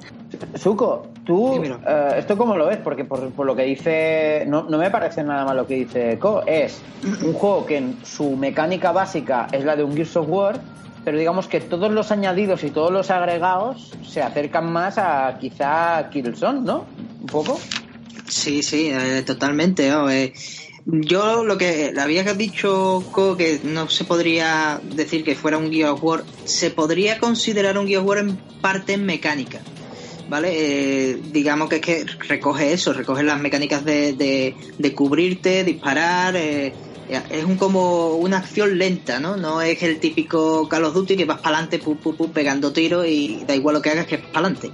Suco, 0.57 1.09
tú, 1.25 1.63
eh, 1.63 2.15
¿esto 2.19 2.37
cómo 2.37 2.57
lo 2.57 2.67
ves? 2.67 2.79
Porque 2.79 3.05
por, 3.05 3.31
por 3.31 3.47
lo 3.47 3.57
que 3.57 3.63
dice, 3.63 4.45
no, 4.47 4.65
no 4.65 4.79
me 4.79 4.91
parece 4.91 5.25
nada 5.25 5.45
mal 5.45 5.57
lo 5.57 5.67
que 5.67 5.75
dice 5.75 6.19
Co. 6.19 6.43
Es 6.47 6.81
un 7.25 7.33
juego 7.33 7.67
que 7.67 7.79
en 7.79 7.99
su 8.05 8.37
mecánica 8.37 8.93
básica 8.93 9.49
es 9.53 9.65
la 9.65 9.77
de 9.77 9.85
un 9.85 9.95
Gears 9.95 10.17
of 10.17 10.29
War, 10.29 10.61
pero 11.05 11.19
digamos 11.19 11.49
que 11.49 11.61
todos 11.61 11.91
los 11.91 12.13
añadidos 12.13 12.65
y 12.65 12.71
todos 12.71 12.93
los 12.93 13.11
agregados 13.11 13.93
se 14.07 14.23
acercan 14.23 14.71
más 14.71 14.99
a 14.99 15.39
quizá 15.41 16.11
Killzone, 16.11 16.61
¿no? 16.61 16.85
Un 17.21 17.27
poco. 17.27 17.59
Sí, 18.27 18.63
sí, 18.63 18.91
eh, 18.93 19.23
totalmente. 19.27 19.89
Eh, 19.89 20.33
yo 20.91 21.45
lo 21.45 21.59
que 21.59 21.93
había 21.99 22.25
dicho 22.35 23.05
que 23.37 23.61
no 23.63 23.91
se 23.91 24.05
podría 24.05 24.81
decir 24.83 25.23
que 25.23 25.35
fuera 25.35 25.59
un 25.59 25.71
Gear 25.71 25.95
War, 26.01 26.25
se 26.45 26.71
podría 26.71 27.19
considerar 27.19 27.77
un 27.77 27.87
Gear 27.87 28.01
of 28.01 28.09
War 28.09 28.19
en 28.19 28.37
parte 28.61 28.97
mecánica. 28.97 29.61
¿Vale? 30.31 30.51
Eh, 30.53 31.19
digamos 31.33 31.71
que 31.71 31.77
es 31.77 31.83
que 31.83 32.05
recoge 32.29 32.73
eso, 32.73 32.93
recoge 32.93 33.23
las 33.23 33.41
mecánicas 33.41 33.85
de, 33.85 34.13
de, 34.13 34.55
de 34.77 34.95
cubrirte, 34.95 35.65
disparar. 35.65 36.37
eh, 36.37 36.73
es 37.31 37.45
un 37.45 37.57
como 37.57 38.17
una 38.17 38.39
acción 38.39 38.77
lenta, 38.77 39.19
¿no? 39.19 39.37
No 39.37 39.63
es 39.63 39.83
el 39.83 39.99
típico 39.99 40.69
Call 40.69 40.85
of 40.85 40.95
Duty 40.95 41.17
que 41.17 41.25
vas 41.25 41.41
para 41.41 41.57
adelante, 41.57 41.79
pu, 41.79 41.97
pu, 41.97 42.15
pu, 42.15 42.31
pegando 42.31 42.73
tiros 42.73 43.07
y 43.07 43.43
da 43.47 43.55
igual 43.55 43.77
lo 43.77 43.83
que 43.83 43.91
hagas 43.91 44.07
que 44.07 44.17
es 44.17 44.21
para 44.21 44.47
adelante. 44.47 44.71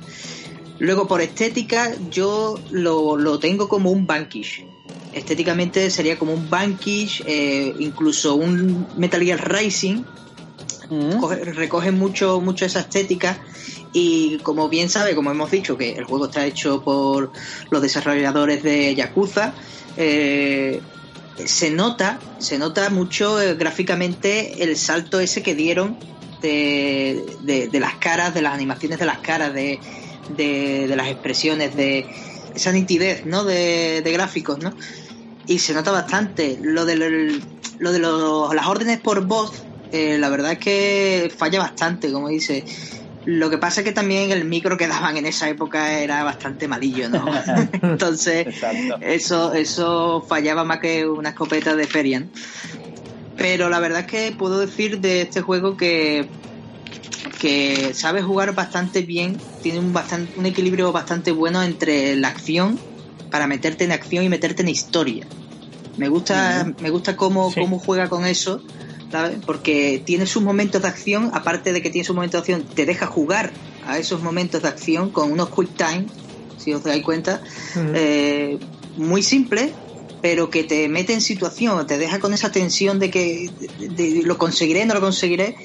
Luego, 0.81 1.07
por 1.07 1.20
estética, 1.20 1.92
yo 2.11 2.59
lo, 2.72 3.16
lo 3.16 3.38
tengo 3.38 3.68
como 3.68 3.90
un 3.90 4.07
Vanquish. 4.07 4.66
Estéticamente 5.14 5.90
sería 5.90 6.18
como 6.18 6.35
un 6.35 6.48
Vanquish, 6.48 7.22
eh, 7.27 7.72
incluso 7.79 8.35
un 8.35 8.88
Metal 8.96 9.22
Gear 9.22 9.53
Rising. 9.53 10.05
Mm. 10.90 11.18
Coge- 11.20 11.44
recoge 11.55 11.90
mucho, 11.92 12.40
mucho 12.40 12.66
esa 12.66 12.81
estética. 12.81 13.40
Y 13.92 14.38
como 14.40 14.68
bien 14.68 14.88
sabe, 14.90 15.14
como 15.14 15.31
hemos 15.31 15.50
dicho, 15.50 15.77
que 15.79 15.92
el 15.92 16.05
juego 16.05 16.27
está 16.27 16.44
hecho 16.46 16.83
por 16.83 17.31
los 17.70 17.81
desarrolladores 17.83 18.62
de 18.62 18.94
Yakuza, 18.94 19.55
eh, 19.96 20.81
se 21.46 21.70
nota, 21.70 22.20
se 22.38 22.59
nota 22.59 22.90
mucho 22.90 23.40
eh, 23.40 23.55
gráficamente 23.55 24.62
el 24.64 24.77
salto 24.77 25.20
ese 25.20 25.42
que 25.42 25.55
dieron 25.55 25.96
de, 26.40 27.37
de- 27.40 27.68
de 27.68 27.81
las 27.81 27.94
caras, 27.98 28.35
de 28.35 28.42
las 28.42 28.55
animaciones 28.55 28.98
de 28.98 29.07
las 29.07 29.20
caras, 29.20 29.55
de, 29.55 29.81
de, 30.29 30.92
las 30.96 31.09
expresiones, 31.09 31.77
de 31.77 32.09
esa 32.55 32.72
nitidez, 32.72 33.24
¿no? 33.27 33.44
De, 33.44 34.03
de 34.03 34.12
gráficos, 34.12 34.59
¿no? 34.59 34.77
Y 35.46 35.59
se 35.59 35.74
nota 35.74 35.90
bastante. 35.90 36.59
Lo 36.61 36.85
de, 36.85 36.96
lo 37.78 37.92
de 37.92 37.98
los- 37.98 38.54
las 38.54 38.66
órdenes 38.66 39.00
por 39.00 39.26
voz, 39.26 39.52
eh, 39.90 40.18
la 40.18 40.28
verdad 40.30 40.52
es 40.52 40.59
que 40.59 41.33
falla 41.37 41.59
bastante, 41.59 42.11
como 42.12 42.28
dice. 42.28 42.64
Lo 43.26 43.48
que 43.48 43.57
pasa 43.59 43.80
es 43.80 43.87
que 43.87 43.92
también 43.92 44.30
el 44.33 44.44
micro 44.44 44.76
que 44.76 44.87
daban 44.87 45.16
en 45.16 45.24
esa 45.24 45.48
época 45.48 45.98
era 46.00 46.24
bastante 46.24 46.68
malillo, 46.68 47.09
¿no? 47.09 47.24
Entonces, 47.83 48.46
Exacto. 48.46 48.98
eso, 49.00 49.52
eso 49.54 50.24
fallaba 50.28 50.64
más 50.64 50.80
que 50.80 51.07
una 51.07 51.30
escopeta 51.30 51.74
de 51.74 51.87
feria. 51.87 52.20
¿no? 52.20 52.30
Pero 53.37 53.68
la 53.68 53.80
verdad 53.80 54.00
es 54.00 54.07
que 54.07 54.37
puedo 54.37 54.61
decir 54.61 55.00
de 55.00 55.22
este 55.22 55.40
juego 55.40 55.76
que, 55.76 56.30
que 57.40 57.92
sabe 57.94 58.22
jugar 58.22 58.54
bastante 58.54 59.02
bien, 59.02 59.40
tiene 59.62 59.78
un, 59.80 59.92
bastante, 59.92 60.38
un 60.38 60.46
equilibrio 60.46 60.92
bastante 60.92 61.33
bueno 61.33 61.62
entre 61.62 62.16
la 62.16 62.28
acción, 62.28 62.78
para 63.35 63.49
meterte 63.49 63.83
en 63.83 63.90
acción 63.90 64.23
y 64.25 64.29
meterte 64.29 64.62
en 64.62 64.68
historia. 64.68 65.27
Me 65.97 66.09
gusta, 66.09 66.73
me 66.79 66.90
gusta 66.90 67.16
cómo, 67.16 67.51
Sí. 67.51 67.59
cómo 67.59 67.81
juega 67.81 68.09
con 68.09 68.25
eso, 68.27 68.62
¿sabes? 69.11 69.40
Porque 69.44 70.01
tiene 70.07 70.25
sus 70.25 70.40
momentos 70.40 70.81
de 70.83 70.87
acción, 70.87 71.33
aparte 71.35 71.73
de 71.73 71.83
que 71.83 71.90
tiene 71.90 72.05
sus 72.05 72.14
momentos 72.14 72.47
de 72.47 72.53
acción, 72.53 72.68
te 72.77 72.87
deja 72.87 73.07
jugar 73.07 73.53
a 73.83 73.99
esos 73.99 74.23
momentos 74.23 74.62
de 74.62 74.68
acción 74.68 75.11
con 75.11 75.33
unos 75.33 75.51
quick 75.51 75.70
time, 75.77 76.07
si 76.57 76.73
os 76.75 76.85
dais 76.85 77.03
cuenta, 77.03 77.42
eh, 77.92 78.57
muy 78.94 79.20
simple, 79.25 79.75
pero 80.20 80.49
que 80.49 80.62
te 80.62 80.88
mete 80.88 81.12
en 81.12 81.20
situación, 81.20 81.85
te 81.88 81.99
deja 81.99 82.20
con 82.20 82.35
esa 82.35 82.53
tensión 82.53 83.01
de 83.01 83.11
que 83.11 83.51
de- 83.81 83.88
de- 83.88 84.23
lo 84.23 84.38
conseguiré, 84.38 84.87
no 84.87 84.94
lo 84.94 85.01
conseguiré, 85.01 85.57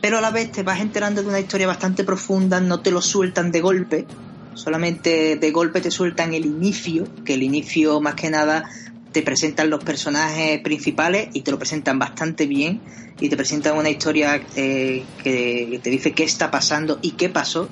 pero 0.00 0.16
a 0.16 0.20
la 0.22 0.30
vez 0.30 0.50
te 0.52 0.62
vas 0.62 0.80
enterando 0.80 1.20
de 1.22 1.28
una 1.28 1.38
historia 1.40 1.66
bastante 1.66 2.02
profunda, 2.02 2.62
no 2.62 2.80
te 2.80 2.90
lo 2.90 3.02
sueltan 3.02 3.52
de 3.52 3.60
golpe, 3.60 4.06
solamente 4.54 5.36
de 5.36 5.50
golpe 5.50 5.80
te 5.80 5.90
sueltan 5.90 6.34
el 6.34 6.46
inicio, 6.46 7.04
que 7.24 7.34
el 7.34 7.42
inicio 7.42 8.00
más 8.00 8.14
que 8.14 8.30
nada 8.30 8.68
te 9.12 9.22
presentan 9.22 9.70
los 9.70 9.82
personajes 9.82 10.60
principales 10.60 11.28
y 11.32 11.42
te 11.42 11.50
lo 11.50 11.58
presentan 11.58 11.98
bastante 11.98 12.46
bien 12.46 12.80
y 13.20 13.28
te 13.28 13.36
presentan 13.36 13.76
una 13.76 13.90
historia 13.90 14.40
eh, 14.56 15.04
que 15.22 15.80
te 15.82 15.90
dice 15.90 16.12
qué 16.12 16.24
está 16.24 16.50
pasando 16.50 16.98
y 17.02 17.12
qué 17.12 17.28
pasó 17.28 17.68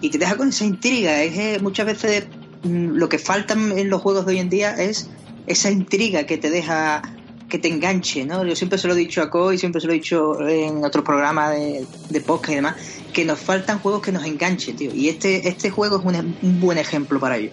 y 0.00 0.10
te 0.10 0.18
deja 0.18 0.36
con 0.36 0.48
esa 0.48 0.64
intriga. 0.64 1.22
Es 1.22 1.38
eh, 1.38 1.58
muchas 1.60 1.86
veces 1.86 2.26
mm, 2.64 2.96
lo 2.96 3.08
que 3.08 3.18
falta 3.18 3.54
en 3.54 3.88
los 3.88 4.02
juegos 4.02 4.26
de 4.26 4.32
hoy 4.32 4.38
en 4.38 4.50
día 4.50 4.74
es 4.74 5.08
esa 5.46 5.70
intriga 5.70 6.24
que 6.24 6.38
te 6.38 6.50
deja 6.50 7.02
que 7.54 7.60
te 7.60 7.68
enganche, 7.68 8.24
¿no? 8.26 8.44
Yo 8.44 8.56
siempre 8.56 8.78
se 8.78 8.88
lo 8.88 8.94
he 8.94 8.96
dicho 8.96 9.22
a 9.22 9.30
Co 9.30 9.52
y 9.52 9.58
siempre 9.58 9.80
se 9.80 9.86
lo 9.86 9.92
he 9.92 9.96
dicho 9.96 10.40
en 10.40 10.84
otros 10.84 11.04
programas 11.04 11.52
de, 11.52 11.86
de 12.08 12.20
podcast 12.20 12.50
y 12.50 12.54
demás, 12.56 12.74
que 13.12 13.24
nos 13.24 13.38
faltan 13.38 13.78
juegos 13.78 14.02
que 14.02 14.10
nos 14.10 14.24
enganchen, 14.24 14.74
tío. 14.74 14.90
Y 14.92 15.08
este, 15.08 15.48
este 15.48 15.70
juego 15.70 15.98
es 15.98 16.04
un, 16.04 16.36
un 16.42 16.58
buen 16.58 16.78
ejemplo 16.78 17.20
para 17.20 17.36
ello. 17.36 17.52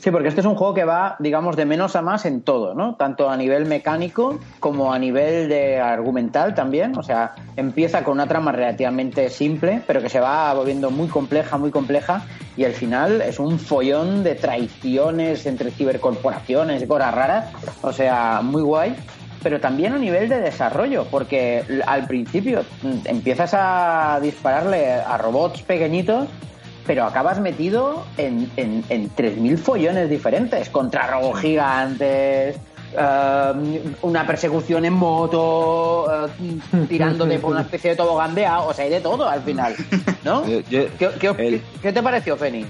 Sí, 0.00 0.12
porque 0.12 0.28
este 0.28 0.42
es 0.42 0.46
un 0.46 0.54
juego 0.54 0.74
que 0.74 0.84
va, 0.84 1.16
digamos, 1.18 1.56
de 1.56 1.64
menos 1.64 1.96
a 1.96 2.02
más 2.02 2.24
en 2.24 2.42
todo, 2.42 2.72
¿no? 2.72 2.94
Tanto 2.94 3.28
a 3.28 3.36
nivel 3.36 3.66
mecánico 3.66 4.38
como 4.60 4.92
a 4.92 4.98
nivel 4.98 5.48
de 5.48 5.80
argumental 5.80 6.54
también. 6.54 6.96
O 6.96 7.02
sea, 7.02 7.34
empieza 7.56 8.04
con 8.04 8.14
una 8.14 8.28
trama 8.28 8.52
relativamente 8.52 9.28
simple, 9.28 9.82
pero 9.88 10.00
que 10.00 10.08
se 10.08 10.20
va 10.20 10.54
volviendo 10.54 10.92
muy 10.92 11.08
compleja, 11.08 11.58
muy 11.58 11.72
compleja, 11.72 12.22
y 12.56 12.64
al 12.64 12.74
final 12.74 13.20
es 13.22 13.40
un 13.40 13.58
follón 13.58 14.22
de 14.22 14.36
traiciones 14.36 15.46
entre 15.46 15.72
cibercorporaciones 15.72 16.80
y 16.80 16.86
cosas 16.86 17.12
raras. 17.12 17.52
O 17.82 17.92
sea, 17.92 18.40
muy 18.42 18.62
guay. 18.62 18.94
pero 19.42 19.60
también 19.60 19.92
a 19.94 19.98
nivel 19.98 20.28
de 20.28 20.40
desarrollo, 20.40 21.06
porque 21.10 21.64
al 21.86 22.06
principio 22.06 22.62
mm, 22.82 23.06
empiezas 23.06 23.52
a 23.54 24.18
dispararle 24.20 24.92
a 24.92 25.16
robots 25.16 25.62
pequeñitos, 25.62 26.28
pero 26.88 27.04
acabas 27.04 27.38
metido 27.38 28.06
en, 28.16 28.50
en, 28.56 28.82
en 28.88 29.10
3.000 29.14 29.58
follones 29.58 30.08
diferentes, 30.08 30.70
contra 30.70 31.06
robots 31.06 31.42
gigantes, 31.42 32.56
eh, 32.96 33.82
una 34.00 34.26
persecución 34.26 34.86
en 34.86 34.94
moto, 34.94 36.06
uh, 36.06 36.86
tirándote 36.88 37.38
por 37.40 37.52
una 37.52 37.60
especie 37.60 37.90
de 37.90 37.96
tobogán 37.96 38.34
de 38.34 38.48
o 38.48 38.72
sea, 38.72 38.86
hay 38.86 38.90
de 38.90 39.00
todo 39.00 39.28
al 39.28 39.42
final, 39.42 39.76
¿no? 40.24 40.42
¿Qué, 40.70 41.92
te 41.92 42.02
pareció, 42.02 42.38
Feni? 42.38 42.64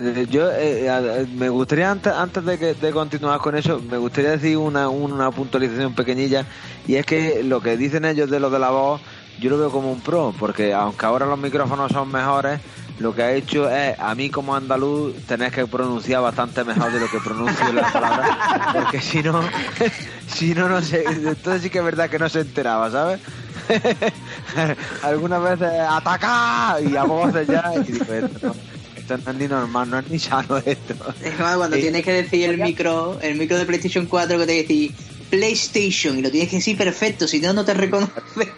Eh, 0.00 0.26
yo 0.30 0.48
eh, 0.52 1.26
me 1.34 1.48
gustaría 1.48 1.90
antes, 1.90 2.12
antes 2.12 2.44
de, 2.44 2.58
que, 2.58 2.74
de 2.74 2.92
continuar 2.92 3.40
con 3.40 3.56
eso, 3.56 3.80
me 3.80 3.96
gustaría 3.96 4.30
decir 4.30 4.58
una, 4.58 4.88
una 4.88 5.32
puntualización 5.32 5.92
pequeñilla 5.96 6.44
y 6.86 6.94
es 6.94 7.04
que 7.04 7.42
lo 7.42 7.60
que 7.60 7.76
dicen 7.76 8.04
ellos 8.04 8.30
de 8.30 8.38
lo 8.38 8.48
de 8.48 8.60
la 8.60 8.70
voz, 8.70 9.00
yo 9.40 9.50
lo 9.50 9.58
veo 9.58 9.70
como 9.72 9.90
un 9.90 10.00
pro, 10.00 10.32
porque 10.38 10.72
aunque 10.72 11.04
ahora 11.04 11.26
los 11.26 11.38
micrófonos 11.38 11.90
son 11.90 12.12
mejores, 12.12 12.60
lo 12.98 13.14
que 13.14 13.22
ha 13.22 13.32
hecho 13.32 13.70
es, 13.70 13.98
a 13.98 14.14
mí 14.14 14.30
como 14.30 14.54
andaluz, 14.54 15.14
tenés 15.26 15.52
que 15.52 15.66
pronunciar 15.66 16.22
bastante 16.22 16.64
mejor 16.64 16.92
de 16.92 17.00
lo 17.00 17.10
que 17.10 17.18
pronuncio 17.18 17.72
las 17.72 17.92
palabras, 17.92 18.36
porque 18.72 19.00
si 19.00 19.22
no, 19.22 19.42
si 20.26 20.54
no, 20.54 20.68
no 20.68 20.80
sé, 20.80 21.04
entonces 21.04 21.62
sí 21.62 21.70
que 21.70 21.78
es 21.78 21.84
verdad 21.84 22.08
que 22.08 22.18
no 22.18 22.28
se 22.28 22.40
enteraba, 22.40 22.90
¿sabes? 22.90 23.20
Algunas 25.02 25.42
veces 25.42 25.80
ataca 25.88 26.76
y 26.80 26.96
a 26.96 27.04
voces 27.04 27.46
ya, 27.46 27.72
y 27.76 27.92
digo, 27.92 28.04
esto 28.12 28.46
no, 28.48 28.54
esto 28.96 29.18
no 29.18 29.30
es 29.30 29.36
ni 29.38 29.48
normal, 29.48 29.90
no 29.90 29.98
es 29.98 30.08
ni 30.08 30.18
sano 30.18 30.56
esto. 30.58 30.94
Es 31.22 31.34
como 31.34 31.56
cuando 31.56 31.76
tienes 31.76 32.02
que 32.02 32.12
decir 32.12 32.48
el 32.48 32.58
micro, 32.58 33.18
el 33.20 33.36
micro 33.36 33.58
de 33.58 33.66
PlayStation 33.66 34.06
4 34.06 34.38
que 34.38 34.46
te 34.46 34.52
decís 34.52 34.92
PlayStation 35.30 36.18
y 36.18 36.22
lo 36.22 36.30
tienes 36.30 36.50
que 36.50 36.56
decir 36.56 36.76
perfecto, 36.76 37.26
si 37.26 37.40
no, 37.40 37.52
no 37.52 37.64
te 37.64 37.74
reconoce. 37.74 38.12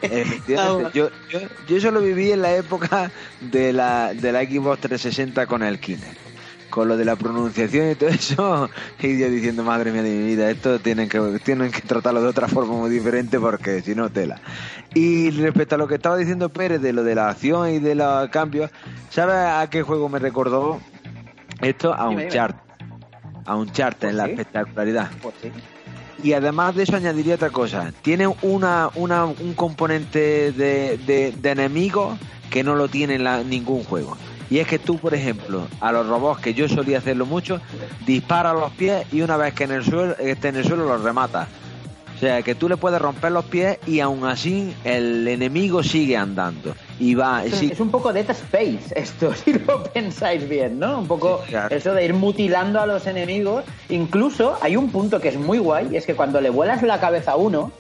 yo, 0.49 0.91
yo, 0.93 1.11
yo, 1.31 1.77
eso 1.77 1.91
lo 1.91 2.01
viví 2.01 2.33
en 2.33 2.43
la 2.43 2.55
época 2.55 3.11
de 3.41 3.73
la, 3.73 4.15
de 4.15 4.33
la 4.33 4.43
Xbox 4.43 4.81
360 4.81 5.47
con 5.47 5.63
el 5.63 5.79
Kinect. 5.79 6.29
Con 6.71 6.87
lo 6.87 6.99
de 6.99 7.07
la 7.07 7.17
pronunciación 7.17 7.93
y 7.93 7.95
todo 7.95 8.11
eso, 8.11 8.69
y 9.01 9.19
yo 9.19 9.31
diciendo, 9.31 9.65
madre 9.65 9.91
mía 9.91 10.03
de 10.03 10.11
mi 10.11 10.27
vida, 10.27 10.51
esto 10.51 10.79
tienen 10.79 11.09
que, 11.09 11.19
tienen 11.43 11.71
que 11.71 11.81
tratarlo 11.81 12.21
de 12.21 12.29
otra 12.29 12.47
forma 12.47 12.75
muy 12.75 12.91
diferente 12.91 13.41
porque 13.41 13.81
si 13.81 13.95
no, 13.95 14.11
tela. 14.11 14.41
Y 14.95 15.31
respecto 15.31 15.77
a 15.77 15.79
lo 15.79 15.89
que 15.89 15.95
estaba 15.95 16.19
diciendo 16.19 16.51
Pérez 16.51 16.83
de 16.83 16.93
lo 16.93 17.05
de 17.05 17.15
la 17.15 17.31
acción 17.31 17.71
y 17.71 17.79
de 17.79 17.95
los 17.95 18.29
cambios, 18.29 18.71
¿sabes 19.09 19.37
a 19.37 19.67
qué 19.71 19.83
juego 19.83 20.11
me 20.11 20.19
recordó 20.19 20.79
esto? 21.63 21.95
A 21.95 22.11
un 22.11 22.29
chart. 22.29 22.57
A 23.47 23.57
un 23.57 23.73
chart 23.73 24.05
en 24.05 24.19
la 24.19 24.27
espectacularidad. 24.27 25.11
Pues 25.23 25.35
sí. 25.41 25.51
Y 26.23 26.33
además 26.33 26.75
de 26.75 26.83
eso 26.83 26.97
añadiría 26.97 27.37
otra 27.37 27.51
cosa. 27.51 27.93
Tiene 28.03 28.27
una, 28.43 28.91
una 28.95 29.25
un 29.25 29.55
componente 29.55 30.53
de, 30.53 30.99
de, 30.99 31.51
enemigo 31.51 32.19
que 32.51 32.65
no 32.65 32.75
lo 32.75 32.89
tiene 32.89 33.17
en 33.17 33.49
ningún 33.49 33.85
juego. 33.85 34.17
Y 34.51 34.59
es 34.59 34.67
que 34.67 34.79
tú, 34.79 34.99
por 34.99 35.15
ejemplo, 35.15 35.69
a 35.81 35.93
los 35.93 36.07
robots, 36.07 36.41
que 36.41 36.55
yo 36.55 36.69
solía 36.69 36.99
hacerlo 36.99 37.27
mucho, 37.27 37.61
dispara 38.07 38.53
los 38.55 38.73
pies 38.73 39.07
y 39.13 39.21
una 39.21 39.37
vez 39.37 39.55
que 39.55 39.65
en 39.65 39.73
el 39.73 39.85
suelo, 39.85 40.17
esté 40.19 40.49
en 40.49 40.57
el 40.57 40.65
suelo 40.65 40.87
los 40.87 41.03
remata. 41.03 41.49
O 42.19 42.21
sea, 42.21 42.43
que 42.43 42.57
tú 42.57 42.69
le 42.69 42.77
puedes 42.77 43.01
romper 43.01 43.31
los 43.31 43.45
pies 43.45 43.79
y 43.87 44.01
aún 44.01 44.25
así 44.25 44.75
el 44.83 45.29
enemigo 45.29 45.85
sigue 45.85 46.17
andando. 46.17 46.75
Y 46.99 47.15
va, 47.15 47.45
es, 47.45 47.79
un 47.79 47.93
poco 47.93 48.13
Dead 48.13 48.29
Space 48.29 48.93
esto, 48.97 49.33
si 49.45 49.53
lo 49.53 49.85
pensáis 49.85 50.49
bien, 50.49 50.81
¿no? 50.81 50.99
Un 50.99 51.07
poco 51.07 51.45
eso 51.71 51.95
de 51.95 52.05
ir 52.05 52.15
mutilando 52.15 52.81
a 52.81 52.87
los 52.87 53.07
enemigos. 53.07 53.63
Incluso 53.89 54.59
hay 54.61 54.77
un 54.77 54.91
punto 54.91 55.21
que 55.21 55.29
es 55.29 55.39
muy 55.39 55.59
guay, 55.59 55.91
y 55.93 55.97
es 55.97 56.07
que 56.07 56.17
cuando 56.17 56.41
le 56.41 56.51
vuelas 56.51 56.83
la 56.83 56.99
cabeza 56.99 57.33
a 57.33 57.37
uno, 57.37 57.71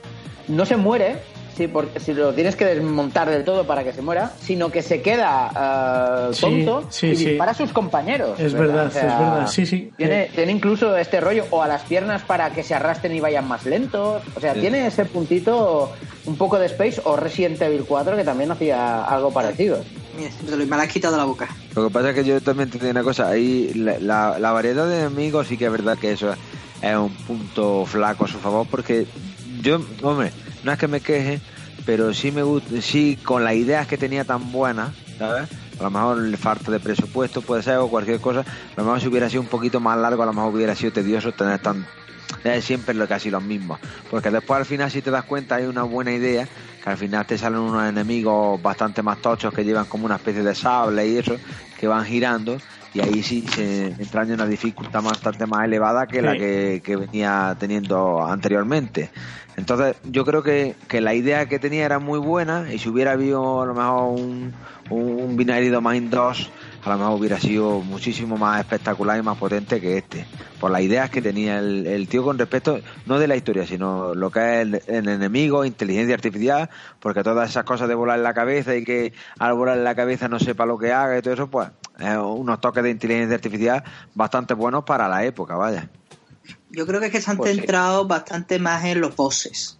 no 0.46 0.64
se 0.64 0.77
muere, 0.77 1.16
Sí, 1.59 1.66
porque 1.66 1.99
si 1.99 2.14
lo 2.14 2.33
tienes 2.35 2.55
que 2.55 2.64
desmontar 2.64 3.29
del 3.29 3.42
todo 3.42 3.66
para 3.66 3.83
que 3.83 3.92
se 3.92 4.01
muera, 4.01 4.31
sino 4.40 4.71
que 4.71 4.81
se 4.81 5.03
queda 5.03 6.29
uh, 6.31 6.33
tonto 6.33 6.88
y 7.03 7.16
dispara 7.16 7.51
a 7.51 7.55
sus 7.55 7.73
compañeros. 7.73 8.38
Es 8.38 8.53
verdad, 8.53 8.87
es 8.87 8.94
verdad, 8.94 9.49
sí, 9.49 9.66
sí. 9.66 9.90
Tiene, 9.97 10.31
tiene, 10.33 10.53
incluso 10.53 10.97
este 10.97 11.21
rollo, 11.21 11.47
o 11.51 11.61
a 11.61 11.66
las 11.66 11.83
piernas 11.83 12.23
para 12.23 12.51
que 12.51 12.62
se 12.62 12.77
arrastren 12.77 13.12
y 13.16 13.18
vayan 13.18 13.49
más 13.49 13.66
lentos. 13.66 14.23
O 14.37 14.40
sea, 14.40 14.55
tiene 14.55 14.87
ese 14.87 15.05
puntito 15.05 15.90
un 16.27 16.37
poco 16.37 16.61
de 16.61 16.66
Space 16.66 17.01
o 17.03 17.16
Resident 17.16 17.61
Evil 17.61 17.85
4 17.88 18.16
que 18.16 18.23
también 18.23 18.53
hacía 18.53 19.05
algo 19.05 19.33
parecido. 19.33 19.83
me 20.57 20.64
lo 20.64 20.77
has 20.77 20.92
quitado 20.92 21.16
la 21.16 21.25
boca. 21.25 21.49
Lo 21.75 21.88
que 21.88 21.92
pasa 21.92 22.11
es 22.11 22.14
que 22.14 22.25
yo 22.25 22.40
también 22.40 22.71
te 22.71 22.79
digo 22.79 22.92
una 22.92 23.03
cosa, 23.03 23.31
ahí 23.31 23.73
la, 23.75 24.38
la 24.38 24.53
variedad 24.53 24.87
de 24.87 25.01
enemigos 25.01 25.49
sí 25.49 25.57
que 25.57 25.64
es 25.64 25.73
verdad 25.73 25.99
que 25.99 26.12
eso 26.12 26.33
es 26.83 26.97
un 26.97 27.11
punto 27.11 27.85
flaco 27.85 28.27
a 28.27 28.29
su 28.29 28.38
favor 28.38 28.64
porque 28.71 29.09
yo, 29.61 29.81
hombre, 30.03 30.31
no 30.68 30.74
es 30.74 30.78
que 30.78 30.87
me 30.87 31.00
queje, 31.00 31.40
pero 31.87 32.12
sí 32.12 32.31
me 32.31 32.42
gusta, 32.42 32.83
sí, 32.83 33.18
con 33.24 33.42
las 33.42 33.54
ideas 33.54 33.87
que 33.87 33.96
tenía 33.96 34.24
tan 34.24 34.52
buenas, 34.52 34.90
¿sabes? 35.18 35.48
A 35.81 35.83
lo 35.83 35.90
mejor 35.90 36.37
falta 36.37 36.70
de 36.70 36.78
presupuesto 36.78 37.40
puede 37.40 37.62
ser 37.62 37.78
o 37.78 37.88
cualquier 37.88 38.20
cosa, 38.20 38.40
a 38.40 38.44
lo 38.76 38.85
mejor 38.85 39.00
si 39.00 39.09
hubiera 39.09 39.31
sido 39.31 39.40
un 39.40 39.48
poquito 39.48 39.81
más 39.81 39.96
largo, 39.96 40.22
a 40.22 40.26
lo 40.26 40.35
mejor 40.35 40.54
hubiera 40.54 40.74
sido 40.74 40.92
tedioso 40.92 41.33
tener 41.33 41.59
tan 41.61 41.87
siempre 42.61 42.94
lo 42.94 43.09
casi 43.09 43.31
los 43.31 43.42
mismos. 43.42 43.81
Porque 44.11 44.31
después 44.31 44.59
al 44.59 44.66
final 44.66 44.90
si 44.90 45.00
te 45.00 45.11
das 45.11 45.24
cuenta 45.24 45.54
hay 45.54 45.64
una 45.64 45.85
buena 45.85 46.12
idea, 46.12 46.46
que 46.88 46.92
al 46.92 46.98
final 46.98 47.27
te 47.27 47.37
salen 47.37 47.61
unos 47.61 47.87
enemigos 47.87 48.61
bastante 48.62 49.03
más 49.03 49.18
tochos 49.18 49.53
que 49.53 49.62
llevan 49.62 49.85
como 49.85 50.07
una 50.07 50.16
especie 50.16 50.42
de 50.42 50.55
sable 50.55 51.07
y 51.07 51.18
eso, 51.18 51.37
que 51.79 51.87
van 51.87 52.05
girando 52.05 52.59
y 52.94 53.01
ahí 53.01 53.22
sí 53.22 53.44
se 53.46 53.88
entraña 53.88 54.35
una 54.35 54.46
dificultad 54.46 55.03
bastante 55.03 55.46
más 55.46 55.66
elevada 55.66 56.07
que 56.07 56.22
la 56.22 56.33
que, 56.33 56.81
que, 56.83 56.96
venía 56.96 57.55
teniendo 57.59 58.24
anteriormente. 58.24 59.11
Entonces, 59.57 59.96
yo 60.05 60.24
creo 60.24 60.42
que, 60.42 60.77
que, 60.88 61.03
la 61.03 61.12
idea 61.12 61.46
que 61.46 61.59
tenía 61.59 61.85
era 61.85 61.98
muy 61.98 62.18
buena 62.18 62.72
y 62.72 62.79
si 62.79 62.88
hubiera 62.88 63.12
habido 63.12 63.61
a 63.61 63.66
lo 63.66 63.74
mejor 63.74 64.18
un, 64.18 64.55
un 64.88 65.37
Binary 65.37 65.68
Domain 65.68 66.09
2, 66.09 66.51
a 66.88 66.92
lo 66.94 66.98
mejor 66.98 67.18
hubiera 67.18 67.38
sido 67.38 67.81
muchísimo 67.81 68.37
más 68.37 68.61
espectacular 68.61 69.18
y 69.18 69.22
más 69.22 69.37
potente 69.37 69.81
que 69.81 69.98
este. 69.98 70.27
Por 70.59 70.70
las 70.70 70.83
ideas 70.83 71.11
que 71.11 71.22
tenía 71.22 71.59
el, 71.59 72.09
tío 72.09 72.24
con 72.24 72.38
respecto, 72.38 72.81
no 73.07 73.18
de 73.18 73.29
la 73.29 73.37
historia, 73.37 73.66
sino 73.66 74.14
lo 74.14 74.31
que 74.31 74.40
es 74.40 74.62
el, 74.62 74.83
el, 74.87 75.09
enemigo, 75.09 75.64
inteligencia 75.64 76.14
artificial, 76.14 76.70
porque 77.01 77.22
todas 77.22 77.51
esas 77.51 77.64
cosas 77.64 77.88
de 77.88 77.94
volar 77.94 78.18
en 78.18 78.24
la 78.24 78.35
cabeza 78.35 78.74
y 78.74 78.85
que 78.85 79.12
al 79.38 79.55
volar 79.55 79.79
en 79.79 79.85
la 79.85 79.94
cabeza 79.94 80.29
no 80.29 80.38
sepa 80.38 80.66
lo 80.66 80.79
que 80.79 80.92
haga 80.92 81.18
y 81.18 81.22
todo 81.22 81.35
eso, 81.35 81.48
pues, 81.48 81.68
unos 81.98 82.61
toques 82.61 82.83
de 82.83 82.90
inteligencia 82.90 83.37
artificial 83.37 83.85
bastante 84.14 84.55
buenos 84.55 84.85
para 84.85 85.09
la 85.09 85.24
época, 85.24 85.57
vaya. 85.57 85.88
Yo 86.70 86.87
creo 86.87 87.01
que 87.01 87.07
es 87.07 87.12
que 87.12 87.20
se 87.20 87.31
han 87.31 87.37
pues 87.37 87.55
centrado 87.55 88.07
bastante 88.07 88.59
más 88.59 88.85
en 88.85 89.01
los 89.01 89.16
bosses. 89.16 89.79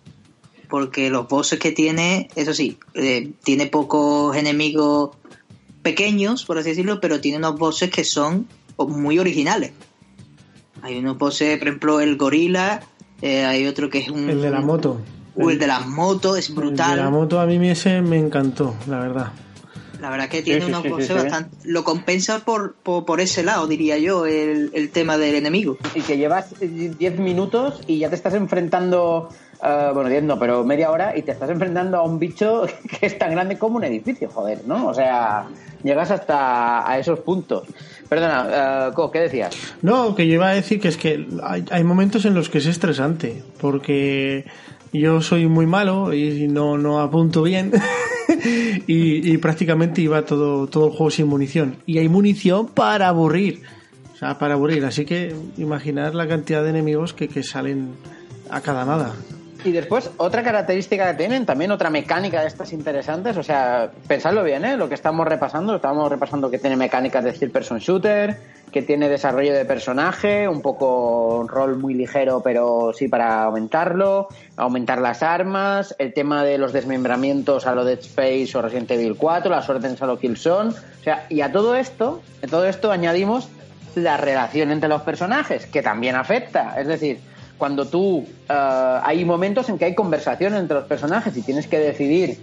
Porque 0.69 1.09
los 1.09 1.29
bosses 1.29 1.59
que 1.59 1.73
tiene, 1.73 2.29
eso 2.35 2.53
sí, 2.53 2.79
eh, 2.95 3.33
tiene 3.43 3.67
pocos 3.69 4.37
enemigos 4.37 5.17
pequeños, 5.83 6.45
por 6.45 6.59
así 6.59 6.71
decirlo, 6.71 7.01
pero 7.01 7.21
tiene 7.21 7.39
unos 7.39 7.59
bosses 7.59 7.91
que 7.91 8.05
son 8.05 8.47
muy 8.77 9.19
originales. 9.19 9.73
Hay 10.83 10.99
unos 10.99 11.19
bosses, 11.19 11.59
por 11.59 11.69
ejemplo, 11.69 12.01
el 12.01 12.17
gorila, 12.17 12.83
eh, 13.21 13.45
hay 13.45 13.67
otro 13.67 13.91
que 13.91 13.99
es 13.99 14.09
un... 14.09 14.31
El 14.31 14.41
de 14.41 14.51
la 14.51 14.61
moto. 14.61 15.01
O 15.35 15.51
el 15.51 15.59
de 15.59 15.67
las 15.67 15.87
motos, 15.87 16.39
es 16.39 16.55
brutal. 16.55 16.91
El 16.91 16.97
de 16.97 17.03
la 17.05 17.11
moto 17.11 17.41
a 17.41 17.47
mí 17.47 17.69
ese 17.69 18.01
me 18.03 18.19
encantó, 18.19 18.75
la 18.87 19.01
verdad. 19.01 19.33
La 20.01 20.11
verdad 20.11 20.29
que 20.29 20.43
tiene 20.43 20.67
unos 20.67 20.89
bosses 20.89 21.15
bastante... 21.15 21.57
Lo 21.65 21.83
compensa 21.83 22.41
por, 22.41 22.75
por, 22.75 23.21
ese 23.21 23.43
lado, 23.43 23.67
diría 23.67 23.99
yo, 23.99 24.27
el, 24.27 24.71
el 24.75 24.91
tema 24.91 25.19
del 25.19 25.35
enemigo. 25.35 25.77
Y 25.95 26.03
que 26.03 26.17
llevas 26.17 26.55
10 26.61 27.19
minutos 27.19 27.81
y 27.87 27.99
ya 27.99 28.09
te 28.09 28.15
estás 28.15 28.35
enfrentando... 28.35 29.29
Uh, 29.61 29.93
bueno, 29.93 30.09
10 30.09 30.23
no, 30.23 30.39
pero 30.39 30.65
media 30.65 30.91
hora 30.91 31.17
y 31.17 31.23
te 31.23 31.33
estás 31.33 31.51
enfrentando 31.51 31.97
a 31.99 32.05
un 32.05 32.19
bicho 32.19 32.67
que 33.01 33.07
es 33.07 33.19
tan 33.19 33.33
grande 33.33 33.59
como 33.59 33.77
un 33.77 33.85
edificio, 33.85 34.31
joder, 34.31 34.65
¿no? 34.67 34.87
O 34.87 34.95
sea, 34.95 35.49
llegas 35.83 36.11
hasta 36.11 36.89
a 36.89 36.99
esos 36.99 37.21
puntos. 37.21 37.65
Perdona, 38.09 38.91
uh, 38.97 39.11
¿qué 39.11 39.21
decías? 39.21 39.57
No, 39.83 40.15
que 40.15 40.27
yo 40.29 40.35
iba 40.35 40.49
a 40.49 40.55
decir 40.55 40.81
que 40.81 40.89
es 40.89 40.97
que 40.97 41.27
hay, 41.43 41.65
hay 41.71 41.85
momentos 41.85 42.25
en 42.25 42.35
los 42.35 42.49
que 42.49 42.59
es 42.59 42.67
estresante, 42.67 43.43
porque 43.61 44.45
yo 44.93 45.21
soy 45.21 45.47
muy 45.47 45.67
malo 45.67 46.15
y 46.15 46.49
no, 46.49 46.79
no 46.79 47.01
apunto 47.01 47.43
bien 47.43 47.73
y, 48.87 49.37
prácticamente 49.39 50.01
iba 50.01 50.23
todo, 50.23 50.67
todo 50.67 50.87
el 50.87 50.93
juego 50.93 51.11
sin 51.11 51.27
munición. 51.27 51.77
Y 51.87 51.99
hay 51.99 52.09
munición 52.09 52.69
para 52.69 53.09
aburrir. 53.09 53.63
O 54.15 54.17
sea, 54.17 54.39
para 54.39 54.55
aburrir. 54.55 54.85
Así 54.85 55.05
que 55.05 55.35
imaginar 55.57 56.15
la 56.15 56.27
cantidad 56.27 56.63
de 56.63 56.71
enemigos 56.71 57.13
que, 57.13 57.29
que 57.29 57.43
salen 57.43 57.91
a 58.51 58.61
cada 58.61 58.85
nada. 58.85 59.15
Y 59.65 59.73
después, 59.73 60.11
otra 60.19 60.45
característica 60.45 61.11
que 61.11 61.19
tienen, 61.19 61.45
también 61.45 61.73
otra 61.73 61.91
mecánica 61.91 62.41
de 62.43 62.47
estas 62.47 62.73
interesantes, 62.73 63.37
o 63.37 63.43
sea, 63.43 63.91
pensadlo 64.07 64.45
bien, 64.45 64.65
¿eh? 64.65 64.77
Lo 64.77 64.89
que 64.89 64.95
estamos 64.95 65.27
repasando, 65.27 65.75
estamos 65.77 66.09
repasando 66.09 66.49
que 66.49 66.59
tiene 66.59 66.77
mecánicas 66.77 67.25
de 67.25 67.33
third 67.33 67.51
person 67.51 67.79
shooter, 67.79 68.37
que 68.71 68.83
tiene 68.83 69.09
desarrollo 69.09 69.53
de 69.53 69.65
personaje, 69.65 70.47
un 70.47 70.63
poco 70.63 71.45
rol 71.49 71.77
muy 71.77 71.95
ligero, 71.95 72.41
pero 72.43 72.93
sí 72.95 73.09
para 73.09 73.43
aumentarlo, 73.45 74.29
aumentar 74.57 75.01
las 75.01 75.25
armas, 75.25 75.95
el 75.99 76.13
tema 76.13 76.45
de 76.45 76.59
los 76.59 76.73
desmembramientos 76.73 77.67
a 77.67 77.75
lo 77.75 77.85
Dead 77.85 77.99
Space 77.99 78.51
o 78.55 78.63
Resident 78.63 78.93
Evil 78.93 79.17
4, 79.17 79.51
las 79.51 79.69
órdenes 79.69 80.01
a 80.01 80.07
lo 80.07 80.19
Killzone, 80.19 80.71
o 80.71 81.03
sea, 81.03 81.27
y 81.29 81.41
a 81.41 81.51
todo 81.51 81.75
esto, 81.75 82.23
a 82.45 82.47
todo 82.47 82.67
esto 82.67 82.93
añadimos 82.93 83.49
la 83.97 84.17
relación 84.17 84.71
entre 84.71 84.89
los 84.89 85.03
personajes, 85.03 85.67
que 85.67 85.83
también 85.83 86.15
afecta, 86.15 86.79
es 86.81 86.87
decir, 86.87 87.21
cuando 87.59 87.87
tú 87.87 88.27
eh, 88.49 89.01
hay 89.03 89.25
momentos 89.25 89.69
en 89.69 89.79
que 89.79 89.85
hay 89.85 89.95
conversación 89.95 90.55
entre 90.55 90.77
los 90.77 90.87
personajes 90.87 91.37
y 91.37 91.43
tienes 91.43 91.67
que 91.67 91.79
decidir 91.79 92.41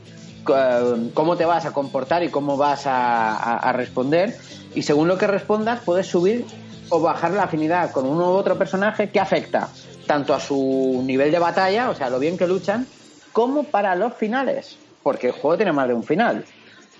eh, 0.47 1.10
cómo 1.13 1.36
te 1.38 1.45
vas 1.45 1.65
a 1.65 1.71
comportar 1.71 2.23
y 2.23 2.30
cómo 2.30 2.58
vas 2.58 2.86
a, 2.86 3.58
a, 3.58 3.71
responder 3.71 4.38
y 4.75 4.84
según 4.84 5.08
lo 5.08 5.17
que 5.17 5.25
respondas 5.25 5.80
puedes 5.84 6.08
subir 6.08 6.45
o 6.89 7.01
bajar 7.01 7.32
la 7.32 7.43
afinidad 7.43 7.91
con 7.91 8.06
uno 8.06 8.32
u 8.32 8.36
otro 8.36 8.58
personaje 8.58 9.10
que 9.10 9.19
afecta 9.19 9.69
tanto 10.06 10.34
a 10.34 10.39
su 10.39 11.01
nivel 11.06 11.32
de 11.32 11.39
batalla, 11.39 11.89
o 11.89 11.95
sea, 11.95 12.10
lo 12.10 12.19
bien 12.19 12.38
que 12.38 12.45
luchan, 12.45 12.86
como 13.34 13.63
para 13.63 13.95
los 13.95 14.13
finales, 14.13 14.78
porque 15.01 15.28
el 15.28 15.34
juego 15.34 15.58
tiene 15.58 15.71
más 15.71 15.88
de 15.88 15.93
un 15.93 16.04
final. 16.04 16.45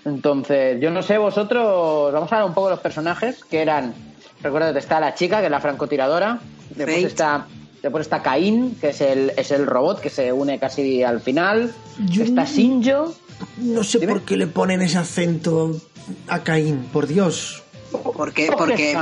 Entonces, 0.04 0.80
yo 0.80 0.90
no 0.90 1.02
sé, 1.02 1.18
vosotros, 1.18 2.12
vamos 2.12 2.32
a 2.32 2.36
ver 2.36 2.44
un 2.46 2.54
poco 2.54 2.70
los 2.70 2.80
personajes 2.80 3.44
que 3.44 3.62
eran, 3.62 3.94
recuerda 4.42 4.76
está 4.78 5.00
la 5.00 5.14
chica, 5.14 5.40
que 5.40 5.46
es 5.46 5.50
la 5.50 5.60
francotiradora, 5.60 6.38
después 6.70 7.04
está 7.04 7.46
Después 7.86 8.04
está 8.04 8.20
Caín, 8.20 8.76
que 8.80 8.88
es 8.88 9.00
el, 9.00 9.30
es 9.36 9.52
el 9.52 9.64
robot 9.64 10.00
que 10.00 10.10
se 10.10 10.32
une 10.32 10.58
casi 10.58 11.04
al 11.04 11.20
final. 11.20 11.72
está 12.20 12.44
Shinjo. 12.44 13.14
No 13.58 13.84
sé 13.84 14.00
por 14.08 14.22
qué 14.22 14.36
le 14.36 14.48
ponen 14.48 14.82
ese 14.82 14.98
acento 14.98 15.80
a 16.26 16.42
Caín, 16.42 16.88
por 16.92 17.06
Dios. 17.06 17.62
Porque, 17.92 18.50
porque, 18.58 18.98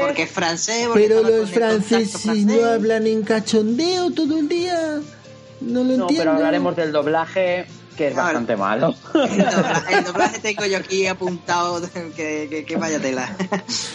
porque 0.00 0.22
es 0.24 0.30
francés. 0.32 0.88
Pero 0.92 1.22
los 1.22 1.50
franceses 1.52 2.44
no 2.44 2.64
hablan 2.64 3.06
en 3.06 3.22
cachondeo 3.22 4.10
todo 4.10 4.40
el 4.40 4.48
día. 4.48 4.98
No 5.60 5.84
lo 5.84 5.96
no, 5.96 6.06
pero 6.08 6.32
hablaremos 6.32 6.74
del 6.74 6.90
doblaje 6.90 7.66
que 7.96 8.08
es 8.08 8.14
bastante 8.14 8.56
malo. 8.56 8.94
El 9.90 10.04
doblaje, 10.04 10.38
tengo 10.40 10.66
yo 10.66 10.78
aquí 10.78 11.06
apuntado 11.06 11.80
que, 12.16 12.64
que, 12.66 12.76
vaya 12.76 13.00
tela. 13.00 13.34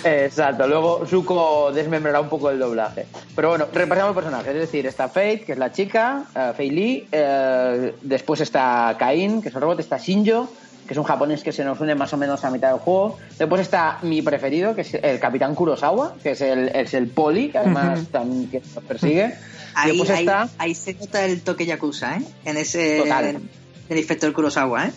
Exacto, 0.04 0.68
luego 0.68 1.06
Zuko 1.06 1.72
desmembrará 1.72 2.20
un 2.20 2.30
poco 2.30 2.50
el 2.50 2.60
doblaje. 2.60 3.06
Pero 3.36 3.50
bueno, 3.50 3.68
repasamos 3.72 4.10
el 4.10 4.16
personaje. 4.16 4.50
Es 4.52 4.56
decir, 4.56 4.86
está 4.88 5.08
Faith, 5.08 5.46
que 5.46 5.54
es 5.54 5.58
la 5.58 5.72
chica, 5.72 6.26
uh, 6.36 6.54
Fei 6.56 6.70
Lee, 6.70 7.08
eh, 7.12 7.94
después 8.02 8.42
está 8.42 8.96
Cain, 8.98 9.42
que 9.42 9.50
es 9.50 9.56
el 9.56 9.62
robot, 9.62 9.80
está 9.80 9.98
Shinjo, 9.98 10.50
que 10.88 10.94
es 10.94 10.98
un 10.98 11.04
japonés 11.04 11.44
que 11.44 11.52
se 11.52 11.64
nos 11.64 11.80
une 11.80 11.96
más 11.96 12.12
o 12.14 12.18
menos 12.18 12.44
a 12.44 12.50
mitad 12.50 12.70
del 12.72 12.80
juego. 12.80 13.18
Después 13.38 13.62
está 13.62 14.00
mi 14.02 14.22
preferido, 14.22 14.76
que 14.76 14.82
es 14.82 14.94
el 14.96 15.20
Capitán 15.20 15.56
Kurosawa, 15.56 16.16
que 16.22 16.32
es 16.32 16.42
el, 16.42 16.70
es 16.70 16.94
el 16.94 17.08
poli, 17.08 17.50
que 17.50 17.60
además 17.60 18.08
también 18.12 18.64
nos 18.76 18.84
persigue. 18.84 19.36
Ahí, 19.74 20.02
está... 20.02 20.50
ahí, 20.58 20.76
se 20.76 20.94
nota 20.96 21.24
el 21.24 21.44
toque 21.44 21.66
Yakuza, 21.66 22.18
¿eh? 22.18 22.24
En 22.44 22.58
ese... 22.58 23.00
Total 23.04 23.42
el 23.92 24.00
inspector 24.00 24.32
Kurosawa, 24.34 24.88
¿eh? 24.88 24.92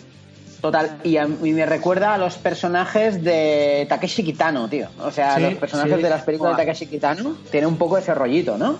Total, 0.61 0.97
y 1.03 1.17
a 1.17 1.27
mí 1.27 1.51
me 1.51 1.65
recuerda 1.65 2.13
a 2.13 2.17
los 2.17 2.37
personajes 2.37 3.23
de 3.23 3.85
Takeshi 3.87 4.23
Kitano, 4.23 4.67
tío. 4.67 4.87
O 4.99 5.11
sea, 5.11 5.37
los 5.37 5.53
personajes 5.55 6.01
de 6.01 6.09
las 6.09 6.23
películas 6.23 6.57
de 6.57 6.63
Takeshi 6.63 6.87
Kitano 6.87 7.37
tienen 7.51 7.69
un 7.69 7.77
poco 7.77 7.97
ese 7.97 8.15
rollito, 8.15 8.57
¿no? 8.57 8.71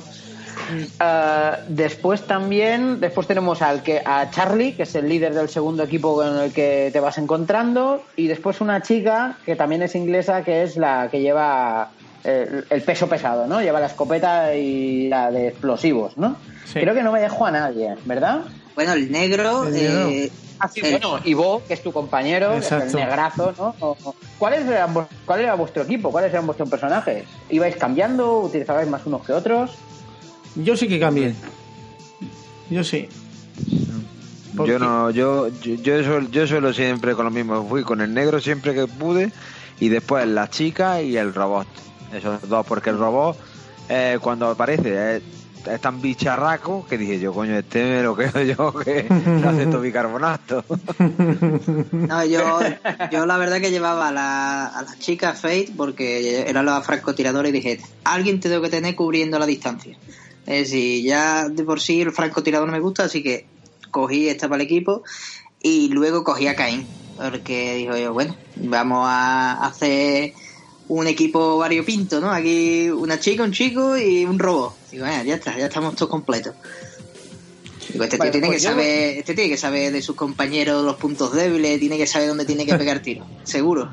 Uh, 0.71 1.57
después 1.67 2.23
también, 2.23 2.99
después 2.99 3.27
tenemos 3.27 3.61
al 3.61 3.83
que 3.83 4.01
a 4.03 4.31
Charlie, 4.31 4.73
que 4.73 4.83
es 4.83 4.95
el 4.95 5.07
líder 5.07 5.35
del 5.35 5.49
segundo 5.49 5.83
equipo 5.83 6.15
con 6.15 6.39
el 6.39 6.53
que 6.53 6.89
te 6.91 6.99
vas 6.99 7.17
encontrando, 7.19 8.01
y 8.15 8.27
después 8.27 8.61
una 8.61 8.81
chica 8.81 9.37
que 9.45 9.55
también 9.55 9.83
es 9.83 9.93
inglesa, 9.95 10.43
que 10.43 10.63
es 10.63 10.77
la 10.77 11.09
que 11.11 11.21
lleva 11.21 11.91
eh, 12.25 12.63
el, 12.69 12.81
peso 12.81 13.07
pesado, 13.07 13.45
¿no? 13.47 13.61
Lleva 13.61 13.79
la 13.79 13.87
escopeta 13.87 14.55
y 14.55 15.07
la 15.09 15.31
de 15.31 15.49
explosivos, 15.49 16.17
¿no? 16.17 16.37
Creo 16.73 16.93
que 16.93 17.03
no 17.03 17.11
me 17.11 17.21
dejo 17.21 17.45
a 17.45 17.51
nadie, 17.51 17.95
¿verdad? 18.05 18.41
Bueno, 18.73 18.93
el 18.93 19.11
negro. 19.11 19.67
Eh, 19.73 20.31
ah, 20.59 20.67
sí, 20.67 20.81
bueno, 20.81 21.19
y 21.23 21.33
vos, 21.33 21.61
que 21.63 21.75
es 21.75 21.83
tu 21.83 21.91
compañero, 21.91 22.53
el 22.53 22.93
negrazo, 22.93 23.53
¿no? 23.57 23.95
¿Cuáles 24.37 24.67
eran, 24.67 24.93
¿Cuál 25.25 25.41
era 25.41 25.55
vuestro 25.55 25.83
equipo? 25.83 26.11
¿Cuáles 26.11 26.31
eran 26.31 26.45
vuestros 26.45 26.69
personajes? 26.69 27.25
¿Ibais 27.49 27.75
cambiando? 27.75 28.39
¿Utilizabais 28.39 28.89
más 28.89 29.05
unos 29.05 29.25
que 29.25 29.31
otros? 29.31 29.71
Yo 30.55 30.75
sí 30.75 30.87
que 30.87 30.99
cambié. 30.99 31.35
Yo 32.69 32.83
sí. 32.83 33.07
Yo 34.65 34.79
no, 34.79 35.11
yo, 35.11 35.49
yo, 35.61 35.75
yo, 35.75 36.21
yo 36.21 36.47
suelo 36.47 36.73
siempre 36.73 37.13
con 37.13 37.25
lo 37.25 37.31
mismo. 37.31 37.67
Fui 37.67 37.83
con 37.83 38.01
el 38.01 38.13
negro 38.13 38.39
siempre 38.39 38.73
que 38.73 38.87
pude 38.87 39.31
y 39.79 39.89
después 39.89 40.25
la 40.27 40.49
chica 40.49 41.01
y 41.01 41.17
el 41.17 41.33
robot. 41.33 41.67
Esos 42.13 42.47
dos, 42.47 42.65
porque 42.65 42.89
el 42.89 42.97
robot, 42.97 43.37
eh, 43.89 44.17
cuando 44.21 44.49
aparece, 44.49 45.21
es 45.65 45.81
tan 45.81 46.01
bicharraco 46.01 46.85
que 46.87 46.97
dije 46.97 47.19
yo, 47.19 47.33
coño, 47.33 47.57
este 47.57 47.83
me 47.83 48.03
lo 48.03 48.15
quedo 48.15 48.41
yo 48.41 48.73
que 48.73 49.03
no 49.09 49.49
hace 49.49 49.65
bicarbonato. 49.65 50.63
No, 51.91 52.23
yo, 52.25 52.59
yo 53.11 53.25
la 53.25 53.37
verdad 53.37 53.59
que 53.59 53.71
llevaba 53.71 54.09
a 54.09 54.11
la, 54.11 54.67
a 54.67 54.83
la 54.83 54.97
chica 54.99 55.33
Fate 55.33 55.71
porque 55.75 56.47
era 56.47 56.61
la 56.61 56.81
francotiradora 56.81 57.49
y 57.49 57.51
dije, 57.51 57.79
alguien 58.03 58.39
te 58.39 58.49
tengo 58.49 58.61
que 58.61 58.69
tener 58.69 58.95
cubriendo 58.95 59.39
la 59.39 59.45
distancia. 59.45 59.97
Es 60.45 60.69
decir, 60.69 61.03
ya 61.03 61.49
de 61.49 61.63
por 61.63 61.81
sí 61.81 62.01
el 62.01 62.11
francotirador 62.11 62.69
me 62.71 62.79
gusta, 62.79 63.05
así 63.05 63.23
que 63.23 63.47
cogí 63.89 64.29
esta 64.29 64.47
para 64.47 64.61
el 64.61 64.67
equipo 64.67 65.03
y 65.61 65.89
luego 65.89 66.23
cogí 66.23 66.47
a 66.47 66.55
Cain 66.55 66.85
porque 67.17 67.75
dijo 67.75 67.97
yo, 67.97 68.13
bueno, 68.13 68.35
vamos 68.55 69.07
a 69.09 69.65
hacer 69.65 70.33
un 70.87 71.07
equipo 71.07 71.57
variopinto, 71.57 72.19
¿no? 72.19 72.31
Aquí 72.31 72.89
una 72.89 73.19
chica, 73.19 73.43
un 73.43 73.51
chico 73.51 73.97
y 73.97 74.25
un 74.25 74.37
robot. 74.37 74.75
Digo, 74.91 75.05
ya 75.05 75.35
está, 75.35 75.57
ya 75.57 75.65
estamos 75.65 75.95
todos 75.95 76.09
completos. 76.09 76.55
Digo, 77.91 78.03
este 78.03 78.17
tío 78.17 78.31
tiene 78.31 78.49
que 78.49 78.59
saber, 78.59 79.17
este 79.19 79.33
tiene 79.33 79.49
que 79.49 79.57
saber 79.57 79.91
de 79.91 80.01
sus 80.01 80.15
compañeros 80.15 80.83
los 80.83 80.95
puntos 80.95 81.33
débiles, 81.33 81.79
tiene 81.79 81.97
que 81.97 82.07
saber 82.07 82.27
dónde 82.27 82.45
tiene 82.45 82.65
que 82.65 82.75
pegar 82.75 82.99
tiro, 82.99 83.25
seguro. 83.43 83.89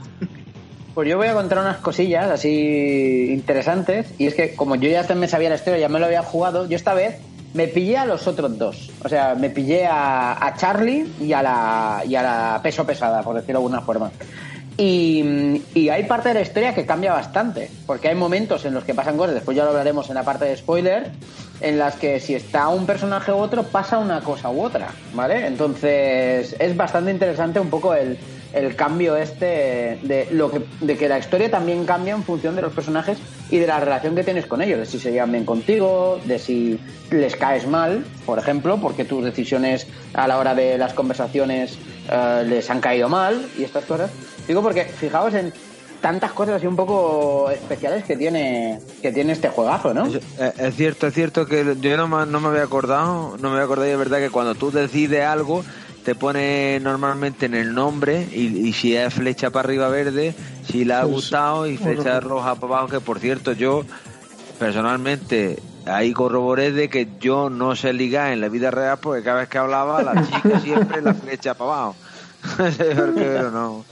Pues 0.95 1.09
yo 1.09 1.17
voy 1.17 1.29
a 1.29 1.35
contar 1.35 1.59
unas 1.59 1.79
cosillas 1.79 2.31
así 2.31 3.29
interesantes 3.31 4.09
y 4.19 4.27
es 4.27 4.35
que 4.35 4.55
como 4.55 4.77
yo 4.77 4.91
ya 4.91 5.03
me 5.15 5.29
sabía 5.29 5.49
la 5.49 5.55
historia, 5.55 5.79
ya 5.79 5.89
me 5.89 5.99
lo 5.99 6.07
había 6.07 6.23
jugado, 6.23 6.69
yo 6.69 6.77
esta 6.77 6.93
vez 6.93 7.17
me 7.55 7.69
pillé 7.69 7.97
a 7.97 8.05
los 8.05 8.27
otros 8.27 8.59
dos. 8.59 8.91
O 9.03 9.09
sea, 9.09 9.35
me 9.35 9.51
pillé 9.51 9.87
a, 9.87 10.45
a 10.45 10.55
Charlie 10.57 11.07
y 11.21 11.33
a 11.33 11.43
la 11.43 12.03
y 12.07 12.15
a 12.15 12.23
la 12.23 12.61
peso 12.63 12.85
pesada, 12.85 13.23
por 13.23 13.37
decirlo 13.37 13.61
de 13.61 13.65
alguna 13.65 13.81
forma. 13.81 14.11
Y, 14.79 15.89
hay 15.91 16.05
parte 16.05 16.29
de 16.29 16.35
la 16.35 16.41
historia 16.41 16.75
que 16.75 16.87
cambia 16.87 17.13
bastante, 17.13 17.71
porque 17.87 18.09
hay 18.09 18.15
momentos 18.15 18.65
en 18.65 18.75
los 18.75 18.85
que 18.85 18.95
pasan 18.95 19.17
cosas, 19.17 19.35
después 19.35 19.57
ya 19.57 19.65
lo 19.65 19.71
hablaremos 19.71 20.09
en 20.09 20.15
la 20.15 20.23
parte 20.23 20.47
de 20.47 20.57
spoiler, 20.57 21.11
en 21.61 21.79
las 21.79 21.97
que 21.97 22.19
si 22.21 22.35
está 22.35 22.69
un 22.69 22.87
personaje 22.87 23.33
u 23.33 23.37
otro 23.37 23.65
pasa 23.65 23.99
una 23.99 24.21
cosa 24.21 24.51
u 24.51 24.63
otra, 24.63 24.89
¿vale? 25.15 25.47
Entonces 25.47 26.57
es 26.59 26.77
bastante 26.77 27.11
interesante 27.11 27.61
un 27.61 27.69
poco 27.71 27.95
el, 27.95 28.19
el 28.53 28.75
cambio 28.75 29.17
este 29.17 29.99
de 30.03 30.29
lo 30.33 30.51
que 30.51 30.63
de 30.81 30.97
que 30.97 31.09
la 31.09 31.19
historia 31.19 31.51
también 31.51 31.85
cambia 31.85 32.15
en 32.15 32.23
función 32.23 32.57
de 32.57 32.63
los 32.63 32.73
personajes 32.73 33.19
y 33.51 33.59
de 33.59 33.67
la 33.67 33.81
relación 33.81 34.15
que 34.15 34.25
tienes 34.25 34.47
con 34.47 34.63
ellos, 34.63 34.79
de 34.79 34.87
si 34.87 34.99
se 34.99 35.13
llevan 35.13 35.33
bien 35.33 35.45
contigo, 35.45 36.19
de 36.25 36.39
si 36.39 36.81
les 37.11 37.37
caes 37.37 37.67
mal, 37.67 38.05
por 38.25 38.39
ejemplo, 38.39 38.79
porque 38.79 39.05
tus 39.05 39.25
decisiones 39.25 39.87
a 40.15 40.27
la 40.27 40.39
hora 40.39 40.55
de 40.55 40.79
las 40.79 40.95
conversaciones 40.95 41.79
eh, 42.11 42.45
les 42.47 42.71
han 42.71 42.81
caído 42.81 43.09
mal 43.09 43.47
y 43.59 43.65
estas 43.65 43.85
cosas. 43.85 44.11
Digo 44.47 44.63
porque 44.63 44.85
fijaos 44.85 45.35
en 45.35 45.53
tantas 46.01 46.33
cosas 46.33 46.57
así 46.57 46.67
un 46.67 46.77
poco 46.77 47.49
especiales 47.51 48.05
que 48.05 48.17
tiene 48.17 48.81
que 49.01 49.13
tiene 49.13 49.33
este 49.33 49.49
juegazo, 49.49 49.95
¿no? 49.95 50.07
Es, 50.07 50.75
cierto, 50.75 51.07
es 51.07 51.15
cierto 51.15 51.47
que 51.47 51.77
yo 51.81 51.97
no 51.97 52.09
me, 52.09 52.27
no 52.27 52.41
me 52.41 52.49
había 52.49 52.65
acordado, 52.65 53.37
no 53.39 53.49
me 53.49 53.55
había 53.55 53.65
acordado 53.65 53.89
y 53.89 53.93
es 53.93 53.99
verdad 53.99 54.19
que 54.19 54.31
cuando 54.31 54.55
tú 54.55 54.73
decides 54.73 55.25
algo 55.25 55.65
te 56.05 56.17
pone 56.17 56.81
normalmente 56.81 57.47
en 57.47 57.55
el 57.55 57.75
nombre 57.75 58.27
y, 58.33 58.73
si 58.73 58.97
es 58.97 59.15
flecha 59.15 59.51
para 59.51 59.69
arriba 59.69 59.89
verde, 59.89 60.35
si 60.69 60.85
le 60.85 60.95
ha 60.95 61.03
pues, 61.03 61.13
gustado 61.13 61.69
y 61.69 61.77
flecha 61.77 62.19
roja 62.19 62.57
para 62.57 62.75
abajo, 62.75 62.89
que 62.89 63.01
por 63.01 63.21
cierto 63.21 63.53
yo 63.53 63.85
personalmente 64.59 65.63
ahí 65.87 66.13
corroboré 66.13 66.73
de 66.73 66.89
que 66.89 67.09
yo 67.21 67.51
no 67.51 67.77
sé 67.77 67.93
ligar 67.93 68.33
en 68.33 68.41
la 68.41 68.49
vida 68.49 68.73
real 68.73 68.99
porque 69.01 69.23
cada 69.23 69.41
vez 69.41 69.49
que 69.49 69.59
hablaba 69.59 70.03
la 70.03 70.27
chica 70.27 70.59
siempre 70.61 71.01
la 71.01 71.15
flecha 71.15 71.55
para 71.55 71.71
abajo. 71.71 71.97
Pero 73.15 73.51
no. 73.53 73.92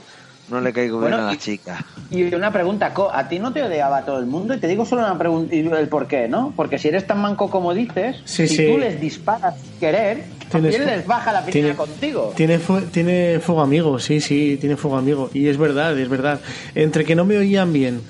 No 0.51 0.59
le 0.59 0.73
caigo 0.73 0.99
bien 0.99 1.13
a 1.13 1.27
la 1.27 1.37
chica. 1.37 1.83
Y 2.09 2.23
una 2.35 2.51
pregunta, 2.51 2.93
¿a 3.13 3.29
ti 3.29 3.39
no 3.39 3.53
te 3.53 3.63
odiaba 3.63 4.03
todo 4.03 4.19
el 4.19 4.25
mundo? 4.25 4.53
Y 4.53 4.59
te 4.59 4.67
digo 4.67 4.85
solo 4.85 5.01
una 5.01 5.17
pregunta, 5.17 5.55
el 5.55 5.87
por 5.87 6.07
qué, 6.07 6.27
¿no? 6.27 6.53
Porque 6.57 6.77
si 6.77 6.89
eres 6.89 7.07
tan 7.07 7.21
manco 7.21 7.49
como 7.49 7.73
dices, 7.73 8.17
si 8.25 8.67
tú 8.67 8.77
les 8.77 8.99
disparas 8.99 9.55
sin 9.57 9.79
querer, 9.79 10.23
también 10.51 10.85
les 10.85 11.07
baja 11.07 11.31
la 11.31 11.45
piscina 11.45 11.73
contigo. 11.73 12.33
Tiene, 12.35 12.59
tiene 12.91 13.39
fuego 13.39 13.61
amigo, 13.61 13.97
sí, 13.97 14.19
sí, 14.19 14.57
tiene 14.59 14.75
fuego 14.75 14.97
amigo. 14.97 15.29
Y 15.33 15.47
es 15.47 15.57
verdad, 15.57 15.97
es 15.97 16.09
verdad. 16.09 16.41
Entre 16.75 17.05
que 17.05 17.15
no 17.15 17.23
me 17.23 17.37
oían 17.37 17.71
bien, 17.71 18.01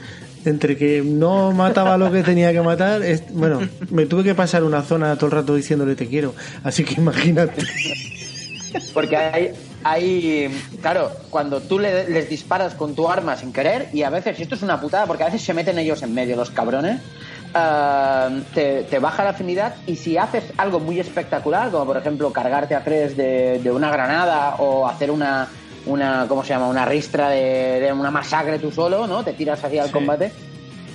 entre 0.43 0.75
que 0.77 1.03
no 1.05 1.51
mataba 1.51 1.99
lo 1.99 2.11
que 2.11 2.23
tenía 2.23 2.51
que 2.51 2.61
matar, 2.61 3.01
bueno, 3.33 3.59
me 3.91 4.07
tuve 4.07 4.23
que 4.23 4.33
pasar 4.33 4.63
una 4.63 4.81
zona 4.81 5.15
todo 5.15 5.27
el 5.27 5.31
rato 5.33 5.53
diciéndole 5.53 5.95
te 5.95 6.07
quiero. 6.07 6.33
Así 6.63 6.83
que 6.83 6.95
imagínate. 6.99 7.61
Porque 8.93 9.15
hay, 9.15 9.51
hay, 9.83 10.49
claro, 10.81 11.11
cuando 11.29 11.61
tú 11.61 11.79
les 11.79 12.29
disparas 12.29 12.75
con 12.75 12.95
tu 12.95 13.09
arma 13.09 13.35
sin 13.35 13.51
querer, 13.53 13.89
y 13.93 14.03
a 14.03 14.09
veces, 14.09 14.39
y 14.39 14.43
esto 14.43 14.55
es 14.55 14.61
una 14.61 14.79
putada, 14.79 15.05
porque 15.05 15.23
a 15.23 15.27
veces 15.27 15.41
se 15.41 15.53
meten 15.53 15.77
ellos 15.79 16.03
en 16.03 16.13
medio, 16.13 16.35
los 16.35 16.51
cabrones, 16.51 16.99
eh, 17.53 18.85
te, 18.89 18.99
baja 18.99 19.25
la 19.25 19.31
afinidad 19.31 19.75
y 19.85 19.97
si 19.97 20.17
haces 20.17 20.45
algo 20.57 20.79
muy 20.79 20.99
espectacular, 20.99 21.69
como 21.69 21.85
por 21.85 21.97
ejemplo 21.97 22.31
cargarte 22.31 22.75
a 22.75 22.83
tres 22.83 23.17
de, 23.17 23.71
una 23.73 23.91
granada 23.91 24.55
o 24.59 24.87
hacer 24.87 25.11
una, 25.11 25.49
una, 25.85 26.25
¿cómo 26.29 26.43
se 26.43 26.49
llama? 26.49 26.67
Una 26.67 26.85
ristra 26.85 27.29
de, 27.29 27.91
una 27.93 28.11
masacre 28.11 28.57
tú 28.57 28.71
solo, 28.71 29.05
¿no? 29.05 29.23
Te 29.23 29.33
tiras 29.33 29.63
hacia 29.63 29.83
el 29.83 29.91
combate. 29.91 30.31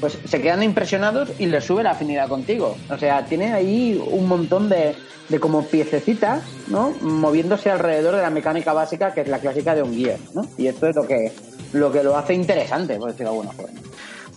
Pues 0.01 0.19
se 0.25 0.41
quedan 0.41 0.63
impresionados 0.63 1.31
y 1.39 1.47
les 1.47 1.65
sube 1.65 1.83
la 1.83 1.93
afinidad 1.93 2.29
contigo. 2.29 2.77
O 2.91 2.99
sea, 2.99 3.25
tiene 3.25 3.53
ahí 3.53 4.03
un 4.11 4.29
montón 4.29 4.69
de, 4.69 4.95
de 5.29 5.41
como 5.41 5.65
piececitas, 5.65 6.43
¿no? 6.69 6.95
Moviéndose 7.01 7.71
alrededor 7.71 8.17
de 8.17 8.23
la 8.23 8.31
mecánica 8.31 8.73
básica, 8.73 9.13
que 9.15 9.23
es 9.23 9.29
la 9.29 9.39
clásica 9.39 9.75
de 9.75 9.83
un 9.83 9.95
Gear, 9.95 10.19
¿no? 10.35 10.47
Y 10.57 10.67
esto 10.67 10.87
es 10.87 10.97
lo 10.97 11.07
que 11.07 11.33
lo, 11.73 11.93
que 11.93 12.03
lo 12.03 12.17
hace 12.17 12.35
interesante, 12.35 12.97
por 12.97 13.11
decirlo 13.11 13.33
de 13.33 13.39
alguna 13.39 13.53
forma. 13.53 13.81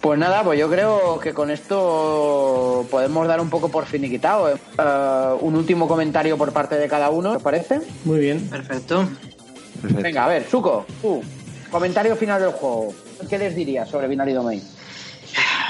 Pues 0.01 0.17
nada, 0.17 0.43
pues 0.43 0.57
yo 0.57 0.69
creo 0.69 1.19
que 1.19 1.33
con 1.33 1.51
esto 1.51 2.85
podemos 2.89 3.27
dar 3.27 3.41
un 3.41 3.49
poco 3.49 3.67
por 3.67 3.85
finiquitado. 3.85 4.53
Uh, 4.77 5.45
un 5.45 5.55
último 5.55 5.89
comentario 5.89 6.37
por 6.37 6.53
parte 6.53 6.75
de 6.75 6.87
cada 6.87 7.09
uno, 7.09 7.33
¿os 7.33 7.43
parece? 7.43 7.81
Muy 8.05 8.19
bien. 8.19 8.49
Perfecto. 8.49 9.09
Perfecto. 9.81 10.01
Venga, 10.01 10.25
a 10.25 10.29
ver, 10.29 10.45
Suco, 10.49 10.85
tú, 11.01 11.21
comentario 11.69 12.15
final 12.15 12.41
del 12.41 12.51
juego. 12.51 12.93
¿Qué 13.29 13.37
les 13.37 13.53
dirías 13.55 13.89
sobre 13.89 14.07
Binary 14.07 14.31
Domain? 14.31 14.61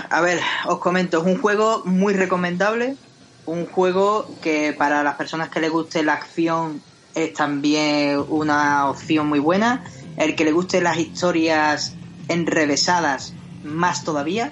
A 0.10 0.22
ver, 0.22 0.40
os 0.66 0.80
comento, 0.80 1.20
es 1.20 1.26
un 1.26 1.40
juego 1.42 1.84
muy 1.86 2.14
recomendable, 2.14 2.96
un 3.46 3.66
juego 3.66 4.30
que 4.42 4.74
para 4.74 5.04
las 5.04 5.16
personas 5.16 5.50
que 5.50 5.60
les 5.60 5.72
guste 5.72 6.04
la 6.04 6.14
acción 6.14 6.82
es 7.16 7.34
también 7.34 8.24
una 8.30 8.90
opción 8.90 9.28
muy 9.28 9.40
buena, 9.40 9.84
el 10.18 10.36
que 10.36 10.46
le 10.46 10.52
guste 10.52 10.82
las 10.82 10.98
historias 10.98 11.96
enrevesadas 12.28 13.34
más 13.64 14.04
todavía. 14.04 14.52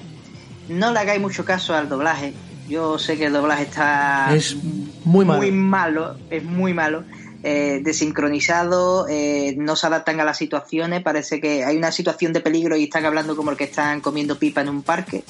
No 0.68 0.92
le 0.92 1.00
hagáis 1.00 1.22
mucho 1.22 1.46
caso 1.46 1.76
al 1.76 1.88
doblaje. 1.88 2.34
Yo 2.68 3.00
sé 3.00 3.18
que 3.18 3.26
el 3.26 3.34
doblaje 3.34 3.64
está 3.64 4.36
es 4.36 4.58
muy 5.06 5.24
malo, 5.24 5.40
muy 5.40 5.52
malo 5.52 6.18
es 6.30 6.44
muy 6.44 6.74
malo. 6.74 7.04
Eh, 7.44 7.82
desincronizado, 7.84 9.08
eh, 9.08 9.54
no 9.58 9.76
se 9.76 9.86
adaptan 9.86 10.20
a 10.20 10.26
las 10.26 10.38
situaciones, 10.38 11.04
parece 11.04 11.40
que 11.40 11.64
hay 11.64 11.78
una 11.78 11.92
situación 11.92 12.34
de 12.34 12.42
peligro 12.42 12.76
y 12.76 12.86
están 12.86 13.06
hablando 13.06 13.36
como 13.36 13.52
el 13.52 13.58
que 13.58 13.66
están 13.66 14.02
comiendo 14.02 14.40
pipa 14.40 14.62
en 14.62 14.70
un 14.70 14.82
parque, 14.82 15.24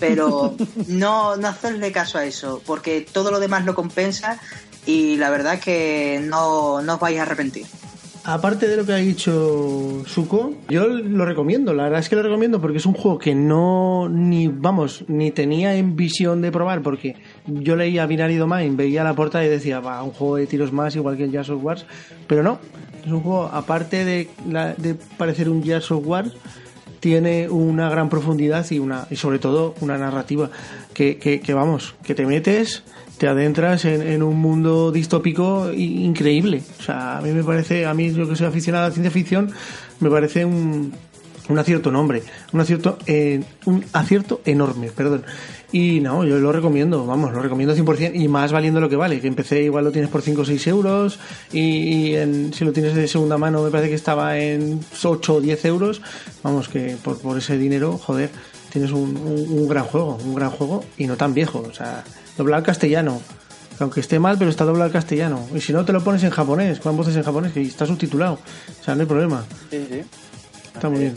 pero 0.00 0.56
no, 0.88 1.36
no 1.36 1.48
hacerle 1.48 1.92
caso 1.92 2.18
a 2.18 2.24
eso, 2.24 2.62
porque 2.64 3.02
todo 3.02 3.30
lo 3.30 3.40
demás 3.40 3.66
lo 3.66 3.74
compensa 3.74 4.40
y 4.86 5.16
la 5.16 5.28
verdad 5.28 5.54
es 5.54 5.60
que 5.60 6.20
no, 6.24 6.80
no 6.80 6.94
os 6.94 7.00
vais 7.00 7.18
a 7.18 7.22
arrepentir. 7.22 7.66
Aparte 8.26 8.68
de 8.68 8.78
lo 8.78 8.86
que 8.86 8.92
ha 8.94 8.96
dicho 8.96 10.02
Suko, 10.06 10.54
yo 10.70 10.86
lo 10.86 11.26
recomiendo, 11.26 11.74
la 11.74 11.82
verdad 11.82 12.00
es 12.00 12.08
que 12.08 12.16
lo 12.16 12.22
recomiendo 12.22 12.58
porque 12.58 12.78
es 12.78 12.86
un 12.86 12.94
juego 12.94 13.18
que 13.18 13.34
no, 13.34 14.08
ni, 14.08 14.48
vamos, 14.48 15.04
ni 15.08 15.30
tenía 15.30 15.74
en 15.76 15.94
visión 15.94 16.40
de 16.40 16.50
probar 16.50 16.80
porque 16.80 17.16
yo 17.46 17.76
leía 17.76 18.06
Binary 18.06 18.36
Domain, 18.36 18.78
veía 18.78 19.04
la 19.04 19.14
portada 19.14 19.44
y 19.44 19.50
decía, 19.50 19.80
va, 19.80 20.02
un 20.02 20.12
juego 20.12 20.36
de 20.36 20.46
tiros 20.46 20.72
más 20.72 20.96
igual 20.96 21.18
que 21.18 21.24
el 21.24 21.32
Jazz 21.32 21.50
of 21.50 21.62
Wars, 21.62 21.84
pero 22.26 22.42
no, 22.42 22.60
es 23.04 23.12
un 23.12 23.20
juego, 23.20 23.44
aparte 23.44 24.06
de, 24.06 24.96
parecer 25.18 25.50
un 25.50 25.62
Jazz 25.62 25.90
of 25.90 26.06
Wars, 26.06 26.32
tiene 27.00 27.50
una 27.50 27.90
gran 27.90 28.08
profundidad 28.08 28.64
y 28.70 28.78
una 28.78 29.06
y 29.10 29.16
sobre 29.16 29.38
todo 29.38 29.74
una 29.82 29.98
narrativa 29.98 30.48
que, 30.94 31.18
que, 31.18 31.40
que 31.40 31.52
vamos, 31.52 31.94
que 32.02 32.14
te 32.14 32.24
metes 32.24 32.84
te 33.18 33.28
adentras 33.28 33.84
en, 33.84 34.02
en, 34.02 34.22
un 34.22 34.38
mundo 34.38 34.90
distópico 34.92 35.72
increíble. 35.72 36.62
O 36.78 36.82
sea, 36.82 37.18
a 37.18 37.22
mí 37.22 37.30
me 37.30 37.44
parece, 37.44 37.86
a 37.86 37.94
mí 37.94 38.12
yo 38.12 38.28
que 38.28 38.36
soy 38.36 38.46
aficionado 38.46 38.86
a 38.86 38.88
la 38.88 38.94
ciencia 38.94 39.10
ficción, 39.10 39.52
me 40.00 40.10
parece 40.10 40.44
un, 40.44 40.92
un 41.48 41.58
acierto 41.58 41.90
nombre, 41.90 42.22
un 42.52 42.60
acierto, 42.60 42.98
eh, 43.06 43.42
un 43.66 43.84
acierto 43.92 44.40
enorme, 44.44 44.90
perdón. 44.90 45.24
Y 45.72 46.00
no, 46.00 46.24
yo 46.24 46.38
lo 46.38 46.52
recomiendo, 46.52 47.04
vamos, 47.04 47.32
lo 47.32 47.42
recomiendo 47.42 47.74
100% 47.74 48.12
y 48.14 48.28
más 48.28 48.52
valiendo 48.52 48.80
lo 48.80 48.88
que 48.88 48.96
vale, 48.96 49.20
que 49.20 49.26
empecé 49.26 49.62
igual 49.62 49.84
lo 49.84 49.90
tienes 49.90 50.08
por 50.08 50.22
5 50.22 50.42
o 50.42 50.44
6 50.44 50.66
euros 50.68 51.18
y, 51.52 52.14
en, 52.14 52.54
si 52.54 52.64
lo 52.64 52.72
tienes 52.72 52.94
de 52.94 53.08
segunda 53.08 53.38
mano 53.38 53.62
me 53.62 53.70
parece 53.70 53.88
que 53.88 53.96
estaba 53.96 54.38
en 54.38 54.80
8 55.02 55.34
o 55.34 55.40
10 55.40 55.64
euros, 55.64 56.00
vamos, 56.44 56.68
que 56.68 56.96
por, 57.02 57.18
por 57.18 57.38
ese 57.38 57.58
dinero, 57.58 57.98
joder, 57.98 58.30
tienes 58.72 58.92
un, 58.92 59.16
un 59.16 59.68
gran 59.68 59.84
juego, 59.84 60.16
un 60.24 60.34
gran 60.34 60.50
juego 60.50 60.84
y 60.96 61.06
no 61.06 61.16
tan 61.16 61.34
viejo, 61.34 61.64
o 61.68 61.74
sea, 61.74 62.04
doblado 62.36 62.58
al 62.58 62.64
castellano. 62.66 63.20
Aunque 63.80 64.00
esté 64.00 64.18
mal, 64.20 64.36
pero 64.38 64.50
está 64.50 64.64
doblado 64.64 64.84
al 64.86 64.92
castellano. 64.92 65.48
Y 65.54 65.60
si 65.60 65.72
no, 65.72 65.84
te 65.84 65.92
lo 65.92 66.02
pones 66.04 66.22
en 66.22 66.30
japonés, 66.30 66.78
con 66.80 66.96
voces 66.96 67.16
en 67.16 67.24
japonés, 67.24 67.52
que 67.52 67.60
está 67.62 67.86
subtitulado. 67.86 68.34
O 68.80 68.84
sea, 68.84 68.94
no 68.94 69.00
hay 69.00 69.06
problema. 69.06 69.44
Sí, 69.70 69.84
sí. 69.90 70.02
Está 70.74 70.88
muy 70.88 71.00
bien. 71.00 71.14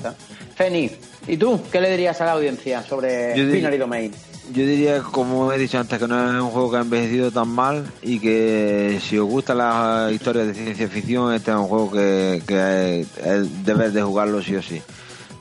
Feni, 0.56 0.92
¿y 1.28 1.38
tú 1.38 1.62
qué 1.72 1.80
le 1.80 1.92
dirías 1.92 2.20
a 2.22 2.26
la 2.26 2.32
audiencia 2.34 2.82
sobre 2.82 3.38
Yo 3.38 3.46
di- 3.46 3.52
Binary 3.54 3.78
Domain? 3.78 4.12
Yo 4.54 4.66
diría, 4.66 5.02
como 5.02 5.52
he 5.52 5.58
dicho 5.58 5.78
antes, 5.78 6.00
que 6.00 6.08
no 6.08 6.30
es 6.36 6.42
un 6.42 6.50
juego 6.50 6.72
que 6.72 6.78
ha 6.78 6.82
envejecido 6.82 7.32
tan 7.32 7.50
mal 7.50 7.86
y 8.02 8.18
que 8.20 9.00
si 9.08 9.18
os 9.20 9.28
gustan 9.28 9.58
las 9.60 10.12
historias 10.12 10.48
de 10.48 10.54
ciencia 10.54 10.88
ficción, 10.88 11.34
este 11.34 11.52
es 11.52 11.58
un 11.58 11.66
juego 11.68 11.92
que, 11.92 12.42
que 12.48 13.02
es, 13.02 13.08
es 13.24 13.66
deber 13.66 13.92
de 13.92 14.02
jugarlo 14.02 14.42
sí 14.42 14.56
o 14.56 14.62
sí. 14.64 14.82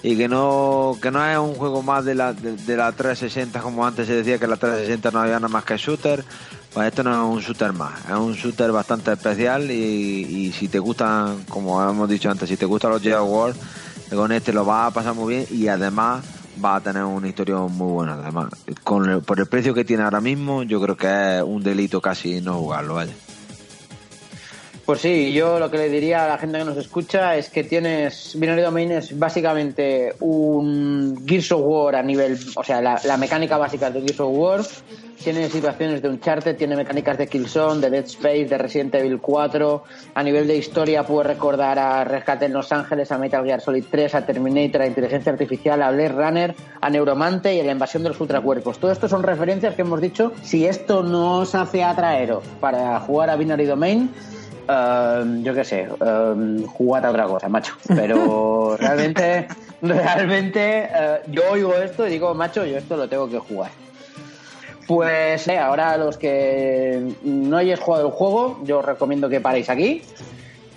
Y 0.03 0.17
que 0.17 0.29
no, 0.29 0.97
que 1.03 1.11
no 1.11 1.25
es 1.27 1.37
un 1.39 1.55
juego 1.55 1.83
más 1.83 2.05
de 2.05 2.15
la, 2.15 2.33
de, 2.33 2.77
la 2.77 2.93
360, 2.93 3.61
como 3.61 3.85
antes 3.87 4.07
se 4.07 4.15
decía 4.15 4.39
que 4.39 4.47
la 4.47 4.57
360 4.57 5.11
no 5.11 5.21
había 5.21 5.35
nada 5.35 5.49
más 5.49 5.65
que 5.65 5.77
shooter. 5.77 6.25
Pues 6.73 6.89
esto 6.89 7.03
no 7.03 7.11
es 7.13 7.35
un 7.37 7.41
shooter 7.43 7.73
más, 7.73 8.05
es 8.05 8.13
un 8.15 8.35
shooter 8.35 8.71
bastante 8.71 9.11
especial 9.13 9.71
y, 9.71 9.75
y 9.75 10.53
si 10.53 10.69
te 10.69 10.79
gustan, 10.79 11.45
como 11.49 11.83
hemos 11.83 12.09
dicho 12.09 12.31
antes, 12.31 12.49
si 12.49 12.57
te 12.59 12.67
gustan 12.67 12.91
los 12.91 13.01
Gear 13.01 13.23
Wars, 13.23 13.57
con 14.15 14.31
este 14.31 14.53
lo 14.53 14.65
vas 14.65 14.89
a 14.89 14.95
pasar 14.95 15.15
muy 15.15 15.35
bien 15.35 15.47
y 15.51 15.69
además 15.69 16.23
va 16.63 16.77
a 16.77 16.81
tener 16.81 17.03
una 17.05 17.29
historia 17.29 17.57
muy 17.57 17.93
buena. 17.93 18.15
Además, 18.15 18.49
con 18.85 19.09
el- 19.09 19.23
por 19.23 19.41
el 19.41 19.47
precio 19.47 19.73
que 19.75 19.85
tiene 19.87 20.03
ahora 20.03 20.21
mismo, 20.21 20.63
yo 20.65 20.81
creo 20.81 20.97
que 20.99 21.39
es 21.39 21.43
un 21.43 21.63
delito 21.63 22.01
casi 22.03 22.41
no 22.43 22.59
jugarlo, 22.59 22.95
vaya. 22.97 23.13
Pues 24.87 25.01
sí, 25.01 25.33
yo 25.33 25.59
lo 25.59 25.69
que 25.69 25.79
le 25.79 25.89
diría 25.89 26.27
a 26.27 26.29
la 26.29 26.39
gente 26.39 26.59
que 26.59 26.65
nos 26.65 26.77
escucha 26.77 27.35
es 27.35 27.51
que 27.51 27.65
tienes 27.65 28.39
Binary 28.39 28.63
Domain 28.63 28.93
es 28.93 29.19
básicamente 29.19 30.15
un 30.21 31.27
Gears 31.27 31.51
of 31.51 31.63
War 31.65 31.97
a 31.97 32.05
nivel, 32.05 32.39
o 32.55 32.63
sea, 32.63 32.81
la, 32.81 33.01
la 33.05 33.17
mecánica 33.17 33.59
básica 33.59 33.91
de 33.91 34.03
Gears 34.03 34.21
of 34.21 34.31
War. 34.33 34.61
Tiene 35.25 35.49
situaciones 35.49 36.03
de 36.03 36.09
Uncharted, 36.09 36.57
tiene 36.57 36.77
mecánicas 36.77 37.19
de 37.19 37.27
Killzone, 37.27 37.81
de 37.81 37.91
Dead 37.91 38.05
Space, 38.05 38.45
de 38.45 38.59
Resident 38.59 38.95
Evil 38.95 39.19
4. 39.19 39.83
A 40.15 40.23
nivel 40.23 40.47
de 40.47 40.57
historia 40.57 41.03
puede 41.03 41.31
recordar 41.31 41.81
a 41.81 42.05
Rescate 42.05 42.45
en 42.45 42.53
Los 42.53 42.71
Ángeles, 42.71 43.11
a 43.11 43.19
Metal 43.19 43.45
Gear 43.45 43.61
Solid 43.61 43.87
3, 43.91 44.15
a 44.15 44.25
Terminator, 44.25 44.83
a 44.83 44.87
Inteligencia 44.87 45.33
Artificial, 45.33 45.83
a 45.83 45.91
Blade 45.91 46.11
Runner, 46.11 46.55
a 46.81 46.91
Neuromante 46.91 47.53
y 47.53 47.59
a 47.59 47.65
la 47.65 47.73
invasión 47.73 48.05
de 48.05 48.11
los 48.11 48.21
ultracuerpos. 48.21 48.79
Todo 48.79 48.93
esto 48.93 49.09
son 49.09 49.25
referencias 49.25 49.75
que 49.75 49.83
hemos 49.83 50.01
dicho. 50.01 50.33
Si 50.43 50.65
esto 50.65 51.03
no 51.03 51.41
os 51.41 51.57
hace 51.57 51.83
atraeros 51.83 52.45
para 52.61 53.01
jugar 53.01 53.31
a 53.31 53.37
Binary 53.37 53.65
Domain, 53.65 54.11
Um, 54.69 55.45
yo 55.45 55.55
qué 55.55 55.65
sé, 55.65 55.89
um, 56.01 56.67
jugad 56.67 57.05
a 57.05 57.11
otra 57.11 57.25
cosa, 57.27 57.49
macho. 57.49 57.75
Pero 57.87 58.77
realmente, 58.81 59.47
realmente, 59.81 60.89
eh, 60.93 61.21
yo 61.29 61.43
oigo 61.53 61.73
esto 61.75 62.07
y 62.07 62.11
digo, 62.11 62.35
macho, 62.35 62.65
yo 62.67 62.77
esto 62.79 62.97
lo 62.97 63.09
tengo 63.09 63.29
que 63.29 63.39
jugar. 63.39 63.71
Pues 64.89 65.47
eh, 65.49 65.59
ahora 65.59 65.97
los 65.97 66.17
que 66.17 67.01
no 67.23 67.57
hayáis 67.57 67.79
jugado 67.81 68.07
el 68.07 68.13
juego, 68.13 68.59
yo 68.65 68.79
os 68.79 68.85
recomiendo 68.85 69.29
que 69.29 69.41
paréis 69.41 69.71
aquí. 69.71 70.03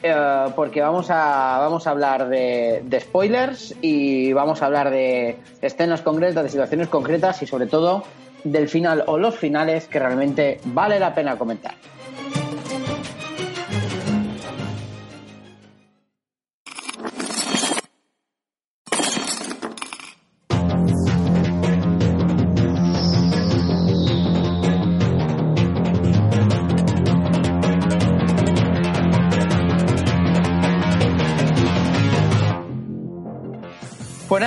eh, 0.04 0.46
porque 0.56 0.82
vamos 0.82 1.10
a, 1.10 1.58
vamos 1.60 1.88
a 1.88 1.92
hablar 1.92 2.30
de, 2.30 2.82
de 2.86 3.00
spoilers 3.00 3.76
y 3.82 4.34
vamos 4.34 4.62
a 4.62 4.68
hablar 4.68 4.92
de 4.92 5.38
escenas 5.62 6.02
concretas, 6.02 6.44
de 6.44 6.50
situaciones 6.50 6.88
concretas 6.90 7.42
y 7.42 7.48
sobre 7.48 7.66
todo 7.66 8.04
del 8.44 8.70
final 8.70 9.04
o 9.08 9.18
los 9.18 9.36
finales 9.36 9.88
que 9.88 10.00
realmente 10.00 10.60
vale 10.66 11.00
la 11.00 11.14
pena 11.14 11.38
comentar. 11.38 11.74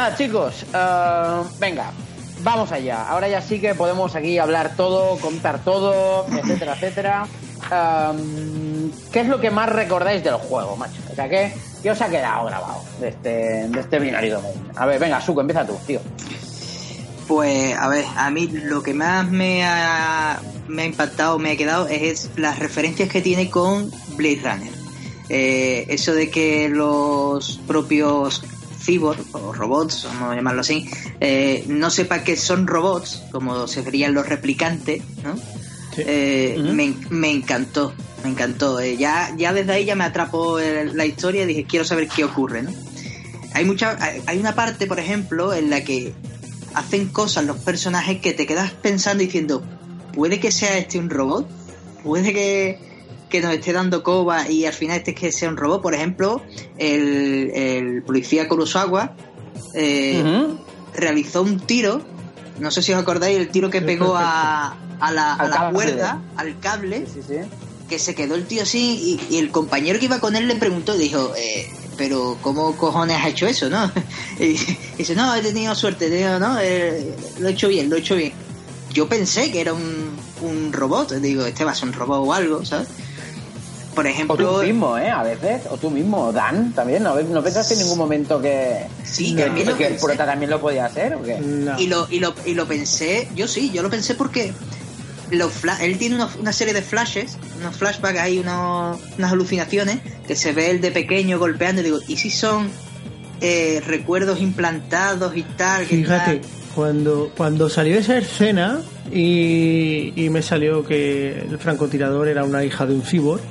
Nada, 0.03 0.17
chicos, 0.17 0.67
eh, 0.75 1.43
venga, 1.61 1.93
vamos 2.43 2.73
allá. 2.73 3.09
Ahora 3.09 3.29
ya 3.29 3.41
sí 3.41 3.61
que 3.61 3.73
podemos 3.77 4.17
aquí 4.17 4.37
hablar 4.37 4.75
todo, 4.77 5.17
contar 5.19 5.61
todo, 5.61 6.27
etcétera, 6.27 6.73
etcétera. 6.81 7.27
Um, 7.71 8.91
¿Qué 9.13 9.21
es 9.21 9.29
lo 9.29 9.41
que 9.41 9.53
más 9.53 9.69
recordáis 9.69 10.25
del 10.25 10.35
juego, 10.35 10.77
macho? 10.77 11.01
O 11.11 11.15
sea, 11.15 11.29
¿qué, 11.29 11.53
qué 11.85 11.93
os 11.93 12.03
ha 12.03 12.09
quedado 12.09 12.47
grabado 12.47 12.83
de 13.01 13.09
este, 13.11 13.69
de 13.69 13.81
este 13.81 13.99
Domain? 13.99 14.55
A 14.75 14.87
ver, 14.87 14.99
venga, 14.99 15.21
Suco, 15.21 15.41
empieza 15.41 15.65
tú, 15.65 15.79
tío. 15.87 16.01
Pues, 17.29 17.77
a 17.77 17.87
ver, 17.87 18.05
a 18.17 18.29
mí 18.31 18.49
lo 18.49 18.83
que 18.83 18.95
más 18.95 19.31
me 19.31 19.65
ha, 19.65 20.41
me 20.67 20.83
ha 20.83 20.87
impactado, 20.87 21.39
me 21.39 21.53
ha 21.53 21.57
quedado, 21.57 21.87
es 21.87 22.31
las 22.35 22.59
referencias 22.59 23.09
que 23.09 23.23
tiene 23.23 23.49
con 23.51 23.89
Blade 24.17 24.41
Runner. 24.43 24.73
Eh, 25.29 25.87
eso 25.89 26.13
de 26.13 26.29
que 26.29 26.69
los 26.69 27.61
propios 27.69 28.43
cyborg 28.83 29.25
o 29.33 29.53
robots, 29.53 30.05
vamos 30.05 30.33
a 30.33 30.35
llamarlo 30.37 30.61
así, 30.63 30.89
eh, 31.21 31.65
no 31.69 31.91
sepa 31.91 32.25
que 32.25 32.37
son 32.37 32.67
robots, 32.67 33.23
como 33.31 33.67
se 33.69 33.83
verían 33.83 34.15
los 34.15 34.29
replicantes, 34.29 35.03
¿no? 35.23 35.37
Sí. 35.37 36.03
Eh, 36.07 36.57
me, 36.73 36.95
me 37.11 37.31
encantó, 37.31 37.93
me 38.25 38.31
encantó. 38.31 38.81
Eh, 38.81 38.97
ya, 38.97 39.35
ya 39.37 39.53
desde 39.53 39.73
ahí 39.73 39.85
ya 39.85 39.95
me 39.95 40.05
atrapó 40.05 40.59
la 40.59 41.05
historia 41.07 41.43
y 41.43 41.47
dije, 41.47 41.65
quiero 41.69 41.85
saber 41.85 42.09
qué 42.09 42.25
ocurre, 42.25 42.63
¿no? 42.63 42.71
Hay 43.55 43.65
mucha, 43.67 43.97
hay- 44.01 44.23
hay 44.27 44.39
una 44.39 44.55
parte, 44.55 44.87
por 44.87 44.99
ejemplo, 44.99 45.53
en 45.53 45.69
la 45.69 45.85
que 45.85 46.15
hacen 46.75 47.09
cosas 47.09 47.45
los 47.45 47.59
personajes 47.59 48.21
que 48.21 48.33
te 48.33 48.47
quedas 48.47 48.71
pensando 48.73 49.23
diciendo, 49.23 49.63
¿puede 50.15 50.41
que 50.41 50.51
sea 50.51 50.79
este 50.79 50.99
un 50.99 51.11
robot? 51.11 51.47
¿Puede 52.03 52.33
que, 52.33 52.79
que 53.33 53.41
nos 53.41 53.55
esté 53.55 53.73
dando 53.73 54.03
coba 54.03 54.49
y 54.49 54.67
al 54.67 54.75
final 54.75 54.99
este 54.99 55.15
que 55.15 55.33
sea 55.33 55.49
un 55.49 55.57
robot? 55.57 55.81
Por 55.81 55.95
ejemplo, 55.95 56.43
el, 56.77 57.51
el 57.55 58.03
policía 58.03 58.47
Kurosawa 58.47 59.17
eh, 59.75 60.23
realizó 60.95 61.41
un 61.41 61.59
tiro, 61.59 62.03
no 62.61 62.71
sé 62.71 62.83
si 62.83 62.93
os 62.93 63.01
acordáis, 63.01 63.39
el 63.39 63.49
tiro 63.49 63.71
que 63.71 63.81
pegó 63.81 64.15
a, 64.17 64.77
a 65.01 65.13
la, 65.13 65.35
a 65.35 65.49
la 65.49 65.71
cuerda, 65.71 66.21
al 66.37 66.61
cable, 66.61 67.07
que 67.89 67.99
se 67.99 68.15
quedó 68.15 68.35
el 68.35 68.47
tío 68.47 68.65
así 68.65 69.19
y, 69.31 69.35
y, 69.35 69.39
el 69.39 69.51
compañero 69.51 69.99
que 69.99 70.05
iba 70.05 70.21
con 70.21 70.37
él 70.37 70.47
le 70.47 70.57
preguntó, 70.57 70.95
dijo, 70.95 71.33
eh, 71.35 71.71
pero 71.97 72.37
¿cómo 72.43 72.77
cojones 72.77 73.17
has 73.17 73.29
hecho 73.29 73.47
eso, 73.47 73.71
no? 73.71 73.91
Y 74.39 74.59
dice, 74.99 75.15
no, 75.15 75.35
he 75.35 75.41
tenido 75.41 75.75
suerte, 75.75 76.07
he 76.07 76.39
no, 76.39 76.59
eh, 76.61 77.15
lo 77.39 77.49
he 77.49 77.53
hecho 77.53 77.69
bien, 77.69 77.89
lo 77.89 77.97
he 77.97 78.01
hecho 78.01 78.15
bien. 78.15 78.35
Yo 78.93 79.09
pensé 79.09 79.51
que 79.51 79.63
era 79.63 79.73
un, 79.73 80.11
un 80.43 80.71
robot, 80.71 81.13
digo, 81.15 81.47
este 81.47 81.65
va 81.65 81.71
a 81.71 81.75
ser 81.75 81.89
un 81.89 81.95
robot 81.95 82.27
o 82.27 82.33
algo, 82.35 82.65
¿sabes? 82.67 82.89
Por 83.95 84.07
ejemplo... 84.07 84.35
O 84.55 84.61
tú 84.61 84.67
mismo, 84.67 84.97
¿eh? 84.97 85.11
A 85.11 85.23
veces, 85.23 85.63
o 85.71 85.77
tú 85.77 85.91
mismo, 85.91 86.33
Dan, 86.33 86.73
también, 86.73 87.03
¿no, 87.03 87.15
¿no 87.21 87.43
pensaste 87.43 87.75
en 87.75 87.81
ningún 87.81 87.99
momento 87.99 88.41
que, 88.41 88.87
sí, 89.05 89.35
que, 89.35 89.43
también 89.45 89.67
que, 89.67 89.73
lo 89.73 89.77
que 89.79 89.85
el 89.85 89.91
pensé. 89.93 90.07
prota 90.07 90.25
también 90.27 90.51
lo 90.51 90.61
podía 90.61 90.87
hacer 90.87 91.15
o 91.15 91.23
qué? 91.23 91.39
No. 91.39 91.79
Y, 91.79 91.87
lo, 91.89 92.07
y, 92.11 92.19
lo, 92.21 92.35
y 92.47 92.55
lo 92.55 92.67
pensé, 92.67 93.29
yo 93.35 93.47
sí, 93.47 93.71
yo 93.71 93.83
lo 93.83 93.91
pensé 93.91 94.15
porque 94.15 94.53
los 95.31 95.53
él 95.81 95.99
tiene 95.99 96.15
unos- 96.17 96.37
una 96.37 96.53
serie 96.53 96.73
de 96.75 96.83
flashes, 96.83 97.37
unos 97.61 97.77
flashbacks, 97.77 98.19
hay 98.19 98.39
unos, 98.39 98.99
unas 99.19 99.33
alucinaciones 99.33 99.99
que 100.27 100.37
se 100.37 100.53
ve 100.53 100.71
el 100.71 100.81
de 100.81 100.91
pequeño 100.91 101.39
golpeando 101.39 101.81
y 101.83 101.85
digo, 101.85 101.99
¿y 102.09 102.17
si 102.17 102.31
son 102.31 102.71
eh, 103.41 103.83
recuerdos 103.87 104.41
implantados 104.41 105.37
y 105.37 105.43
tal? 105.43 105.87
que 105.87 105.97
Fíjate, 105.97 106.37
tal? 106.39 106.49
cuando, 106.75 107.31
cuando 107.37 107.69
salió 107.69 107.99
esa 107.99 108.17
escena 108.19 108.81
y, 109.13 110.13
y 110.17 110.31
me 110.31 110.43
salió 110.43 110.85
que 110.85 111.41
el 111.51 111.59
francotirador 111.59 112.29
era 112.29 112.45
una 112.45 112.65
hija 112.65 112.87
de 112.87 112.95
un 112.95 113.03
cyborg, 113.03 113.43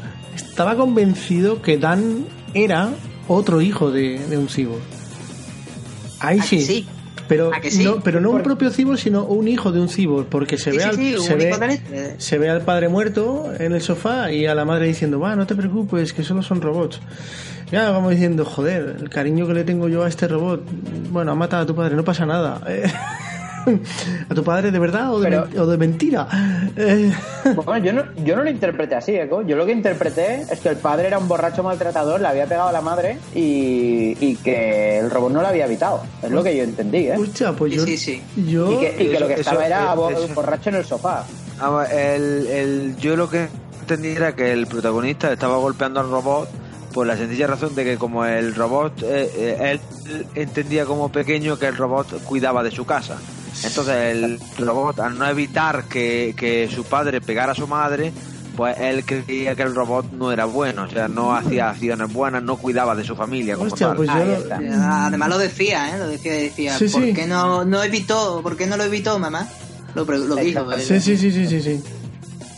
estaba 0.52 0.76
convencido 0.76 1.62
que 1.62 1.78
Dan 1.78 2.26
era 2.54 2.90
otro 3.28 3.62
hijo 3.62 3.90
de, 3.92 4.20
de 4.28 4.38
un 4.38 4.48
cyborg. 4.50 4.82
Ahí 6.20 6.40
¿A 6.40 6.42
que 6.42 6.48
sí. 6.48 6.62
sí? 6.62 6.88
Pero, 7.28 7.52
¿A 7.56 7.62
que 7.62 7.72
sí? 7.72 7.86
no, 7.86 8.02
pero 8.02 8.20
no 8.20 8.32
un 8.32 8.44
propio 8.44 8.70
cyborg, 8.72 9.00
sino 9.00 9.24
un 9.24 9.48
hijo 9.48 9.72
de 9.72 9.80
un 9.80 9.88
cyborg, 9.88 10.28
porque 10.28 10.58
se 10.58 10.72
Sí, 10.72 10.78
ve 10.78 10.84
al, 10.84 10.96
se 10.96 11.36
ve, 11.36 11.58
leche. 11.68 12.16
se 12.18 12.38
ve 12.38 12.50
al 12.50 12.62
padre 12.64 12.90
muerto 12.90 13.50
en 13.58 13.72
el 13.72 13.82
sofá 13.82 14.32
y 14.34 14.46
a 14.46 14.54
la 14.54 14.66
madre 14.66 14.88
diciendo, 14.88 15.18
va, 15.20 15.36
no 15.38 15.48
te 15.48 15.56
preocupes, 15.56 16.12
que 16.12 16.24
solo 16.24 16.44
son 16.44 16.62
robots. 16.62 17.00
Ya 17.72 17.90
vamos 17.90 18.12
diciendo, 18.12 18.44
joder, 18.44 18.98
el 19.00 19.10
cariño 19.10 19.48
que 19.48 19.54
le 19.54 19.64
tengo 19.64 19.88
yo 19.88 20.04
a 20.04 20.10
este 20.10 20.28
robot, 20.28 20.62
bueno, 21.10 21.32
ha 21.32 21.36
matado 21.36 21.64
a 21.64 21.66
tu 21.66 21.74
padre, 21.74 21.96
no 21.96 22.04
pasa 22.04 22.26
nada. 22.26 22.62
¿A 24.30 24.34
tu 24.34 24.44
padre 24.44 24.72
de 24.72 24.80
verdad 24.80 25.14
o 25.14 25.20
de, 25.20 25.30
Pero- 25.30 25.46
men- 25.48 25.60
o 25.60 25.66
de 25.68 25.78
mentira? 25.78 26.28
Eh, 26.76 27.12
Bueno, 27.66 27.78
yo 27.78 27.94
no, 27.94 28.04
yo 28.24 28.36
no 28.36 28.44
lo 28.44 28.50
interpreté 28.50 28.96
así, 28.96 29.16
Eco. 29.16 29.42
Yo 29.42 29.56
lo 29.56 29.66
que 29.66 29.72
interpreté 29.72 30.42
es 30.50 30.60
que 30.60 30.70
el 30.70 30.78
padre 30.78 31.08
era 31.08 31.18
un 31.20 31.28
borracho 31.28 31.64
maltratador, 31.64 32.22
le 32.22 32.28
había 32.28 32.46
pegado 32.46 32.70
a 32.70 32.72
la 32.72 32.82
madre 32.82 33.18
y, 33.36 34.16
y 34.20 34.36
que 34.38 35.00
el 35.00 35.10
robot 35.12 35.32
no 35.32 35.42
lo 35.42 35.48
había 35.48 35.66
evitado. 35.66 36.04
Es 36.22 36.32
lo 36.32 36.44
que 36.44 36.56
yo 36.56 36.64
entendí, 36.64 37.08
¿eh? 37.08 37.14
Pues 37.18 37.32
Sí, 37.34 37.44
yo, 37.76 37.86
sí, 37.86 37.98
sí. 37.98 38.22
yo 38.48 38.72
Y 38.72 38.78
que, 38.78 39.04
y 39.04 39.08
que 39.10 39.20
lo 39.20 39.28
que 39.28 39.34
estaba 39.36 39.66
eso- 39.66 39.66
era 39.66 39.94
eso- 40.24 40.34
borracho 40.34 40.70
en 40.70 40.76
el 40.76 40.86
sofá. 40.86 41.24
Ah, 41.60 41.86
el, 41.92 42.48
el- 42.48 42.96
yo 42.98 43.16
lo 43.16 43.30
que 43.30 43.48
entendí 43.82 44.10
era 44.10 44.36
que 44.36 44.52
el 44.52 44.68
protagonista 44.68 45.32
estaba 45.32 45.58
golpeando 45.58 46.00
al 46.00 46.10
robot 46.10 46.50
por 46.94 47.08
la 47.08 47.16
sencilla 47.16 47.48
razón 47.48 47.74
de 47.76 47.84
que 47.86 47.98
como 47.98 48.26
el 48.26 48.54
robot, 48.54 49.02
eh, 49.04 49.30
eh, 49.36 49.72
él 49.72 50.26
entendía 50.36 50.86
como 50.86 51.10
pequeño 51.10 51.58
que 51.58 51.68
el 51.68 51.78
robot 51.78 52.22
cuidaba 52.26 52.64
de 52.64 52.72
su 52.72 52.86
casa. 52.86 53.18
Entonces 53.64 53.96
el 54.16 54.40
robot, 54.58 55.00
al 55.00 55.18
no 55.18 55.28
evitar 55.28 55.86
que, 55.86 56.34
que 56.38 56.70
su 56.74 56.84
padre 56.84 57.22
pegara 57.22 57.52
a 57.52 57.56
su 57.56 57.68
madre, 57.68 58.12
pues 58.56 58.78
él 58.80 59.04
creía 59.06 59.56
que 59.56 59.64
el 59.64 59.74
robot 59.76 60.12
no 60.12 60.32
era 60.32 60.46
bueno, 60.46 60.84
o 60.84 60.90
sea, 60.90 61.08
no 61.08 61.36
hacía 61.36 61.70
acciones 61.70 62.12
buenas, 62.12 62.44
no 62.44 62.58
cuidaba 62.58 62.96
de 62.96 63.04
su 63.04 63.16
familia 63.16 63.56
como 63.56 63.68
Hostia, 63.68 63.88
tal. 63.88 63.96
pues 63.98 64.10
yo. 64.10 64.74
Además 64.82 65.30
lo 65.30 65.38
decía, 65.38 65.96
¿eh? 65.96 66.00
Lo 66.00 66.08
decía, 66.08 66.34
decía, 66.34 66.78
Sí, 66.78 66.88
¿por 66.90 67.04
sí. 67.04 67.14
qué 67.14 67.28
no, 67.28 67.64
no 67.66 67.84
evitó, 67.84 68.42
por 68.42 68.58
qué 68.58 68.68
no 68.68 68.78
lo 68.78 68.84
evitó, 68.84 69.20
mamá? 69.20 69.48
Lo, 69.96 70.06
lo 70.06 70.36
dijo. 70.38 70.66
Sí, 70.80 71.00
sí, 71.02 71.18
sí, 71.18 71.32
sí, 71.32 71.62
sí, 71.62 71.84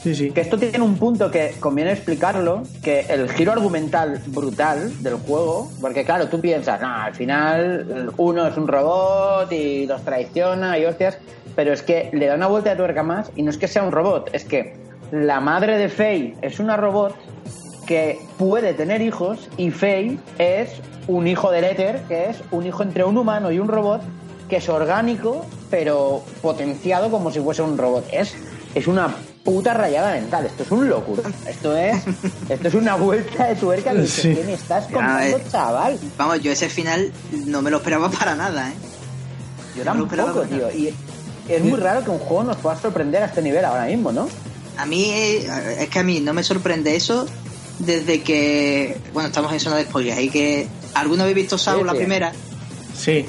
Que 0.03 0.41
esto 0.41 0.57
tiene 0.57 0.81
un 0.81 0.97
punto 0.97 1.31
que 1.31 1.55
conviene 1.61 1.93
explicarlo, 1.93 2.63
que 2.83 3.01
el 3.09 3.29
giro 3.29 3.53
argumental 3.53 4.21
brutal 4.27 5.01
del 5.01 5.15
juego, 5.15 5.71
porque 5.79 6.03
claro, 6.03 6.27
tú 6.27 6.41
piensas, 6.41 6.81
al 6.83 7.15
final 7.15 8.11
uno 8.17 8.47
es 8.47 8.57
un 8.57 8.67
robot 8.67 9.49
y 9.53 9.85
los 9.87 10.01
traiciona 10.03 10.77
y 10.77 10.85
hostias, 10.85 11.17
pero 11.55 11.71
es 11.71 11.83
que 11.83 12.09
le 12.11 12.25
da 12.25 12.35
una 12.35 12.47
vuelta 12.47 12.71
de 12.71 12.75
tuerca 12.75 13.01
más 13.01 13.31
y 13.37 13.43
no 13.43 13.49
es 13.49 13.57
que 13.57 13.69
sea 13.69 13.83
un 13.83 13.93
robot, 13.93 14.29
es 14.33 14.43
que 14.43 14.75
la 15.11 15.39
madre 15.39 15.77
de 15.77 15.87
Faye 15.87 16.35
es 16.41 16.59
una 16.59 16.75
robot 16.75 17.15
que 17.87 18.19
puede 18.37 18.73
tener 18.73 19.01
hijos 19.01 19.49
y 19.55 19.71
Faye 19.71 20.17
es 20.37 20.81
un 21.07 21.27
hijo 21.27 21.49
del 21.49 21.63
éter, 21.63 22.01
que 22.09 22.29
es 22.29 22.41
un 22.51 22.65
hijo 22.65 22.83
entre 22.83 23.05
un 23.05 23.17
humano 23.17 23.51
y 23.51 23.59
un 23.59 23.69
robot 23.69 24.01
que 24.49 24.57
es 24.57 24.67
orgánico, 24.67 25.45
pero 25.69 26.23
potenciado 26.41 27.09
como 27.09 27.31
si 27.31 27.39
fuese 27.39 27.61
un 27.61 27.77
robot. 27.77 28.05
Es, 28.11 28.35
es 28.75 28.87
una 28.87 29.13
puta 29.43 29.73
rayada 29.73 30.13
mental, 30.13 30.45
esto 30.45 30.63
es 30.63 30.71
un 30.71 30.89
locura. 30.89 31.23
Esto 31.47 31.75
es, 31.75 32.01
esto 32.49 32.67
es 32.67 32.73
una 32.73 32.95
vuelta 32.95 33.47
de 33.47 33.55
tuerca 33.55 33.91
que 33.91 34.01
dices, 34.01 34.21
Sí. 34.23 34.35
¿qué 34.35 34.43
me 34.43 34.53
estás 34.53 34.85
contando, 34.85 35.39
chaval? 35.51 35.99
Vamos, 36.17 36.41
yo 36.41 36.51
ese 36.51 36.69
final 36.69 37.11
no 37.47 37.61
me 37.61 37.69
lo 37.69 37.77
esperaba 37.77 38.09
para 38.09 38.35
nada, 38.35 38.69
¿eh? 38.69 38.73
Yo 39.77 39.83
no 39.83 39.93
lo 39.95 40.03
esperaba 40.05 40.31
tampoco, 40.33 40.49
para 40.57 40.69
tío. 40.71 40.79
Y 40.79 40.93
es 41.49 41.61
muy 41.63 41.79
raro 41.79 42.03
que 42.03 42.11
un 42.11 42.19
juego 42.19 42.43
nos 42.45 42.57
pueda 42.57 42.77
sorprender 42.77 43.23
a 43.23 43.25
este 43.25 43.41
nivel 43.41 43.65
ahora 43.65 43.85
mismo, 43.85 44.11
¿no? 44.11 44.29
A 44.77 44.85
mí, 44.85 45.09
eh, 45.11 45.77
es 45.81 45.89
que 45.89 45.99
a 45.99 46.03
mí 46.03 46.19
no 46.21 46.33
me 46.33 46.43
sorprende 46.43 46.95
eso 46.95 47.25
desde 47.79 48.21
que, 48.21 48.97
bueno, 49.13 49.27
estamos 49.27 49.51
en 49.51 49.59
zona 49.59 49.75
de 49.75 49.83
spoilers, 49.83 50.21
y 50.21 50.29
que, 50.29 50.67
¿alguno 50.93 51.23
habéis 51.23 51.35
visto 51.35 51.57
Sí, 51.57 51.69
la 51.83 51.91
sí. 51.91 51.97
primera? 51.97 52.31
Sí. 52.97 53.25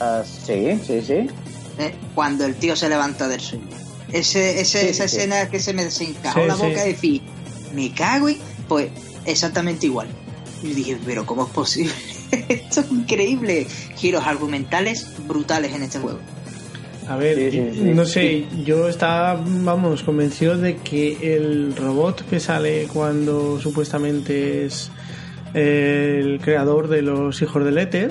Ah, 0.00 0.22
sí, 0.24 0.78
sí, 0.86 1.00
sí. 1.00 1.30
¿Eh? 1.78 1.94
Cuando 2.14 2.44
el 2.44 2.56
tío 2.56 2.76
se 2.76 2.88
levanta 2.88 3.26
del 3.26 3.40
sueño. 3.40 3.66
Ese, 4.12 4.60
ese, 4.60 4.80
Sí, 4.80 4.86
esa 4.88 5.08
sí. 5.08 5.16
escena 5.16 5.48
que 5.48 5.58
se 5.60 5.72
me 5.74 5.84
desencajó 5.84 6.40
Sí, 6.42 6.46
la 6.46 6.56
sí. 6.56 6.62
boca 6.62 6.86
y 6.86 6.92
decir, 6.92 7.22
me 7.74 7.92
cago 7.92 8.28
y 8.30 8.38
pues 8.68 8.88
exactamente 9.24 9.86
igual. 9.86 10.08
Y 10.62 10.68
dije, 10.74 10.96
pero 11.04 11.26
¿cómo 11.26 11.44
es 11.46 11.50
posible? 11.50 11.92
Esto 12.48 12.80
es 12.80 12.90
increíble. 12.90 13.66
Giros 13.96 14.24
argumentales 14.26 15.06
brutales 15.26 15.72
en 15.74 15.82
este 15.82 15.98
juego. 15.98 16.18
A 17.08 17.16
ver, 17.16 17.36
Sí, 17.36 17.50
sí, 17.52 17.70
sí. 17.74 17.80
no 17.94 18.04
sé, 18.04 18.46
yo 18.64 18.88
estaba, 18.88 19.40
vamos, 19.44 20.02
convencido 20.02 20.56
de 20.58 20.76
que 20.78 21.36
el 21.36 21.76
robot 21.76 22.28
que 22.28 22.40
sale 22.40 22.88
cuando 22.92 23.60
supuestamente 23.60 24.64
es 24.66 24.90
eh, 25.54 26.20
el 26.20 26.40
creador 26.40 26.88
de 26.88 27.02
los 27.02 27.40
hijos 27.42 27.64
del 27.64 27.78
éter, 27.78 28.10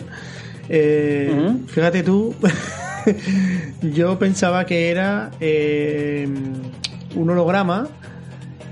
eh, 0.69 1.51
fíjate 1.67 2.03
tú, 2.03 2.33
yo 3.81 4.17
pensaba 4.19 4.65
que 4.65 4.89
era 4.89 5.31
eh, 5.39 6.27
un 7.15 7.29
holograma 7.29 7.87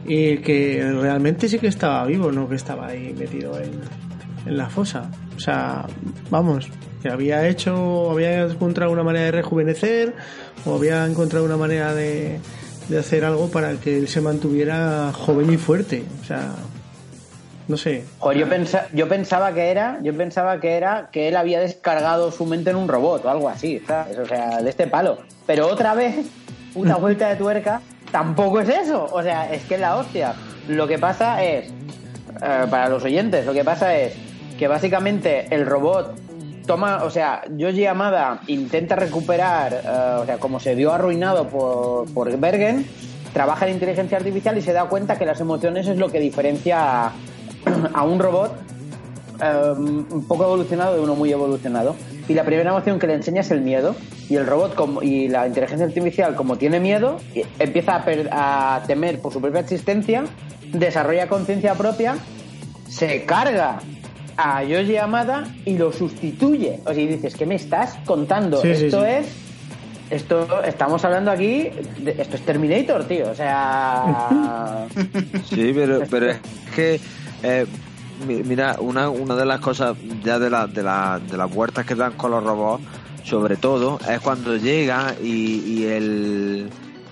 y 0.06 0.38
que 0.40 0.84
realmente 1.00 1.48
sí 1.48 1.60
que 1.60 1.68
estaba 1.68 2.06
vivo, 2.06 2.32
no 2.32 2.50
que 2.50 2.56
estaba 2.56 2.88
ahí 2.88 3.14
metido 3.18 3.60
en, 3.60 3.72
en 4.46 4.58
la 4.58 4.70
fosa. 4.70 5.10
O 5.36 5.40
sea, 5.40 5.86
vamos, 6.30 6.70
que 7.02 7.10
había 7.10 7.48
hecho, 7.48 8.12
había 8.12 8.44
encontrado 8.44 8.92
una 8.92 9.04
manera 9.04 9.26
de 9.26 9.32
rejuvenecer 9.32 10.14
o 10.66 10.76
había 10.76 11.06
encontrado 11.06 11.46
una 11.46 11.58
manera 11.58 11.94
de, 11.94 12.40
de 12.90 13.00
hacer 13.00 13.26
algo 13.26 13.50
para 13.50 13.74
que 13.76 13.98
él 13.98 14.08
se 14.08 14.22
mantuviera 14.22 15.12
joven 15.14 15.52
y 15.52 15.58
fuerte. 15.58 16.04
O 16.22 16.26
sea, 16.26 16.54
no 17.68 17.78
sé. 17.78 18.04
Yo, 18.36 18.46
yo 18.94 19.08
pensaba 19.08 19.54
que 19.54 19.72
era, 19.72 20.00
yo 20.02 20.16
pensaba 20.16 20.60
que 20.60 20.74
era 20.74 21.10
que 21.12 21.30
él 21.30 21.38
había 21.38 21.60
descargado 21.60 22.32
su 22.32 22.46
mente 22.46 22.72
en 22.72 22.76
un 22.76 22.88
robot 22.88 23.26
o 23.26 23.30
algo 23.30 23.50
así. 23.50 23.82
O 23.84 23.88
sea, 24.26 24.62
de 24.62 24.70
este 24.70 24.88
palo. 24.88 25.20
Pero 25.46 25.68
otra 25.68 25.94
vez, 25.94 26.26
una 26.76 26.96
vuelta 26.98 27.30
de 27.30 27.36
tuerca, 27.36 27.82
tampoco 28.12 28.60
es 28.60 28.70
eso. 28.70 29.08
O 29.12 29.24
sea, 29.24 29.52
es 29.54 29.64
que 29.64 29.78
la 29.78 29.96
hostia. 29.96 30.36
Lo 30.68 30.88
que 30.88 31.00
pasa 31.00 31.44
es, 31.44 31.70
eh, 32.42 32.66
para 32.70 32.90
los 32.90 33.04
oyentes, 33.04 33.46
lo 33.46 33.54
que 33.54 33.64
pasa 33.64 33.98
es 33.98 34.14
que 34.58 34.68
básicamente 34.68 35.48
el 35.50 35.66
robot 35.66 36.16
toma, 36.66 37.04
o 37.04 37.10
sea, 37.10 37.44
Yoji 37.50 37.82
Yamada 37.82 38.42
intenta 38.48 38.96
recuperar, 38.96 39.74
eh, 39.74 40.18
o 40.22 40.26
sea, 40.26 40.38
como 40.38 40.60
se 40.60 40.76
vio 40.76 40.94
arruinado 40.94 41.48
por, 41.48 42.12
por 42.14 42.36
Bergen, 42.38 42.86
trabaja 43.34 43.68
en 43.68 43.74
inteligencia 43.74 44.18
artificial 44.18 44.58
y 44.58 44.62
se 44.62 44.74
da 44.74 44.86
cuenta 44.86 45.18
que 45.18 45.26
las 45.26 45.42
emociones 45.42 45.88
es 45.88 45.98
lo 45.98 46.10
que 46.10 46.20
diferencia 46.20 47.12
a 47.94 48.04
un 48.04 48.20
robot 48.20 48.54
eh, 49.42 49.74
un 49.78 50.26
poco 50.28 50.44
evolucionado 50.44 50.96
de 50.96 51.02
uno 51.02 51.16
muy 51.16 51.32
evolucionado. 51.32 51.96
Y 52.28 52.34
la 52.34 52.44
primera 52.46 52.70
emoción 52.70 53.00
que 53.00 53.08
le 53.08 53.16
enseña 53.16 53.42
es 53.42 53.52
el 53.52 53.62
miedo. 53.62 53.96
Y 54.30 54.36
el 54.38 54.46
robot 54.48 54.76
como, 54.76 55.02
y 55.04 55.28
la 55.28 55.46
inteligencia 55.48 55.86
artificial, 55.86 56.36
como 56.36 56.58
tiene 56.58 56.80
miedo, 56.80 57.18
empieza 57.60 57.98
a, 57.98 58.06
per- 58.06 58.30
a 58.32 58.82
temer 58.88 59.20
por 59.20 59.34
su 59.34 59.42
propia 59.42 59.60
existencia, 59.60 60.24
desarrolla 60.72 61.28
conciencia 61.28 61.74
propia, 61.76 62.16
se 62.88 63.26
carga 63.26 63.80
a 64.38 64.64
Yoji 64.64 64.98
Amada 64.98 65.44
y 65.66 65.78
lo 65.78 65.92
sustituye. 65.92 66.80
O 66.86 66.94
sea, 66.94 67.04
y 67.04 67.08
dices, 67.08 67.36
¿qué 67.36 67.46
me 67.46 67.56
estás 67.56 67.96
contando? 68.06 68.62
Sí, 68.62 68.74
sí, 68.76 68.86
Esto 68.86 69.02
sí. 69.02 69.08
es 69.10 69.28
Esto, 70.10 70.64
estamos 70.64 71.04
hablando 71.06 71.30
aquí, 71.32 71.70
de- 72.00 72.16
esto 72.18 72.36
es 72.38 72.42
Terminator, 72.44 73.04
tío. 73.06 73.30
O 73.30 73.36
sea. 73.36 74.86
Sí, 75.50 75.72
pero, 75.76 76.02
pero 76.10 76.30
es 76.32 76.38
que, 76.76 77.00
eh, 77.44 77.66
mi- 78.28 78.44
mira, 78.44 78.78
una, 78.80 79.10
una 79.10 79.36
de 79.36 79.46
las 79.46 79.60
cosas 79.60 79.96
ya 80.24 80.40
de, 80.40 80.50
la, 80.50 80.68
de, 80.68 80.82
la, 80.84 81.20
de 81.20 81.38
las 81.38 81.54
vueltas 81.54 81.86
que 81.86 81.96
dan 81.96 82.14
con 82.14 82.32
los 82.32 82.44
robots, 82.44 82.84
sobre 83.24 83.56
todo, 83.58 84.00
es 84.10 84.20
cuando 84.20 84.58
llega 84.58 85.14
y, 85.22 85.60
y 85.66 85.86
el, 85.86 86.70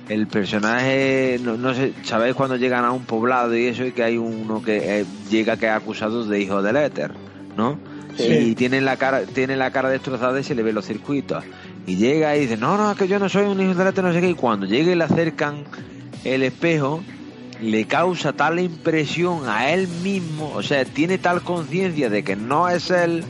el 0.10 0.28
personaje, 0.28 1.40
no, 1.42 1.56
no 1.58 1.74
sé, 1.74 1.94
¿sabéis 2.04 2.36
cuando 2.36 2.56
llegan 2.58 2.84
a 2.86 2.92
un 2.92 3.06
poblado 3.06 3.56
y 3.56 3.66
eso 3.68 3.86
y 3.86 3.92
que 3.94 4.04
hay 4.04 4.18
uno 4.18 4.62
que 4.62 5.02
eh, 5.02 5.06
llega 5.30 5.58
que 5.58 5.68
es 5.68 5.72
acusado 5.72 6.26
de 6.26 6.40
hijo 6.42 6.62
del 6.62 6.76
éter, 6.78 7.12
¿no? 7.56 7.80
Sí. 8.18 8.24
Y 8.52 8.56
tiene 8.56 8.82
la 8.82 8.98
cara, 8.98 9.22
tiene 9.22 9.56
la 9.56 9.72
cara 9.72 9.90
destrozada 9.90 10.38
y 10.40 10.44
se 10.44 10.54
le 10.54 10.64
ve 10.64 10.74
los 10.74 10.86
circuitos. 10.86 11.44
Y 11.88 11.96
llega 11.96 12.36
y 12.36 12.42
dice, 12.42 12.58
no, 12.58 12.78
no, 12.78 12.92
es 12.92 12.98
que 12.98 13.08
yo 13.08 13.18
no 13.20 13.30
soy 13.30 13.46
un 13.46 13.60
hijo 13.62 13.74
del 13.74 13.88
éter, 13.88 14.04
no 14.04 14.12
sé 14.14 14.20
qué. 14.20 14.30
Y 14.30 14.34
cuando 14.36 14.66
llega 14.66 14.92
y 14.92 14.96
le 14.96 15.04
acercan 15.06 15.64
el 16.26 16.44
espejo, 16.44 17.02
le 17.62 17.86
causa 17.86 18.34
tal 18.34 18.60
impresión 18.60 19.48
a 19.48 19.70
él 19.70 19.88
mismo, 19.88 20.52
o 20.54 20.64
sea, 20.64 20.84
tiene 20.84 21.18
tal 21.18 21.42
conciencia 21.42 22.10
de 22.10 22.24
que 22.24 22.36
no 22.36 22.68
es 22.68 22.90
él 22.90 23.24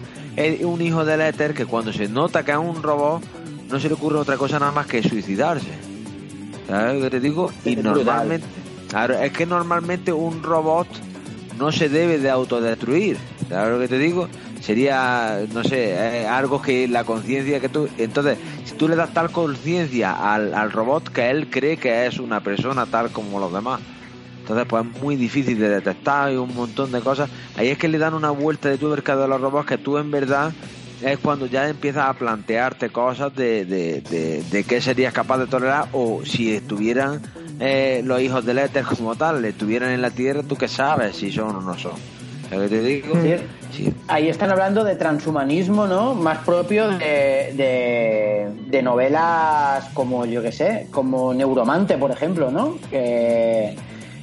un 0.64 0.82
hijo 0.82 1.04
del 1.06 1.22
éter, 1.22 1.54
que 1.54 1.66
cuando 1.66 1.92
se 1.92 2.08
nota 2.08 2.44
que 2.44 2.52
es 2.52 2.58
un 2.58 2.82
robot, 2.82 3.22
no 3.70 3.80
se 3.80 3.88
le 3.88 3.96
ocurre 3.96 4.18
otra 4.18 4.38
cosa 4.38 4.60
nada 4.60 4.72
más 4.72 4.88
que 4.88 5.04
suicidarse. 5.04 5.68
¿Sabes 6.68 6.96
lo 6.96 7.02
que 7.02 7.10
te 7.10 7.20
digo? 7.20 7.52
Y 7.66 7.74
Es 7.74 7.84
brutal. 7.84 8.06
normalmente, 8.06 8.48
claro, 8.90 9.20
es 9.20 9.32
que 9.34 9.46
normalmente 9.46 10.14
un 10.14 10.42
robot 10.42 10.88
no 11.58 11.72
se 11.72 11.90
debe 11.90 12.18
de 12.18 12.30
autodestruir. 12.30 13.18
¿Sabes 13.50 13.74
lo 13.74 13.80
que 13.80 13.88
te 13.88 13.98
digo? 14.00 14.30
Sería, 14.62 15.42
no 15.54 15.64
sé, 15.64 15.92
eh, 15.94 16.28
algo 16.28 16.62
que 16.62 16.88
la 16.88 17.04
conciencia 17.04 17.60
que 17.60 17.68
tú... 17.68 17.90
Entonces, 17.98 18.38
si 18.64 18.76
tú 18.76 18.88
le 18.88 18.96
das 18.96 19.14
tal 19.14 19.32
conciencia 19.32 20.34
al, 20.34 20.54
al 20.54 20.72
robot 20.72 21.10
que 21.10 21.30
él 21.30 21.50
cree 21.50 21.78
que 21.78 22.06
es 22.06 22.20
una 22.20 22.40
persona 22.40 22.86
tal 22.86 23.12
como 23.12 23.40
los 23.40 23.52
demás. 23.52 23.82
Entonces, 24.42 24.66
pues 24.68 24.86
es 24.86 25.02
muy 25.02 25.16
difícil 25.16 25.58
de 25.60 25.70
detectar 25.70 26.32
y 26.32 26.36
un 26.36 26.54
montón 26.54 26.92
de 26.92 27.00
cosas. 27.00 27.30
Ahí 27.56 27.70
es 27.70 27.78
que 27.78 27.88
le 27.88 27.98
dan 27.98 28.14
una 28.14 28.32
vuelta 28.32 28.70
de 28.70 28.78
tuerca 28.78 29.16
de 29.16 29.28
los 29.28 29.40
robots 29.40 29.68
que 29.68 29.78
tú 29.78 29.98
en 29.98 30.12
verdad 30.12 30.52
es 31.02 31.18
cuando 31.18 31.48
ya 31.48 31.68
empiezas 31.68 32.08
a 32.08 32.14
plantearte 32.14 32.90
cosas 32.90 33.36
de, 33.36 33.66
de, 33.66 34.02
de, 34.02 34.44
de 34.44 34.64
qué 34.64 34.82
serías 34.82 35.14
capaz 35.14 35.40
de 35.40 35.48
tolerar 35.48 35.88
o 35.94 36.22
si 36.24 36.54
estuvieran 36.54 37.22
eh, 37.60 38.02
los 38.06 38.22
hijos 38.22 38.46
del 38.46 38.60
éter 38.60 38.84
como 38.86 39.16
tal, 39.16 39.44
estuvieran 39.46 39.92
en 39.92 40.02
la 40.02 40.12
Tierra, 40.12 40.44
tú 40.44 40.56
qué 40.56 40.68
sabes 40.68 41.16
si 41.16 41.32
son 41.32 41.56
o 41.56 41.62
no 41.62 41.78
son. 41.78 41.94
¿Sabes 42.50 42.70
qué 42.70 42.78
te 42.78 42.84
digo? 42.84 43.22
Sí. 43.22 43.36
Sí. 43.72 43.94
Ahí 44.10 44.28
están 44.28 44.52
hablando 44.52 44.84
de 44.84 44.96
transhumanismo, 44.96 45.88
¿no? 45.88 46.14
Más 46.14 46.40
propio 46.40 46.90
de, 46.90 47.54
de, 47.56 48.52
de 48.68 48.82
novelas 48.84 49.86
como, 49.94 50.26
yo 50.26 50.42
qué 50.42 50.52
sé, 50.52 50.88
como 50.92 51.34
Neuromante, 51.34 51.98
por 51.98 52.12
ejemplo, 52.12 52.52
¿no? 52.52 52.78
Que, 52.90 53.78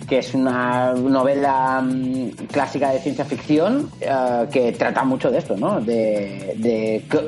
que 0.09 0.19
es 0.19 0.35
una 0.35 0.93
novela 0.95 1.83
mm, 1.83 2.47
clásica 2.51 2.91
de 2.93 2.99
ciencia 3.01 3.25
ficción 3.25 3.91
eh, 4.01 4.47
que 4.51 4.73
trata 4.73 5.05
mucho 5.05 5.31
de 5.31 5.39
esto, 5.39 5.57
¿no? 5.57 5.81
De, 5.81 6.55
de 6.57 7.05
qué, 7.11 7.19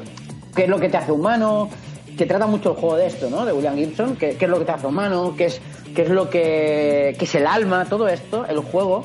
qué 0.54 0.62
es 0.64 0.68
lo 0.68 0.78
que 0.80 0.88
te 0.88 0.96
hace 0.96 1.12
humano, 1.12 1.68
que 2.16 2.26
trata 2.26 2.46
mucho 2.46 2.70
el 2.72 2.76
juego 2.76 2.96
de 2.96 3.06
esto, 3.06 3.28
¿no? 3.30 3.44
De 3.44 3.52
William 3.52 3.76
Gibson, 3.76 4.16
qué, 4.16 4.36
qué 4.36 4.44
es 4.46 4.50
lo 4.50 4.58
que 4.58 4.64
te 4.64 4.72
hace 4.72 4.86
humano, 4.86 5.34
qué 5.36 5.46
es, 5.46 5.60
qué 5.94 6.02
es 6.02 6.08
lo 6.10 6.28
que, 6.30 7.14
qué 7.18 7.24
es 7.24 7.34
el 7.34 7.46
alma, 7.46 7.84
todo 7.84 8.08
esto, 8.08 8.46
el 8.46 8.58
juego 8.60 9.04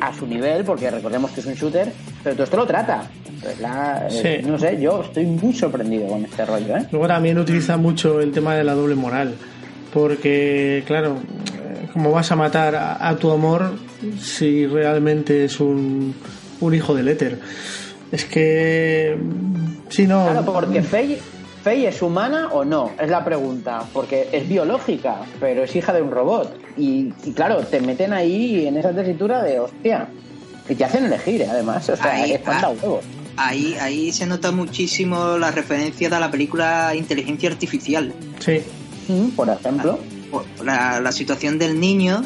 a 0.00 0.12
su 0.12 0.26
nivel, 0.26 0.64
porque 0.64 0.90
recordemos 0.90 1.30
que 1.30 1.40
es 1.40 1.46
un 1.46 1.54
shooter, 1.54 1.92
pero 2.22 2.34
todo 2.34 2.44
esto 2.44 2.56
lo 2.56 2.66
trata. 2.66 3.04
Pues 3.42 3.60
la- 3.60 4.08
eh. 4.10 4.42
No 4.46 4.58
sé, 4.58 4.80
yo 4.80 5.02
estoy 5.02 5.24
muy 5.26 5.52
sorprendido 5.52 6.06
con 6.08 6.24
este 6.24 6.44
rollo, 6.46 6.76
¿eh? 6.76 6.86
Luego 6.90 7.06
también 7.06 7.38
utiliza 7.38 7.76
mucho 7.76 8.20
el 8.20 8.32
tema 8.32 8.54
de 8.54 8.64
la 8.64 8.74
doble 8.74 8.94
moral. 8.94 9.34
Porque, 9.92 10.82
claro, 10.86 11.18
¿cómo 11.94 12.10
vas 12.10 12.30
a 12.32 12.36
matar 12.36 12.74
a, 12.74 13.08
a 13.08 13.16
tu 13.16 13.30
amor 13.30 13.72
si 14.20 14.66
realmente 14.66 15.44
es 15.44 15.60
un, 15.60 16.14
un 16.60 16.74
hijo 16.74 16.94
del 16.94 17.08
éter? 17.08 17.40
Es 18.12 18.24
que. 18.26 19.16
Si 19.88 20.06
no. 20.06 20.24
Claro, 20.24 20.44
porque 20.44 20.82
Faye, 20.82 21.18
Faye 21.62 21.88
es 21.88 22.02
humana 22.02 22.48
o 22.52 22.64
no, 22.64 22.90
es 23.00 23.08
la 23.08 23.24
pregunta, 23.24 23.84
porque 23.92 24.28
es 24.32 24.46
biológica, 24.48 25.20
pero 25.40 25.64
es 25.64 25.74
hija 25.74 25.92
de 25.92 26.02
un 26.02 26.10
robot. 26.10 26.54
Y, 26.76 27.12
y 27.24 27.32
claro, 27.32 27.60
te 27.60 27.80
meten 27.80 28.12
ahí 28.12 28.66
en 28.66 28.76
esa 28.76 28.92
tesitura 28.92 29.42
de 29.42 29.60
hostia. 29.60 30.08
Y 30.68 30.74
te 30.74 30.84
hacen 30.84 31.04
elegir, 31.06 31.42
¿eh? 31.42 31.46
además. 31.48 31.88
O 31.88 31.96
sea, 31.96 32.12
Ahí, 32.12 32.30
que 32.30 32.34
espanta 32.36 32.68
ah. 32.68 32.70
huevos. 32.70 33.04
Ahí, 33.36 33.76
ahí 33.80 34.12
se 34.12 34.26
nota 34.26 34.50
muchísimo 34.50 35.36
la 35.38 35.50
referencia 35.50 36.08
de 36.08 36.20
la 36.20 36.30
película 36.30 36.92
Inteligencia 36.94 37.50
Artificial. 37.50 38.12
Sí. 38.38 38.62
Mm, 39.08 39.30
Por 39.30 39.48
ejemplo. 39.48 39.98
La, 40.64 41.00
la 41.00 41.12
situación 41.12 41.58
del 41.58 41.78
niño, 41.78 42.24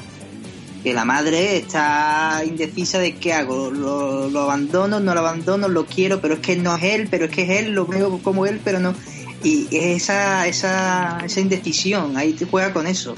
que 0.82 0.94
la 0.94 1.04
madre 1.04 1.56
está 1.56 2.42
indecisa 2.46 2.98
de 2.98 3.16
qué 3.16 3.32
hago. 3.32 3.70
Lo, 3.70 4.30
lo 4.30 4.40
abandono, 4.40 5.00
no 5.00 5.14
lo 5.14 5.20
abandono, 5.20 5.68
lo 5.68 5.86
quiero, 5.86 6.20
pero 6.20 6.34
es 6.34 6.40
que 6.40 6.56
no 6.56 6.76
es 6.76 6.84
él, 6.84 7.08
pero 7.10 7.26
es 7.26 7.30
que 7.30 7.42
es 7.42 7.64
él, 7.64 7.72
lo 7.72 7.86
veo 7.86 8.18
como 8.22 8.46
él, 8.46 8.60
pero 8.62 8.80
no. 8.80 8.94
Y 9.42 9.68
esa, 9.70 10.46
esa, 10.46 11.20
esa 11.24 11.40
indecisión, 11.40 12.16
ahí 12.16 12.32
te 12.32 12.44
juega 12.44 12.72
con 12.72 12.86
eso. 12.86 13.14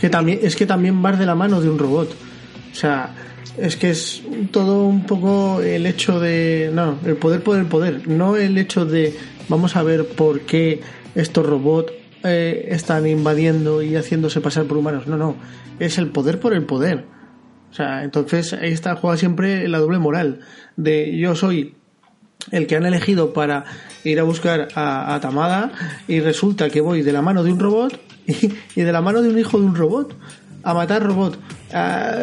Que 0.00 0.10
también, 0.10 0.40
es 0.42 0.54
que 0.56 0.66
también 0.66 1.00
vas 1.02 1.18
de 1.18 1.26
la 1.26 1.34
mano 1.34 1.60
de 1.60 1.70
un 1.70 1.78
robot. 1.78 2.14
O 2.70 2.74
sea, 2.74 3.14
es 3.58 3.76
que 3.76 3.90
es 3.90 4.22
todo 4.50 4.84
un 4.84 5.06
poco 5.06 5.60
el 5.62 5.86
hecho 5.86 6.20
de. 6.20 6.70
No, 6.72 6.98
el 7.04 7.16
poder 7.16 7.42
por 7.42 7.56
el 7.56 7.66
poder. 7.66 8.06
No 8.06 8.36
el 8.36 8.58
hecho 8.58 8.84
de. 8.84 9.16
Vamos 9.48 9.76
a 9.76 9.82
ver 9.82 10.06
por 10.06 10.40
qué 10.40 10.80
estos 11.14 11.46
robots 11.46 11.92
eh, 12.26 12.68
están 12.70 13.06
invadiendo 13.06 13.82
y 13.82 13.96
haciéndose 13.96 14.40
pasar 14.40 14.64
por 14.64 14.76
humanos. 14.76 15.06
No, 15.06 15.16
no. 15.16 15.36
Es 15.78 15.98
el 15.98 16.10
poder 16.10 16.40
por 16.40 16.52
el 16.52 16.64
poder. 16.64 17.04
O 17.70 17.74
sea, 17.74 18.04
entonces 18.04 18.52
ahí 18.52 18.72
está, 18.72 18.96
juega 18.96 19.16
siempre 19.16 19.68
la 19.68 19.78
doble 19.78 19.98
moral. 19.98 20.40
De 20.76 21.16
yo 21.18 21.34
soy 21.34 21.74
el 22.50 22.66
que 22.66 22.76
han 22.76 22.86
elegido 22.86 23.32
para 23.32 23.64
ir 24.04 24.20
a 24.20 24.22
buscar 24.22 24.68
a, 24.74 25.18
Tamada 25.20 25.72
y 26.06 26.20
resulta 26.20 26.70
que 26.70 26.80
voy 26.80 27.02
de 27.02 27.12
la 27.12 27.22
mano 27.22 27.42
de 27.42 27.52
un 27.52 27.58
robot 27.58 28.00
y 28.74 28.80
de 28.80 28.92
la 28.92 29.00
mano 29.00 29.22
de 29.22 29.28
un 29.28 29.38
hijo 29.38 29.58
de 29.58 29.66
un 29.66 29.74
robot 29.74 30.16
a 30.66 30.74
matar 30.74 31.02
robot. 31.02 31.38
Ah, 31.72 32.14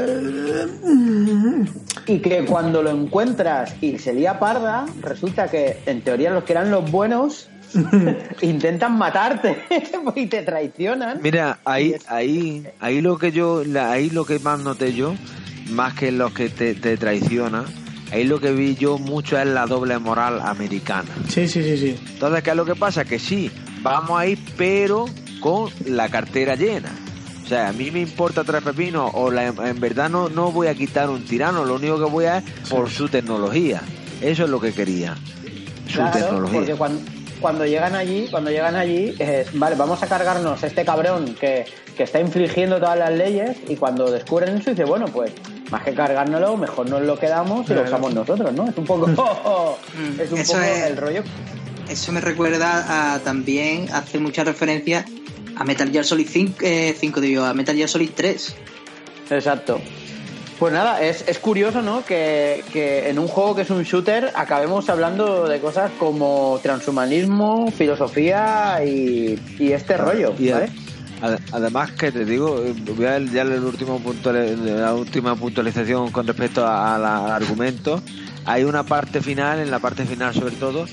Y 2.06 2.20
que 2.20 2.44
cuando 2.46 2.84
lo 2.84 2.92
encuentras 2.92 3.76
y 3.82 3.98
se 3.98 4.14
lía 4.14 4.38
parda, 4.40 4.86
resulta 5.02 5.50
que 5.50 5.78
en 5.86 6.02
teoría 6.02 6.32
los 6.32 6.44
que 6.44 6.52
eran 6.54 6.70
los 6.70 6.90
buenos 6.92 7.48
intentan 8.42 8.98
matarte 8.98 9.58
y 10.16 10.26
te 10.28 10.42
traicionan. 10.44 11.20
Mira, 11.22 11.60
ahí, 11.64 11.96
ahí, 12.08 12.68
ahí 12.80 13.02
lo 13.02 13.18
que 13.18 13.32
yo, 13.32 13.64
la- 13.66 13.92
ahí 13.92 14.10
lo 14.10 14.26
que 14.26 14.40
más 14.40 14.60
noté 14.60 14.94
yo, 14.94 15.16
más 15.72 15.94
que 15.94 16.12
los 16.12 16.34
que 16.34 16.50
te, 16.50 16.76
te 16.76 16.98
traicionan, 16.98 17.66
ahí 18.12 18.26
lo 18.26 18.40
que 18.42 18.52
vi 18.52 18.76
yo 18.76 18.98
mucho 18.98 19.40
es 19.40 19.48
la 19.48 19.66
doble 19.66 19.98
moral 20.00 20.42
americana. 20.42 21.08
sí, 21.30 21.48
sí, 21.48 21.64
sí, 21.64 21.78
sí. 21.78 21.96
Entonces, 22.14 22.44
¿qué 22.44 22.50
es 22.50 22.56
lo 22.58 22.66
que 22.66 22.76
pasa? 22.76 23.06
Que 23.06 23.18
sí, 23.20 23.50
vamos 23.82 24.20
a 24.20 24.28
ir, 24.28 24.38
pero 24.58 25.06
con 25.40 25.70
la 25.86 26.10
cartera 26.10 26.56
llena. 26.56 26.90
O 27.44 27.48
sea, 27.48 27.68
a 27.70 27.74
mí 27.74 27.92
me 27.92 28.00
importa 28.00 28.44
tres 28.44 28.64
pepinos, 28.64 29.12
o 29.14 29.30
la- 29.30 29.48
en 29.48 29.80
verdad 29.80 30.10
no, 30.10 30.30
no 30.30 30.52
voy 30.52 30.68
a 30.68 30.76
quitar 30.76 31.10
un 31.10 31.24
tirano, 31.26 31.66
lo 31.66 31.76
único 31.76 31.98
que 31.98 32.06
voy 32.10 32.26
a 32.26 32.38
es 32.38 32.44
por 32.70 32.90
su 32.90 33.10
tecnología. 33.10 33.82
Eso 34.22 34.44
es 34.46 34.50
lo 34.50 34.60
que 34.62 34.72
quería. 34.74 35.16
Su 35.88 35.98
Claro, 35.98 36.12
tecnología. 36.14 36.60
porque 36.60 36.74
cuando, 36.76 37.02
cuando 37.42 37.66
llegan 37.66 37.96
allí, 37.96 38.28
cuando 38.32 38.50
llegan 38.50 38.76
allí, 38.76 39.14
es, 39.20 39.48
vale, 39.60 39.76
vamos 39.76 40.02
a 40.02 40.08
cargarnos 40.08 40.64
a 40.64 40.68
este 40.68 40.86
cabrón 40.86 41.36
que, 41.40 41.66
que 41.98 42.04
está 42.04 42.22
infligiendo 42.22 42.78
todas 42.80 42.98
las 42.98 43.12
leyes 43.12 43.58
y 43.68 43.76
cuando 43.76 44.10
descubren 44.10 44.58
eso 44.58 44.70
dice, 44.70 44.86
bueno, 44.86 45.08
pues 45.08 45.34
más 45.70 45.84
que 45.84 45.94
cargárnoslo, 45.94 46.56
mejor 46.56 46.90
nos 46.90 47.02
lo 47.02 47.20
quedamos 47.20 47.70
y 47.70 47.74
lo 47.74 47.82
usamos 47.84 48.14
nosotros, 48.14 48.54
¿no? 48.54 48.70
Es 48.70 48.78
un 48.78 48.86
poco, 48.86 49.08
es 50.22 50.32
un 50.32 50.38
Eso 50.40 50.54
poco 50.54 50.64
es- 50.66 50.84
el 50.86 50.96
rollo. 50.98 51.24
Eso 51.90 52.14
me 52.14 52.22
recuerda 52.22 53.14
a 53.14 53.20
también, 53.20 53.90
hace 53.92 54.18
mucha 54.18 54.46
referencia 54.46 55.04
a 55.56 55.64
Metal 55.64 55.90
Gear 55.92 56.06
Solid 56.06 56.28
5, 56.30 56.56
eh, 56.62 56.96
5 57.00 57.22
digo, 57.22 57.44
a 57.44 57.54
Metal 57.54 57.76
Gear 57.76 57.90
Solid 57.90 58.12
3. 58.16 58.56
Exacto. 59.30 59.80
Pues 60.60 60.72
nada, 60.72 61.02
es, 61.02 61.26
es 61.28 61.40
curioso, 61.40 61.82
¿no? 61.82 62.06
Que, 62.06 62.64
que 62.72 63.10
en 63.10 63.20
un 63.20 63.28
juego 63.28 63.56
que 63.56 63.64
es 63.64 63.70
un 63.70 63.84
shooter 63.84 64.32
acabemos 64.36 64.88
hablando 64.90 65.46
de 65.48 65.60
cosas 65.60 65.92
como 66.00 66.60
transhumanismo, 66.64 67.72
filosofía 67.72 68.80
y, 68.86 69.38
y 69.60 69.72
este 69.72 69.98
rollo, 69.98 70.34
Y 70.40 70.52
¿vale? 70.52 70.70
ad- 71.22 71.40
además 71.52 71.92
que 71.94 72.12
te 72.12 72.24
digo, 72.24 72.64
voy 72.96 73.06
a 73.06 73.20
ya 73.20 73.42
el 73.42 73.64
último 73.64 74.00
punto, 74.00 74.32
la 74.32 74.94
última 74.94 75.36
puntualización 75.36 76.12
con 76.12 76.28
respecto 76.28 76.66
a- 76.66 76.96
a 76.96 77.00
la- 77.00 77.26
al 77.26 77.32
argumento. 77.32 78.02
Hay 78.46 78.64
una 78.64 78.84
parte 78.84 79.22
final, 79.22 79.60
en 79.60 79.72
la 79.72 79.80
parte 79.80 80.06
final 80.06 80.34
sobre 80.34 80.56
todo, 80.56 80.86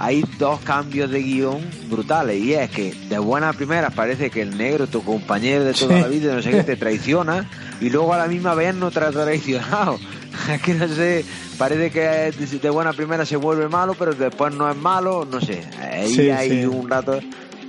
hay 0.00 0.24
dos 0.38 0.60
cambios 0.60 1.10
de 1.10 1.20
guion 1.22 1.60
brutales 1.90 2.38
y 2.40 2.54
es 2.54 2.70
que 2.70 2.94
de 3.08 3.18
buena 3.18 3.52
primera 3.52 3.90
parece 3.90 4.30
que 4.30 4.42
el 4.42 4.56
negro, 4.56 4.86
tu 4.86 5.02
compañero 5.02 5.64
de 5.64 5.74
toda 5.74 5.96
Sí. 5.96 6.00
la 6.02 6.08
vida, 6.08 6.34
no 6.34 6.42
sé 6.42 6.50
qué, 6.50 6.62
te 6.62 6.76
traiciona 6.84 7.48
y 7.80 7.90
luego 7.90 8.14
a 8.14 8.18
la 8.18 8.26
misma 8.28 8.54
vez 8.54 8.74
no 8.74 8.90
te 8.90 9.00
ha 9.00 9.10
traicionado. 9.10 9.98
Es 10.52 10.62
que 10.62 10.74
no 10.74 10.86
sé, 10.88 11.24
parece 11.58 11.90
que 11.90 12.00
de- 12.00 12.70
buena 12.70 12.92
primera 12.92 13.26
se 13.26 13.36
vuelve 13.36 13.68
malo, 13.68 13.94
pero 13.98 14.14
después 14.14 14.54
no 14.54 14.70
es 14.70 14.76
malo, 14.76 15.26
no 15.28 15.40
sé. 15.40 15.62
Ahí 15.82 16.14
Sí, 16.14 16.30
hay 16.30 16.60
sí. 16.60 16.64
un 16.66 16.88
rato 16.88 17.18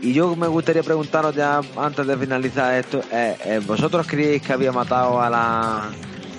y 0.01 0.13
yo 0.13 0.35
me 0.35 0.47
gustaría 0.47 0.83
preguntaros 0.83 1.35
ya 1.35 1.61
antes 1.77 2.05
de 2.07 2.15
finalizar 2.17 2.73
esto, 2.75 3.01
eh, 3.11 3.35
eh, 3.43 3.61
¿vosotros 3.65 4.05
creíais 4.07 4.41
que 4.41 4.53
había 4.53 4.71
matado 4.71 5.21
a 5.21 5.29
la, 5.29 5.89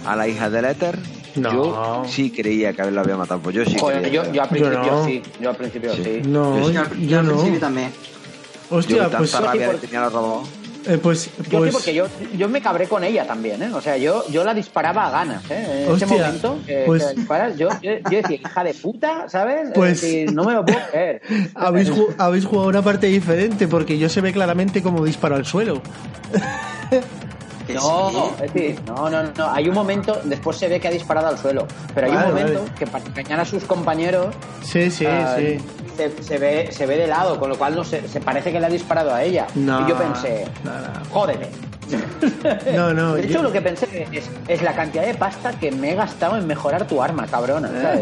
a 0.06 0.16
la 0.16 0.28
hija 0.28 0.48
del 0.48 0.64
éter? 0.66 0.98
No. 1.36 1.52
Yo 1.52 2.02
sí 2.08 2.30
creía 2.30 2.72
que 2.72 2.90
lo 2.90 3.00
había 3.00 3.16
matado, 3.16 3.40
pues 3.40 3.54
yo 3.56 3.64
sí 3.64 3.76
Joder, 3.78 4.02
creía. 4.02 4.24
yo, 4.24 4.32
yo 4.32 4.42
al 4.42 4.48
principio 4.48 4.78
no. 4.82 5.04
sí, 5.04 5.22
yo 5.40 5.50
al 5.50 5.56
principio 5.56 5.94
sí. 5.94 6.02
Sí. 6.04 6.22
No, 6.26 6.58
Yo 6.58 6.66
sí. 6.68 6.72
Yo, 6.74 6.80
al- 6.80 6.90
yo 6.98 7.06
yo 7.08 7.18
al 7.20 7.26
no. 7.26 7.32
principio 7.32 7.60
también. 7.60 7.90
Yo 8.70 8.76
Hostia, 8.76 8.96
tanta 9.02 9.18
pues, 9.18 9.32
rabia 9.40 9.72
tenía 9.80 10.00
a 10.00 10.04
los 10.04 10.12
robots. 10.12 10.48
eh, 10.86 10.98
pues, 11.02 11.26
Yo 11.26 11.42
sí, 11.44 11.50
pues, 11.56 11.72
porque 11.72 11.92
yo, 11.94 12.06
yo 12.36 12.48
me 12.48 12.60
cabré 12.62 12.86
con 12.86 13.02
ella 13.04 13.26
también, 13.26 13.60
¿eh? 13.62 13.70
O 13.74 13.80
sea, 13.80 13.96
yo, 13.96 14.24
yo 14.28 14.44
la 14.44 14.54
disparaba 14.54 15.08
a 15.08 15.10
ganas, 15.10 15.42
¿eh? 15.50 15.64
En 15.88 15.92
ese 15.94 16.04
Hostia, 16.04 16.06
momento 16.06 16.58
que, 16.66 16.82
pues- 16.86 17.04
que 17.04 17.14
disparas, 17.16 17.56
yo, 17.58 17.68
yo, 17.82 17.92
yo 18.10 18.10
decía, 18.22 18.36
hija 18.36 18.64
de 18.64 18.74
puta, 18.74 19.28
¿sabes? 19.28 19.68
Es 19.68 19.74
Pues- 19.74 20.00
decir, 20.00 20.32
no 20.32 20.44
me 20.44 20.52
lo 20.54 20.64
puedo 20.64 20.78
creer. 20.90 21.20
habéis, 21.56 21.90
ju- 21.90 22.14
habéis 22.18 22.44
jugado 22.44 22.68
una 22.68 22.82
parte 22.82 23.08
diferente 23.08 23.66
porque 23.68 23.98
yo 23.98 24.08
se 24.08 24.20
ve 24.20 24.32
claramente 24.32 24.82
como 24.82 25.04
disparo 25.04 25.34
al 25.36 25.44
suelo. 25.46 25.82
Que 27.72 27.76
No, 27.78 28.10
sí. 28.10 28.18
es 28.44 28.52
decir, 28.52 28.80
no, 28.86 29.08
no, 29.10 29.22
no. 29.36 29.50
Hay 29.52 29.68
un 29.68 29.74
momento, 29.74 30.20
después 30.24 30.56
se 30.56 30.68
ve 30.68 30.78
que 30.80 30.88
ha 30.88 30.90
disparado 30.90 31.28
al 31.28 31.38
suelo, 31.38 31.66
pero 31.94 32.06
hay 32.06 32.12
Vale, 32.14 32.26
un 32.26 32.34
momento 32.38 32.60
vale. 32.62 32.74
que 32.78 32.86
para 32.86 33.04
engañar 33.04 33.40
a 33.40 33.44
sus 33.44 33.64
compañeros 33.64 34.34
Sí, 34.62 34.90
sí, 34.90 35.06
ah, 35.06 35.36
sí. 35.38 35.58
se, 35.96 36.22
se 36.22 36.38
ve, 36.38 36.68
se 36.72 36.86
ve 36.86 36.96
de 36.96 37.06
lado, 37.06 37.38
con 37.38 37.48
lo 37.50 37.56
cual 37.58 37.74
no 37.74 37.84
se, 37.84 38.06
se 38.08 38.20
parece 38.20 38.52
que 38.52 38.60
le 38.60 38.66
ha 38.66 38.70
disparado 38.70 39.14
a 39.14 39.22
ella. 39.22 39.46
No, 39.54 39.86
y 39.86 39.90
yo 39.90 39.96
pensé, 39.96 40.46
no, 40.64 40.72
no. 40.72 41.04
jódeme. 41.12 41.46
No, 42.76 42.94
no, 42.94 43.14
De 43.16 43.22
hecho, 43.24 43.32
yo- 43.34 43.42
lo 43.42 43.50
que 43.52 43.60
pensé 43.60 44.06
es, 44.12 44.30
es 44.46 44.62
la 44.62 44.72
cantidad 44.74 45.04
de 45.04 45.14
pasta 45.14 45.50
que 45.58 45.72
me 45.72 45.90
he 45.90 45.94
gastado 45.96 46.36
en 46.36 46.46
mejorar 46.46 46.86
tu 46.86 47.02
arma, 47.02 47.26
cabrona. 47.26 47.68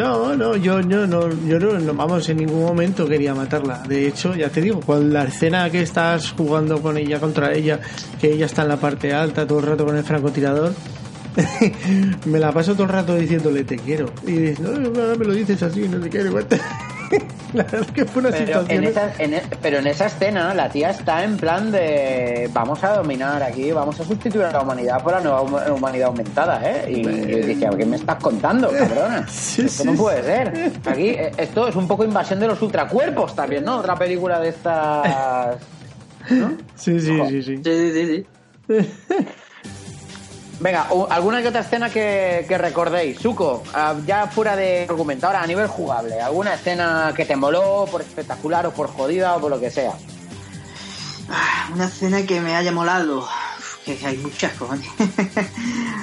No, 0.00 0.34
no, 0.34 0.56
yo, 0.56 0.80
yo 0.80 1.06
no, 1.06 1.28
yo 1.46 1.58
no, 1.58 1.92
vamos, 1.92 2.26
en 2.30 2.38
ningún 2.38 2.62
momento 2.62 3.06
quería 3.06 3.34
matarla. 3.34 3.82
De 3.86 4.08
hecho, 4.08 4.34
ya 4.34 4.48
te 4.48 4.62
digo, 4.62 4.80
cuando 4.80 5.12
la 5.12 5.24
escena 5.24 5.68
que 5.68 5.82
estás 5.82 6.32
jugando 6.32 6.80
con 6.80 6.96
ella 6.96 7.20
contra 7.20 7.52
ella, 7.52 7.78
que 8.18 8.32
ella 8.32 8.46
está 8.46 8.62
en 8.62 8.68
la 8.68 8.78
parte 8.78 9.12
alta 9.12 9.46
todo 9.46 9.58
el 9.58 9.66
rato 9.66 9.84
con 9.84 9.98
el 9.98 10.02
francotirador, 10.02 10.72
me 12.24 12.38
la 12.38 12.50
paso 12.50 12.72
todo 12.72 12.84
el 12.84 12.88
rato 12.88 13.14
diciéndole 13.14 13.62
te 13.64 13.76
quiero. 13.76 14.10
Y 14.26 14.32
dices, 14.32 14.60
no, 14.60 14.70
no, 14.70 14.90
me 14.90 15.24
lo 15.26 15.34
dices 15.34 15.62
así, 15.62 15.86
no 15.86 16.00
te 16.00 16.08
quiero. 16.08 16.32
la 17.54 17.64
verdad 17.64 17.80
es 17.80 17.90
que 17.92 18.04
fue 18.04 18.20
una 18.22 18.30
pero, 18.30 18.46
situación. 18.46 18.78
en 18.84 18.84
esa, 18.84 19.12
en 19.18 19.40
pero 19.60 19.78
en 19.78 19.86
esa 19.88 20.06
escena 20.06 20.54
la 20.54 20.68
tía 20.68 20.90
está 20.90 21.24
en 21.24 21.36
plan 21.36 21.72
de 21.72 22.48
vamos 22.52 22.82
a 22.84 22.96
dominar 22.96 23.42
aquí, 23.42 23.72
vamos 23.72 23.98
a 24.00 24.04
sustituir 24.04 24.44
a 24.44 24.52
la 24.52 24.62
humanidad 24.62 25.02
por 25.02 25.12
la 25.14 25.20
nueva 25.20 25.42
hum- 25.42 25.74
humanidad 25.76 26.08
aumentada, 26.08 26.60
¿eh? 26.64 26.84
Y 26.90 27.02
yo 27.02 27.46
dije, 27.46 27.68
¿qué 27.76 27.84
me 27.86 27.96
estás 27.96 28.22
contando, 28.22 28.70
cabrona? 28.70 29.26
Sí, 29.28 29.62
esto 29.62 29.82
sí, 29.82 29.88
no 29.88 29.94
sí. 29.94 29.98
puede 29.98 30.22
ser. 30.22 30.70
Aquí, 30.86 31.08
eh, 31.08 31.32
esto 31.36 31.66
es 31.68 31.74
un 31.76 31.88
poco 31.88 32.04
invasión 32.04 32.38
de 32.40 32.46
los 32.46 32.62
ultracuerpos 32.62 33.34
también, 33.34 33.64
¿no? 33.64 33.78
Otra 33.78 33.96
película 33.96 34.38
de 34.40 34.48
estas... 34.50 35.56
¿no? 36.30 36.52
Sí, 36.76 36.98
sí, 37.00 37.18
sí, 37.28 37.42
sí. 37.42 37.60
Sí, 37.64 37.92
sí, 37.92 38.26
sí. 38.68 38.86
Venga, 40.60 40.88
¿alguna 41.08 41.40
que 41.40 41.48
otra 41.48 41.62
escena 41.62 41.88
que, 41.88 42.44
que 42.46 42.58
recordéis? 42.58 43.18
Suco, 43.18 43.62
ah, 43.72 43.96
ya 44.06 44.26
fuera 44.26 44.54
de 44.56 44.86
argumento, 44.88 45.26
ahora 45.26 45.42
a 45.42 45.46
nivel 45.46 45.66
jugable, 45.66 46.20
¿alguna 46.20 46.52
escena 46.54 47.14
que 47.16 47.24
te 47.24 47.34
moló 47.34 47.86
por 47.90 48.02
espectacular 48.02 48.66
o 48.66 48.70
por 48.72 48.88
jodida 48.88 49.36
o 49.36 49.40
por 49.40 49.50
lo 49.50 49.58
que 49.58 49.70
sea? 49.70 49.94
Ah, 51.30 51.70
Una 51.72 51.86
escena 51.86 52.26
que 52.26 52.40
me 52.40 52.54
haya 52.56 52.72
molado. 52.72 53.26
Que 53.84 53.98
hay 54.04 54.18
muchas, 54.18 54.52
cojones. 54.52 54.86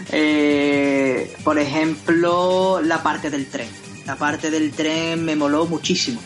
Eh, 0.09 1.35
por 1.43 1.59
ejemplo, 1.59 2.79
la 2.81 3.03
parte 3.03 3.29
del 3.29 3.45
tren. 3.47 3.67
La 4.05 4.15
parte 4.15 4.49
del 4.49 4.71
tren 4.71 5.23
me 5.25 5.35
moló 5.35 5.65
muchísimo. 5.65 6.21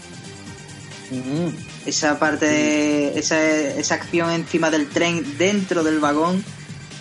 Esa 1.85 2.19
parte, 2.19 3.17
esa, 3.17 3.41
esa 3.43 3.95
acción 3.95 4.29
encima 4.29 4.69
del 4.69 4.87
tren, 4.87 5.37
dentro 5.39 5.83
del 5.83 5.99
vagón, 5.99 6.45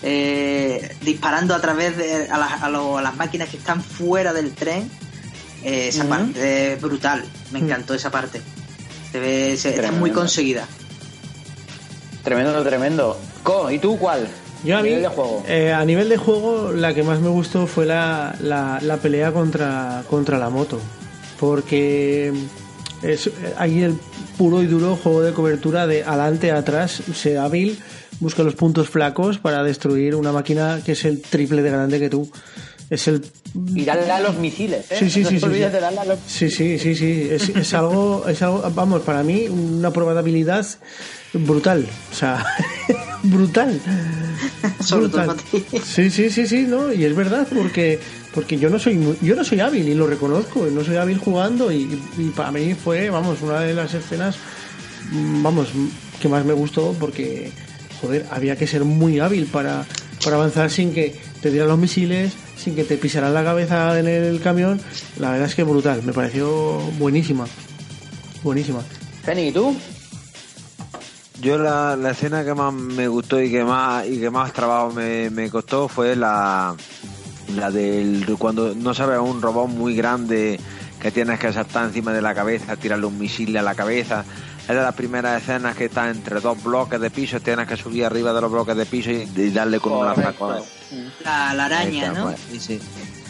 eh, 0.02 0.96
disparando 1.02 1.54
a 1.54 1.60
través 1.60 1.96
de 1.96 2.28
a, 2.30 2.38
las- 2.38 2.62
a 2.62 2.68
lo- 2.68 2.98
a 2.98 3.02
las 3.02 3.16
máquinas 3.16 3.48
que 3.48 3.56
están 3.58 3.82
fuera 3.82 4.32
del 4.32 4.52
tren. 4.52 4.90
eh, 5.62 5.88
esa 5.88 6.04
parte 6.06 6.72
es 6.72 6.80
brutal. 6.80 7.22
Me 7.52 7.60
Mm. 7.60 7.64
encantó 7.64 7.92
esa 7.92 8.10
parte. 8.10 8.40
Se 9.12 9.20
ve, 9.20 9.56
se- 9.58 9.68
está 9.70 9.82
Tremendo. 9.82 10.00
muy 10.00 10.10
conseguida. 10.10 10.66
Tremendo, 12.24 12.62
tremendo. 12.62 13.18
Co, 13.42 13.70
¿y 13.70 13.78
tú 13.78 13.98
cuál? 13.98 14.26
Yo 14.64 14.76
a 14.76 14.82
mí, 14.82 14.88
Nivel 14.90 15.02
de 15.02 15.08
juego. 15.08 15.44
eh, 15.48 15.72
a 15.72 15.84
nivel 15.84 16.08
de 16.10 16.16
juego, 16.18 16.72
la 16.72 16.92
que 16.94 17.02
más 17.02 17.20
me 17.20 17.28
gustó 17.28 17.66
fue 17.66 17.86
la, 17.86 18.34
la, 18.40 18.78
la 18.82 18.96
pelea 18.98 19.32
contra, 19.32 20.02
contra 20.08 20.38
la 20.38 20.50
moto. 20.50 20.80
Porque 21.38 22.32
es 23.02 23.30
ahí 23.56 23.82
el 23.82 23.98
puro 24.36 24.62
y 24.62 24.66
duro 24.66 24.96
juego 24.96 25.22
de 25.22 25.32
cobertura 25.32 25.86
de 25.86 26.04
adelante 26.04 26.52
a 26.52 26.58
atrás, 26.58 27.02
sea 27.14 27.44
hábil, 27.44 27.78
busca 28.20 28.42
los 28.42 28.54
puntos 28.54 28.88
flacos 28.88 29.38
para 29.38 29.62
destruir 29.62 30.14
una 30.14 30.30
máquina 30.32 30.80
que 30.84 30.92
es 30.92 31.04
el 31.04 31.20
triple 31.20 31.62
de 31.62 31.70
grande 31.70 31.98
que 31.98 32.08
tú. 32.10 32.30
Es 32.90 33.06
el 33.06 33.24
Y 33.74 33.84
darle 33.84 34.10
a 34.10 34.20
los 34.20 34.36
misiles, 34.38 34.90
¿eh? 34.90 34.96
Sí, 34.98 35.10
sí, 35.10 35.20
no 35.22 35.28
sí, 35.28 35.34
te 35.36 35.40
sí, 35.40 35.46
olvides 35.46 35.68
sí. 35.68 35.72
de 35.74 35.80
darle 35.80 36.00
a 36.00 36.04
los... 36.06 36.18
Sí, 36.26 36.50
sí, 36.50 36.78
sí, 36.78 36.94
sí. 36.96 37.28
Es, 37.30 37.48
es 37.50 37.74
algo, 37.74 38.24
es 38.28 38.42
algo, 38.42 38.68
vamos, 38.74 39.02
para 39.02 39.22
mí, 39.22 39.46
una 39.48 39.92
prueba 39.92 40.12
de 40.12 40.18
habilidad 40.18 40.66
brutal. 41.32 41.86
O 42.10 42.14
sea, 42.14 42.44
brutal. 43.22 43.80
Sobre 44.80 45.08
todo 45.08 45.22
Brutal. 45.22 45.26
para 45.26 45.38
ti. 45.38 45.64
Sí, 45.84 46.10
sí, 46.10 46.30
sí, 46.30 46.46
sí, 46.48 46.64
no, 46.68 46.92
y 46.92 47.04
es 47.04 47.14
verdad, 47.14 47.46
porque, 47.54 48.00
porque 48.34 48.58
yo 48.58 48.68
no 48.70 48.78
soy 48.80 48.94
muy- 48.96 49.16
yo 49.22 49.36
no 49.36 49.44
soy 49.44 49.60
hábil 49.60 49.88
y 49.88 49.94
lo 49.94 50.08
reconozco, 50.08 50.66
no 50.66 50.82
soy 50.82 50.96
hábil 50.96 51.18
jugando 51.18 51.70
y, 51.70 51.96
y 52.18 52.24
para 52.30 52.50
mí 52.50 52.74
fue, 52.74 53.08
vamos, 53.08 53.40
una 53.42 53.60
de 53.60 53.72
las 53.74 53.94
escenas, 53.94 54.36
vamos, 55.12 55.68
que 56.20 56.28
más 56.28 56.44
me 56.44 56.52
gustó 56.54 56.94
porque, 56.98 57.52
joder, 58.00 58.26
había 58.30 58.56
que 58.56 58.66
ser 58.66 58.84
muy 58.84 59.20
hábil 59.20 59.46
para, 59.46 59.84
para 60.24 60.36
avanzar 60.36 60.70
sin 60.70 60.92
que 60.92 61.20
te 61.40 61.50
dieran 61.50 61.68
los 61.68 61.78
misiles, 61.78 62.32
sin 62.56 62.74
que 62.74 62.84
te 62.84 62.96
pisaran 62.96 63.34
la 63.34 63.44
cabeza 63.44 63.98
en 63.98 64.06
el 64.06 64.40
camión. 64.40 64.80
La 65.18 65.30
verdad 65.30 65.48
es 65.48 65.54
que 65.54 65.62
brutal, 65.62 66.02
me 66.02 66.12
pareció 66.12 66.78
buenísima, 66.98 67.46
buenísima. 68.42 68.80
Feni, 69.22 69.48
¿y 69.48 69.52
tú? 69.52 69.76
Yo 71.40 71.56
la, 71.56 71.96
la 71.96 72.10
escena 72.10 72.44
que 72.44 72.54
más 72.54 72.72
me 72.72 73.08
gustó 73.08 73.40
y 73.40 73.50
que 73.50 73.64
más 73.64 74.06
y 74.06 74.20
que 74.20 74.30
más 74.30 74.52
trabajo 74.52 74.92
me, 74.92 75.30
me 75.30 75.48
costó 75.48 75.88
fue 75.88 76.14
la 76.14 76.74
la 77.56 77.70
del 77.70 78.26
cuando 78.38 78.74
no 78.74 78.94
sabes 78.94 79.18
un 79.18 79.40
robot 79.40 79.68
muy 79.68 79.94
grande 79.94 80.60
que 81.00 81.10
tienes 81.10 81.38
que 81.40 81.52
saltar 81.52 81.86
encima 81.86 82.12
de 82.12 82.20
la 82.20 82.34
cabeza, 82.34 82.76
tirarle 82.76 83.06
un 83.06 83.18
misil 83.18 83.56
a 83.56 83.62
la 83.62 83.74
cabeza. 83.74 84.24
Es 84.70 84.76
de 84.76 84.82
las 84.82 84.94
primeras 84.94 85.42
escenas 85.42 85.74
que 85.76 85.86
está 85.86 86.08
entre 86.10 86.38
dos 86.40 86.62
bloques 86.62 87.00
de 87.00 87.10
piso, 87.10 87.40
tienes 87.40 87.66
que 87.66 87.76
subir 87.76 88.04
arriba 88.04 88.32
de 88.32 88.40
los 88.40 88.52
bloques 88.52 88.76
de 88.76 88.86
piso 88.86 89.10
y, 89.10 89.28
y 89.36 89.50
darle 89.50 89.80
con 89.80 89.92
un 89.94 89.98
Correcto. 90.00 90.22
lanzacohetes. 90.48 90.68
La, 91.24 91.54
la 91.54 91.64
araña, 91.64 92.06
está, 92.06 92.18
¿no? 92.20 92.26
pues, 92.26 92.40
sí, 92.48 92.60
sí. 92.60 92.80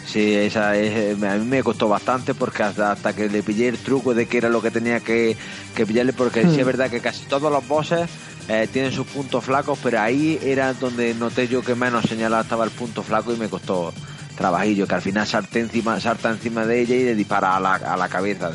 Sí, 0.05 0.33
esa 0.35 0.75
es, 0.75 1.23
a 1.23 1.35
mí 1.35 1.45
me 1.45 1.63
costó 1.63 1.87
bastante 1.87 2.33
porque 2.35 2.61
hasta, 2.63 2.91
hasta 2.91 3.13
que 3.15 3.27
le 3.29 3.41
pillé 3.43 3.69
el 3.69 3.77
truco 3.77 4.13
de 4.13 4.27
que 4.27 4.37
era 4.37 4.49
lo 4.49 4.61
que 4.61 4.69
tenía 4.69 4.99
que, 4.99 5.35
que 5.75 5.85
pillarle, 5.85 6.13
porque 6.13 6.41
sí 6.47 6.59
es 6.59 6.65
verdad 6.65 6.89
que 6.89 6.99
casi 6.99 7.25
todos 7.25 7.51
los 7.51 7.67
bosses 7.67 8.09
eh, 8.47 8.67
tienen 8.71 8.91
sus 8.91 9.07
puntos 9.07 9.43
flacos, 9.43 9.79
pero 9.81 9.99
ahí 10.01 10.37
era 10.43 10.73
donde 10.73 11.13
noté 11.13 11.47
yo 11.47 11.61
que 11.63 11.75
menos 11.75 12.05
señalado 12.05 12.43
estaba 12.43 12.65
el 12.65 12.71
punto 12.71 13.03
flaco 13.03 13.33
y 13.33 13.37
me 13.37 13.47
costó 13.47 13.93
trabajillo, 14.37 14.85
que 14.87 14.95
al 14.95 15.01
final 15.01 15.25
salté 15.25 15.59
encima, 15.61 15.99
salta 15.99 16.29
encima 16.29 16.65
de 16.65 16.81
ella 16.81 16.95
y 16.95 17.03
le 17.05 17.15
dispara 17.15 17.55
a 17.55 17.59
la, 17.59 17.75
a 17.75 17.95
la 17.97 18.09
cabeza, 18.09 18.51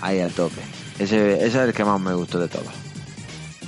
ahí 0.00 0.20
al 0.20 0.32
tope. 0.32 0.60
Ese, 1.00 1.46
es 1.46 1.54
el 1.54 1.72
que 1.72 1.82
más 1.82 1.98
me 1.98 2.12
gustó 2.12 2.38
de 2.38 2.48
todos. 2.48 2.66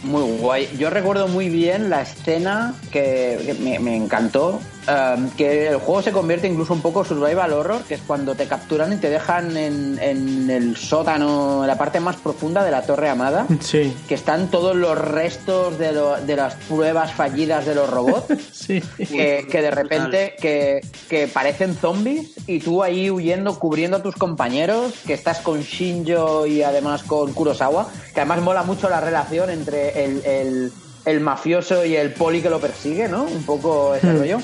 Muy 0.05 0.39
guay. 0.39 0.69
Yo 0.79 0.91
recuerdo 0.91 1.29
muy 1.29 1.49
bien 1.49 1.89
la 1.89 2.03
escena 2.03 2.75
que, 2.91 3.57
me 3.59 3.97
encantó, 3.97 4.61
um, 4.89 5.31
que 5.31 5.69
el 5.69 5.77
juego 5.77 6.03
se 6.03 6.13
convierte 6.13 6.47
incluso 6.49 6.73
un 6.73 6.81
poco 6.83 7.05
survival 7.05 7.53
horror, 7.53 7.83
que 7.85 7.95
es 7.95 8.01
cuando 8.07 8.35
te 8.35 8.47
capturan 8.47 8.93
y 8.93 8.97
te 8.97 9.11
dejan 9.11 9.57
en, 9.57 9.99
en 10.01 10.51
el 10.51 10.77
sótano, 10.77 11.63
en 11.63 11.69
la 11.69 11.77
parte 11.79 12.01
más 12.01 12.17
profunda 12.17 12.65
de 12.65 12.71
la 12.71 12.83
Torre 12.83 13.09
Amada, 13.09 13.47
Sí, 13.61 13.95
que 14.09 14.15
están 14.15 14.51
todos 14.51 14.75
los 14.77 14.97
restos 14.99 15.79
de, 15.79 15.93
lo- 15.93 16.17
de 16.21 16.37
las 16.37 16.55
pruebas 16.55 17.13
fallidas 17.13 17.67
de 17.67 17.75
los 17.75 17.89
robots. 17.91 18.35
sí. 18.53 18.81
que, 18.97 19.47
que 19.51 19.63
de 19.63 19.71
repente 19.71 20.35
que, 20.41 20.81
que 21.09 21.29
parecen 21.29 21.75
zombies 21.77 22.31
y 22.47 22.59
tú 22.61 22.83
ahí 22.83 23.11
huyendo, 23.11 23.59
cubriendo 23.59 23.99
a 23.99 24.03
tus 24.03 24.17
compañeros, 24.17 24.95
que 25.07 25.15
estás 25.15 25.39
con 25.41 25.61
Shinjo 25.63 26.47
y 26.47 26.63
además 26.63 27.03
con 27.03 27.33
Kurosawa, 27.33 27.89
que 28.15 28.21
además 28.21 28.41
mola 28.43 28.63
mucho 28.63 28.89
la 28.89 29.01
relación 29.01 29.51
entre 29.51 30.05
el, 30.05 30.25
el- 30.25 30.73
el 31.05 31.19
mafioso 31.19 31.85
y 31.85 31.97
el 31.97 32.13
poli 32.15 32.41
que 32.41 32.49
lo 32.49 32.61
persigue, 32.61 33.09
¿no? 33.09 33.25
Un 33.25 33.43
poco 33.43 33.93
ese 33.97 34.07
Hmm. 34.07 34.19
rollo. 34.19 34.39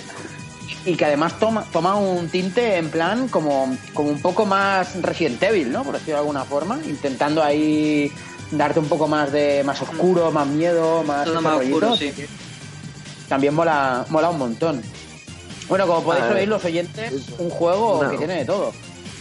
Y 0.85 0.95
que 0.97 1.05
además 1.05 1.39
toma, 1.39 1.65
toma 1.73 1.97
un 1.97 2.29
tinte 2.29 2.77
en 2.77 2.91
plan 2.91 3.29
como, 3.29 3.77
como 3.95 4.11
un 4.11 4.21
poco 4.21 4.47
más 4.47 5.01
Resident 5.03 5.43
Evil, 5.43 5.71
¿no? 5.73 5.83
Por 5.85 5.95
decirlo 5.95 6.15
de 6.15 6.21
alguna 6.21 6.45
forma, 6.45 6.79
intentando 6.87 7.43
ahí 7.43 8.11
darte 8.51 8.81
un 8.81 8.89
poco 8.89 9.09
más 9.09 9.31
de 9.33 9.63
más 9.65 9.81
oscuro, 9.83 10.31
más 10.31 10.47
miedo, 10.47 11.03
más 11.05 11.25
Todo 11.25 11.35
ese 11.35 11.43
más 11.43 11.57
oscuro, 11.61 11.89
rollito 11.89 12.17
sí. 12.17 12.27
también 13.29 13.55
mola, 13.55 14.07
mola 14.09 14.31
un 14.31 14.39
montón. 14.39 14.83
Bueno, 15.69 15.87
como 15.87 16.03
podéis 16.03 16.25
Ah, 16.31 16.35
oír 16.35 16.49
los 16.49 16.65
oyentes, 16.65 17.13
un 17.39 17.51
juego 17.51 18.09
que 18.09 18.17
tiene 18.17 18.37
de 18.37 18.45
todo. 18.47 18.73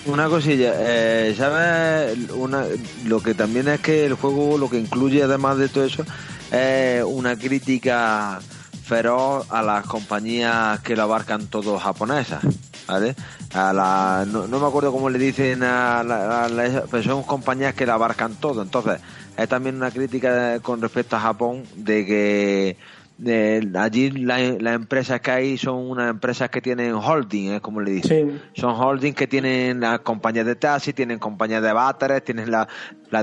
Una 0.05 0.29
cosilla, 0.29 0.73
eh, 0.77 1.35
¿sabes? 1.37 2.17
Una, 2.31 2.63
lo 3.05 3.19
que 3.21 3.33
también 3.33 3.67
es 3.67 3.81
que 3.81 4.05
el 4.05 4.13
juego 4.13 4.57
lo 4.57 4.69
que 4.69 4.77
incluye 4.79 5.21
además 5.23 5.57
de 5.57 5.67
todo 5.67 5.83
eso 5.83 6.05
es 6.49 7.03
una 7.03 7.35
crítica 7.35 8.39
feroz 8.87 9.45
a 9.51 9.61
las 9.61 9.85
compañías 9.85 10.79
que 10.79 10.95
lo 10.95 11.03
abarcan 11.03 11.47
todo 11.47 11.77
japonesas, 11.77 12.41
¿vale? 12.87 13.15
A 13.53 13.73
la, 13.73 14.25
no, 14.25 14.47
me 14.47 14.65
acuerdo 14.65 14.93
cómo 14.93 15.09
le 15.09 15.19
dicen 15.19 15.61
a, 15.63 16.03
la, 16.03 16.83
pero 16.89 17.03
son 17.03 17.23
compañías 17.23 17.73
que 17.73 17.85
lo 17.85 17.93
abarcan 17.93 18.35
todo, 18.35 18.61
entonces 18.61 19.01
es 19.35 19.49
también 19.49 19.75
una 19.75 19.91
crítica 19.91 20.59
con 20.61 20.81
respecto 20.81 21.17
a 21.17 21.19
Japón 21.19 21.63
de 21.75 22.05
que 22.05 22.77
allí 23.75 24.11
las 24.11 24.75
empresas 24.75 25.21
que 25.21 25.31
hay 25.31 25.57
son 25.57 25.89
unas 25.89 26.09
empresas 26.09 26.49
que 26.49 26.61
tienen 26.61 26.93
holding, 26.93 27.53
¿eh? 27.53 27.61
como 27.61 27.81
le 27.81 27.91
dicen. 27.91 28.41
Son 28.53 28.75
holding 28.75 29.13
que 29.13 29.27
tienen 29.27 29.79
las 29.79 30.01
compañías 30.01 30.45
de 30.45 30.55
taxi, 30.55 30.93
tienen 30.93 31.17
compañías 31.17 31.63
de 31.63 31.73
váteres, 31.73 32.23
tienen 32.23 32.51
la, 32.51 32.67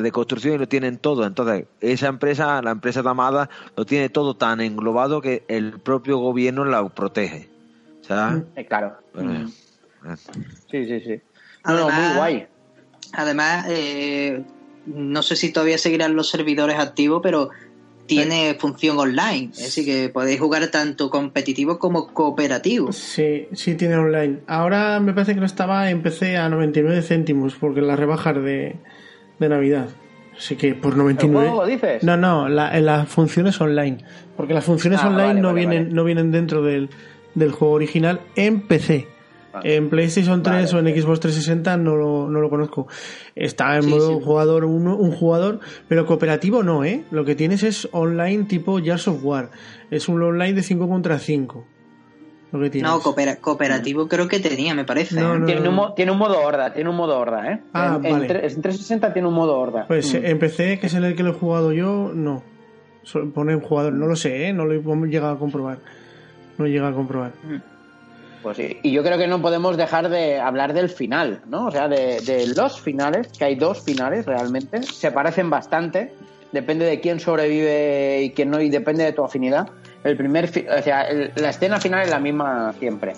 de 0.00 0.12
construcción 0.12 0.54
y 0.54 0.58
lo 0.58 0.68
tienen 0.68 0.98
todo. 0.98 1.24
Entonces, 1.24 1.66
esa 1.80 2.08
empresa, 2.08 2.60
la 2.62 2.72
empresa 2.72 3.02
Tamada, 3.02 3.48
lo 3.76 3.84
tiene 3.84 4.08
todo 4.08 4.36
tan 4.36 4.60
englobado 4.60 5.20
que 5.20 5.44
el 5.48 5.80
propio 5.80 6.18
gobierno 6.18 6.64
la 6.64 6.88
protege. 6.88 7.48
¿Sabes? 8.02 8.44
Mm. 8.56 8.60
claro. 8.68 8.96
Mm. 9.14 9.46
Sí, 10.70 10.86
sí, 10.86 11.00
sí. 11.00 11.20
muy 11.66 12.16
guay. 12.16 12.46
Además, 13.12 13.66
eh, 13.68 14.44
no 14.86 15.22
sé 15.22 15.36
si 15.36 15.52
todavía 15.52 15.78
seguirán 15.78 16.16
los 16.16 16.28
servidores 16.30 16.78
activos, 16.78 17.20
pero 17.22 17.50
tiene 18.06 18.54
función 18.58 18.98
online, 18.98 19.50
así 19.52 19.84
que 19.84 20.08
podéis 20.08 20.40
jugar 20.40 20.68
tanto 20.68 21.10
competitivo 21.10 21.78
como 21.78 22.12
cooperativo. 22.12 22.92
Sí, 22.92 23.48
sí 23.52 23.74
tiene 23.74 23.96
online. 23.96 24.40
Ahora 24.46 25.00
me 25.00 25.12
parece 25.12 25.34
que 25.34 25.40
no 25.40 25.46
estaba 25.46 25.90
en 25.90 26.02
PC 26.02 26.36
a 26.36 26.48
99 26.48 27.02
céntimos 27.02 27.54
porque 27.54 27.80
la 27.80 27.96
rebajar 27.96 28.42
de, 28.42 28.76
de 29.38 29.48
Navidad. 29.48 29.88
Así 30.36 30.56
que 30.56 30.74
por 30.74 30.96
99. 30.96 31.52
¿El 31.62 31.68
dices? 31.68 32.02
No, 32.02 32.16
no, 32.16 32.48
la, 32.48 32.78
las 32.80 33.08
funciones 33.08 33.60
online. 33.60 33.98
Porque 34.36 34.52
las 34.52 34.64
funciones 34.64 35.00
ah, 35.02 35.08
online 35.08 35.40
no, 35.40 35.54
vienen, 35.54 35.94
no 35.94 36.04
vienen 36.04 36.32
dentro 36.32 36.62
del, 36.62 36.90
del 37.34 37.52
juego 37.52 37.74
original 37.74 38.20
en 38.36 38.60
PC. 38.60 39.13
En 39.62 39.88
PlayStation 39.88 40.42
3 40.42 40.74
o 40.74 40.78
en 40.78 40.86
Xbox 40.86 41.20
360 41.20 41.76
no 41.76 41.96
lo, 41.96 42.28
no 42.28 42.40
lo 42.40 42.50
conozco. 42.50 42.88
Está 43.34 43.76
en 43.76 43.88
modo 43.88 44.20
jugador 44.20 44.64
uno, 44.64 44.96
un 44.96 45.12
jugador, 45.12 45.60
pero 45.88 46.06
cooperativo 46.06 46.62
no, 46.62 46.84
¿eh? 46.84 47.04
Lo 47.10 47.24
que 47.24 47.34
tienes 47.34 47.62
es 47.62 47.88
online 47.92 48.44
tipo 48.44 48.78
Gears 48.80 49.08
of 49.08 49.24
War. 49.24 49.50
Es 49.90 50.08
un 50.08 50.22
online 50.22 50.54
de 50.54 50.62
5 50.62 50.88
contra 50.88 51.18
5. 51.18 51.64
Lo 52.52 52.60
que 52.60 52.70
tienes. 52.70 52.90
No, 52.90 53.00
cooperativo 53.00 54.06
creo 54.06 54.28
que 54.28 54.38
tenía, 54.38 54.74
me 54.74 54.84
parece. 54.84 55.16
¿eh? 55.16 55.18
tiene, 55.18 55.68
un, 55.68 55.94
tiene, 55.94 56.12
un, 56.12 56.18
modo 56.18 56.40
horda, 56.40 56.72
tiene 56.72 56.88
un 56.88 56.96
modo 56.96 57.18
horda, 57.18 57.50
¿eh? 57.50 57.60
Ah, 57.72 57.98
en, 58.00 58.12
vale. 58.12 58.26
en, 58.26 58.62
360 58.62 59.12
tiene 59.12 59.26
un 59.26 59.34
modo 59.34 59.58
horda. 59.58 59.86
Pues 59.88 60.14
mm. 60.14 60.24
en 60.24 60.38
PC, 60.38 60.78
que 60.78 60.86
es 60.86 60.94
en 60.94 61.02
el 61.02 61.16
que 61.16 61.24
lo 61.24 61.30
he 61.30 61.34
jugado 61.34 61.72
yo, 61.72 62.12
no. 62.14 62.44
Pone 63.34 63.56
un 63.56 63.60
jugador, 63.60 63.92
no 63.92 64.06
lo 64.06 64.14
sé, 64.14 64.48
¿eh? 64.48 64.52
No 64.52 64.66
lo 64.66 64.74
he 64.74 65.08
llegado 65.08 65.34
a 65.34 65.38
comprobar. 65.38 65.78
No 66.56 66.66
llega 66.66 66.88
a 66.88 66.92
comprobar. 66.92 67.32
Mm. 67.42 67.73
Pues 68.44 68.58
sí, 68.58 68.78
y 68.82 68.92
yo 68.92 69.02
creo 69.02 69.16
que 69.16 69.26
no 69.26 69.40
podemos 69.40 69.78
dejar 69.78 70.10
de 70.10 70.38
hablar 70.38 70.74
del 70.74 70.90
final, 70.90 71.40
¿no? 71.48 71.64
O 71.64 71.70
sea, 71.70 71.88
de, 71.88 72.52
los 72.54 72.78
finales, 72.78 73.28
que 73.38 73.46
hay 73.46 73.54
dos 73.54 73.82
finales 73.82 74.26
realmente, 74.26 74.82
se 74.82 75.10
parecen 75.10 75.48
bastante, 75.48 76.12
depende 76.52 76.84
de 76.84 77.00
quién 77.00 77.20
sobrevive 77.20 78.20
y 78.20 78.32
quién 78.32 78.50
no, 78.50 78.60
y 78.60 78.68
depende 78.68 79.02
de 79.02 79.14
tu 79.14 79.24
afinidad. 79.24 79.70
El 80.04 80.18
primer, 80.18 80.44
o 80.44 80.82
sea, 80.82 81.08
la 81.36 81.48
escena 81.48 81.80
final 81.80 82.02
es 82.02 82.10
la 82.10 82.18
misma 82.18 82.74
siempre, 82.78 83.14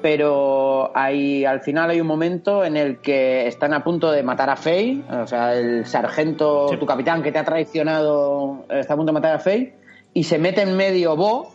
pero 0.00 0.92
hay, 0.96 1.44
al 1.44 1.60
final 1.60 1.90
hay 1.90 2.00
un 2.00 2.06
momento 2.06 2.64
en 2.64 2.76
el 2.76 2.98
que 2.98 3.48
están 3.48 3.74
a 3.74 3.82
punto 3.82 4.12
de 4.12 4.22
matar 4.22 4.48
a 4.48 4.54
Faye, 4.54 5.02
o 5.10 5.26
sea, 5.26 5.56
el 5.56 5.86
sargento, 5.86 6.68
tu 6.78 6.86
capitán 6.86 7.24
que 7.24 7.32
te 7.32 7.40
ha 7.40 7.44
traicionado, 7.44 8.64
está 8.70 8.94
a 8.94 8.96
punto 8.96 9.10
de 9.10 9.14
matar 9.14 9.34
a 9.34 9.40
Faye, 9.40 9.74
y 10.14 10.22
se 10.22 10.38
mete 10.38 10.62
en 10.62 10.76
medio 10.76 11.16
Bo, 11.16 11.50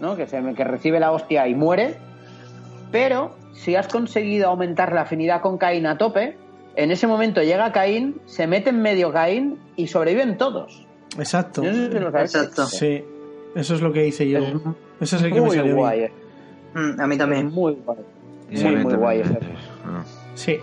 ¿no? 0.00 0.16
que, 0.16 0.26
se, 0.26 0.42
que 0.54 0.64
recibe 0.64 0.98
la 0.98 1.12
hostia 1.12 1.46
y 1.46 1.54
muere, 1.54 1.98
pero 2.92 3.34
si 3.52 3.74
has 3.74 3.88
conseguido 3.88 4.48
aumentar 4.48 4.92
la 4.92 5.02
afinidad 5.02 5.40
con 5.40 5.58
Caín 5.58 5.86
a 5.86 5.98
tope, 5.98 6.36
en 6.76 6.90
ese 6.90 7.06
momento 7.06 7.42
llega 7.42 7.72
Caín, 7.72 8.20
se 8.26 8.46
mete 8.46 8.70
en 8.70 8.80
medio 8.80 9.12
Caín 9.12 9.58
y 9.76 9.88
sobreviven 9.88 10.36
todos. 10.38 10.86
Exacto. 11.18 11.64
Exacto. 11.64 12.66
Sí, 12.66 13.04
eso 13.54 13.74
es 13.74 13.80
lo 13.80 13.92
que 13.92 14.06
hice 14.06 14.28
yo. 14.28 14.40
eso 15.00 15.16
es 15.16 15.22
el 15.22 15.32
que 15.32 15.40
me 15.40 15.50
salió 15.50 15.76
guay. 15.76 16.08
Mm, 16.74 17.00
a 17.00 17.06
mí 17.06 17.18
también. 17.18 17.50
muy 17.50 17.74
guay. 17.84 17.98
Muy, 18.50 18.76
muy 18.76 18.94
guay. 18.94 19.22
Sí. 20.34 20.58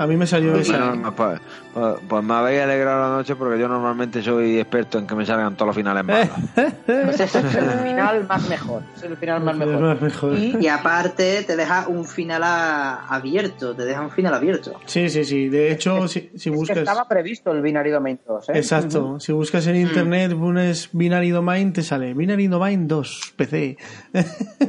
A 0.00 0.06
mí 0.06 0.16
me 0.16 0.26
salió 0.26 0.56
esa. 0.56 0.94
Pues, 1.14 1.40
pues, 1.74 1.96
pues, 2.08 2.24
me 2.24 2.32
habéis 2.32 2.62
alegrado 2.62 3.02
la 3.02 3.16
noche 3.18 3.36
porque 3.36 3.60
yo 3.60 3.68
normalmente 3.68 4.22
soy 4.22 4.58
experto 4.58 4.98
en 4.98 5.06
que 5.06 5.14
me 5.14 5.26
salgan 5.26 5.56
todos 5.56 5.66
los 5.66 5.76
finales 5.76 6.02
malos. 6.02 6.30
pues 6.86 7.20
ese 7.20 7.40
es 7.40 7.54
el 7.54 7.70
final 7.80 8.26
más 8.26 8.48
mejor. 8.48 8.82
Es 8.96 9.02
el 9.02 9.18
final 9.18 9.42
más 9.42 9.56
mejor. 10.00 10.38
Y, 10.38 10.68
aparte 10.68 11.42
te 11.42 11.54
deja 11.54 11.86
un 11.86 12.06
final 12.06 12.42
abierto, 12.42 13.76
te 13.76 13.84
deja 13.84 14.00
un 14.00 14.10
final 14.10 14.32
abierto. 14.32 14.80
Sí, 14.86 15.10
sí, 15.10 15.22
sí. 15.22 15.50
De 15.50 15.70
hecho, 15.70 16.08
si, 16.08 16.30
si 16.34 16.48
buscas... 16.48 16.78
estaba 16.78 17.06
previsto 17.06 17.52
el 17.52 17.60
Binary 17.60 17.90
Domain 17.90 18.18
2. 18.26 18.48
¿eh? 18.48 18.52
Exacto. 18.54 19.20
Si 19.20 19.32
buscas 19.32 19.66
en 19.66 19.76
internet, 19.76 20.34
pones 20.34 20.88
Binary 20.92 21.28
Domain, 21.28 21.74
te 21.74 21.82
sale 21.82 22.14
Binary 22.14 22.46
Domain 22.46 22.88
2, 22.88 23.34
PC. 23.36 23.76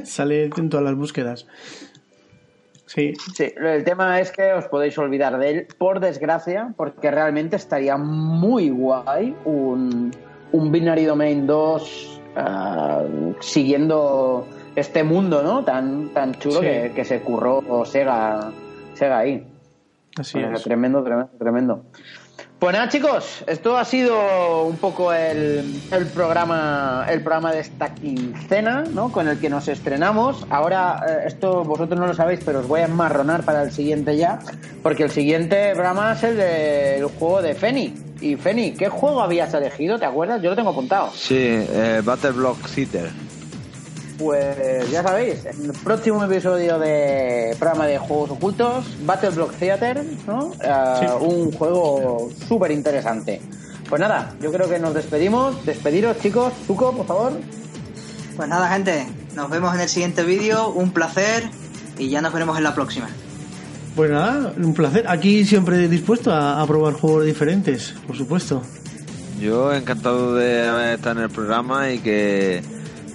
sale 0.03 0.49
en 0.57 0.69
todas 0.69 0.83
las 0.83 0.95
búsquedas. 0.95 1.47
Sí. 2.93 3.13
sí, 3.33 3.53
el 3.55 3.85
tema 3.85 4.19
es 4.19 4.33
que 4.33 4.51
os 4.51 4.65
podéis 4.65 4.97
olvidar 4.97 5.37
de 5.37 5.49
él, 5.49 5.67
por 5.77 6.01
desgracia, 6.01 6.73
porque 6.75 7.09
realmente 7.09 7.55
estaría 7.55 7.95
muy 7.95 8.69
guay 8.69 9.33
un, 9.45 10.11
un 10.51 10.71
Binary 10.73 11.05
Domain 11.05 11.47
2 11.47 12.21
ah, 12.35 13.03
siguiendo 13.39 14.45
este 14.75 15.05
mundo 15.05 15.41
¿no? 15.41 15.63
tan, 15.63 16.09
tan 16.09 16.35
chulo 16.35 16.59
que, 16.59 17.05
se 17.05 17.21
curró 17.21 17.85
Sega, 17.85 18.51
Sega 18.93 19.19
ahí. 19.19 19.47
Así 20.17 20.39
es. 20.39 20.63
Tremendo, 20.63 21.01
tremendo, 21.01 21.31
tremendo. 21.39 21.85
Pues 22.61 22.73
nada, 22.73 22.89
chicos, 22.89 23.43
esto 23.47 23.75
ha 23.75 23.83
sido 23.83 24.65
un 24.65 24.77
poco 24.77 25.11
el, 25.11 25.81
programa 26.13 27.07
el 27.09 27.21
programa 27.21 27.51
de 27.51 27.61
esta 27.61 27.95
quincena, 27.95 28.83
¿no? 28.93 29.11
Con 29.11 29.27
el 29.27 29.39
que 29.39 29.49
nos 29.49 29.67
estrenamos. 29.67 30.45
Ahora, 30.51 31.03
eh, 31.09 31.23
esto 31.25 31.63
vosotros 31.63 31.99
no 31.99 32.05
lo 32.05 32.13
sabéis, 32.13 32.41
pero 32.45 32.59
os 32.59 32.67
voy 32.67 32.81
a 32.81 32.85
enmarronar 32.85 33.43
para 33.45 33.63
el 33.63 33.71
siguiente 33.71 34.15
ya, 34.15 34.37
porque 34.83 35.01
el 35.01 35.09
siguiente 35.09 35.71
programa 35.73 36.13
es 36.13 36.23
el 36.23 36.37
del 36.37 37.05
juego 37.05 37.41
de 37.41 37.55
Feni. 37.55 37.95
Y 38.21 38.35
Feni, 38.35 38.73
¿qué 38.73 38.89
juego 38.89 39.23
habías 39.23 39.51
elegido? 39.55 39.97
¿Te 39.97 40.05
acuerdas? 40.05 40.39
Yo 40.43 40.51
lo 40.51 40.55
tengo 40.55 40.69
apuntado. 40.69 41.09
Sí, 41.15 41.35
eh, 41.39 42.03
Battle 42.05 42.29
Block 42.29 42.59
Theater 42.69 43.09
pues 44.21 44.91
ya 44.91 45.01
sabéis, 45.01 45.45
en 45.45 45.65
el 45.65 45.71
próximo 45.71 46.23
episodio 46.23 46.77
de 46.77 47.55
programa 47.57 47.87
de 47.87 47.97
juegos 47.97 48.31
ocultos, 48.31 48.85
Battle 49.03 49.31
Block 49.31 49.53
Theater, 49.55 50.03
¿no? 50.27 50.51
Eh, 50.61 51.07
un 51.19 51.51
juego 51.51 52.29
súper 52.47 52.71
interesante. 52.71 53.41
Pues 53.89 53.99
nada, 53.99 54.35
yo 54.41 54.51
creo 54.51 54.69
que 54.69 54.79
nos 54.79 54.93
despedimos. 54.93 55.65
Despediros, 55.65 56.19
chicos. 56.19 56.53
Tuco, 56.67 56.95
por 56.95 57.05
favor. 57.05 57.33
Pues 58.37 58.47
nada, 58.47 58.69
gente, 58.69 59.07
nos 59.35 59.49
vemos 59.49 59.73
en 59.75 59.81
el 59.81 59.89
siguiente 59.89 60.23
vídeo. 60.23 60.69
Un 60.69 60.91
placer 60.91 61.49
y 61.97 62.09
ya 62.09 62.21
nos 62.21 62.31
veremos 62.31 62.57
en 62.57 62.63
la 62.63 62.75
próxima. 62.75 63.09
Pues 63.95 64.11
nada, 64.11 64.53
un 64.55 64.73
placer. 64.73 65.05
Aquí 65.09 65.43
siempre 65.45 65.87
dispuesto 65.87 66.31
a, 66.31 66.61
a 66.61 66.67
probar 66.67 66.93
juegos 66.93 67.25
diferentes, 67.25 67.93
por 68.07 68.15
supuesto. 68.15 68.61
Yo 69.41 69.73
encantado 69.73 70.35
de 70.35 70.93
estar 70.93 71.17
en 71.17 71.23
el 71.23 71.29
programa 71.29 71.91
y 71.91 71.99
que 71.99 72.61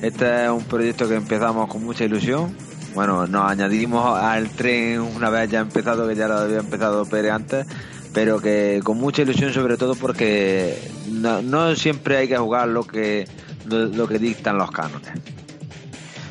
este 0.03 0.45
es 0.45 0.51
un 0.51 0.65
proyecto 0.65 1.09
que 1.09 1.15
empezamos 1.15 1.69
con 1.69 1.85
mucha 1.85 2.05
ilusión. 2.05 2.55
Bueno, 2.95 3.27
nos 3.27 3.51
añadimos 3.51 4.19
al 4.19 4.49
tren 4.51 5.01
una 5.01 5.31
vez 5.31 5.51
ya 5.51 5.61
empezado, 5.61 6.09
que 6.09 6.15
ya 6.15 6.29
lo 6.29 6.39
había 6.39 6.59
empezado 6.59 7.05
Pere 7.05 7.31
antes, 7.31 7.67
pero 8.15 8.41
que 8.41 8.81
con 8.83 8.99
mucha 8.99 9.23
ilusión 9.23 9.53
sobre 9.53 9.77
todo 9.77 9.95
porque 9.95 10.79
no, 11.11 11.75
siempre 11.75 12.17
hay 12.17 12.29
que 12.29 12.39
jugar 12.39 12.69
lo 12.69 12.85
que, 12.85 13.29
lo, 13.67 14.09
que 14.09 14.19
dictan 14.19 14.57
los 14.57 14.71
cánones. 14.71 15.11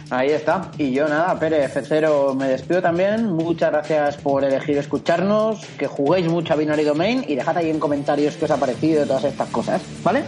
Ahí 0.10 0.30
está. 0.30 0.72
Y 0.78 0.92
yo 0.92 1.08
nada, 1.08 1.38
Pérez 1.40 1.76
F0 1.76 2.36
me 2.36 2.48
despido 2.48 2.82
también. 2.82 3.26
Muchas 3.26 3.72
gracias 3.72 4.18
por 4.18 4.44
elegir 4.44 4.78
escucharnos, 4.78 5.66
que 5.78 5.88
juguéis 5.88 6.28
mucho 6.28 6.54
a 6.54 6.56
Binary 6.56 6.84
Domain 6.84 7.26
y 7.28 7.36
dejad 7.36 7.58
ahí 7.58 7.70
en 7.70 7.80
comentarios 7.80 8.36
qué 8.36 8.46
os 8.46 8.52
ha 8.52 8.58
parecido 8.58 9.06
todas 9.06 9.24
estas 9.24 9.50
cosas, 9.50 9.82
¿vale? 10.04 10.24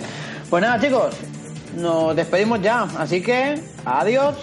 Pues 0.49 0.61
nada, 0.61 0.79
chicos, 0.79 1.15
nos 1.77 2.15
despedimos 2.15 2.61
ya. 2.61 2.83
Así 2.97 3.21
que, 3.21 3.61
adiós. 3.85 4.35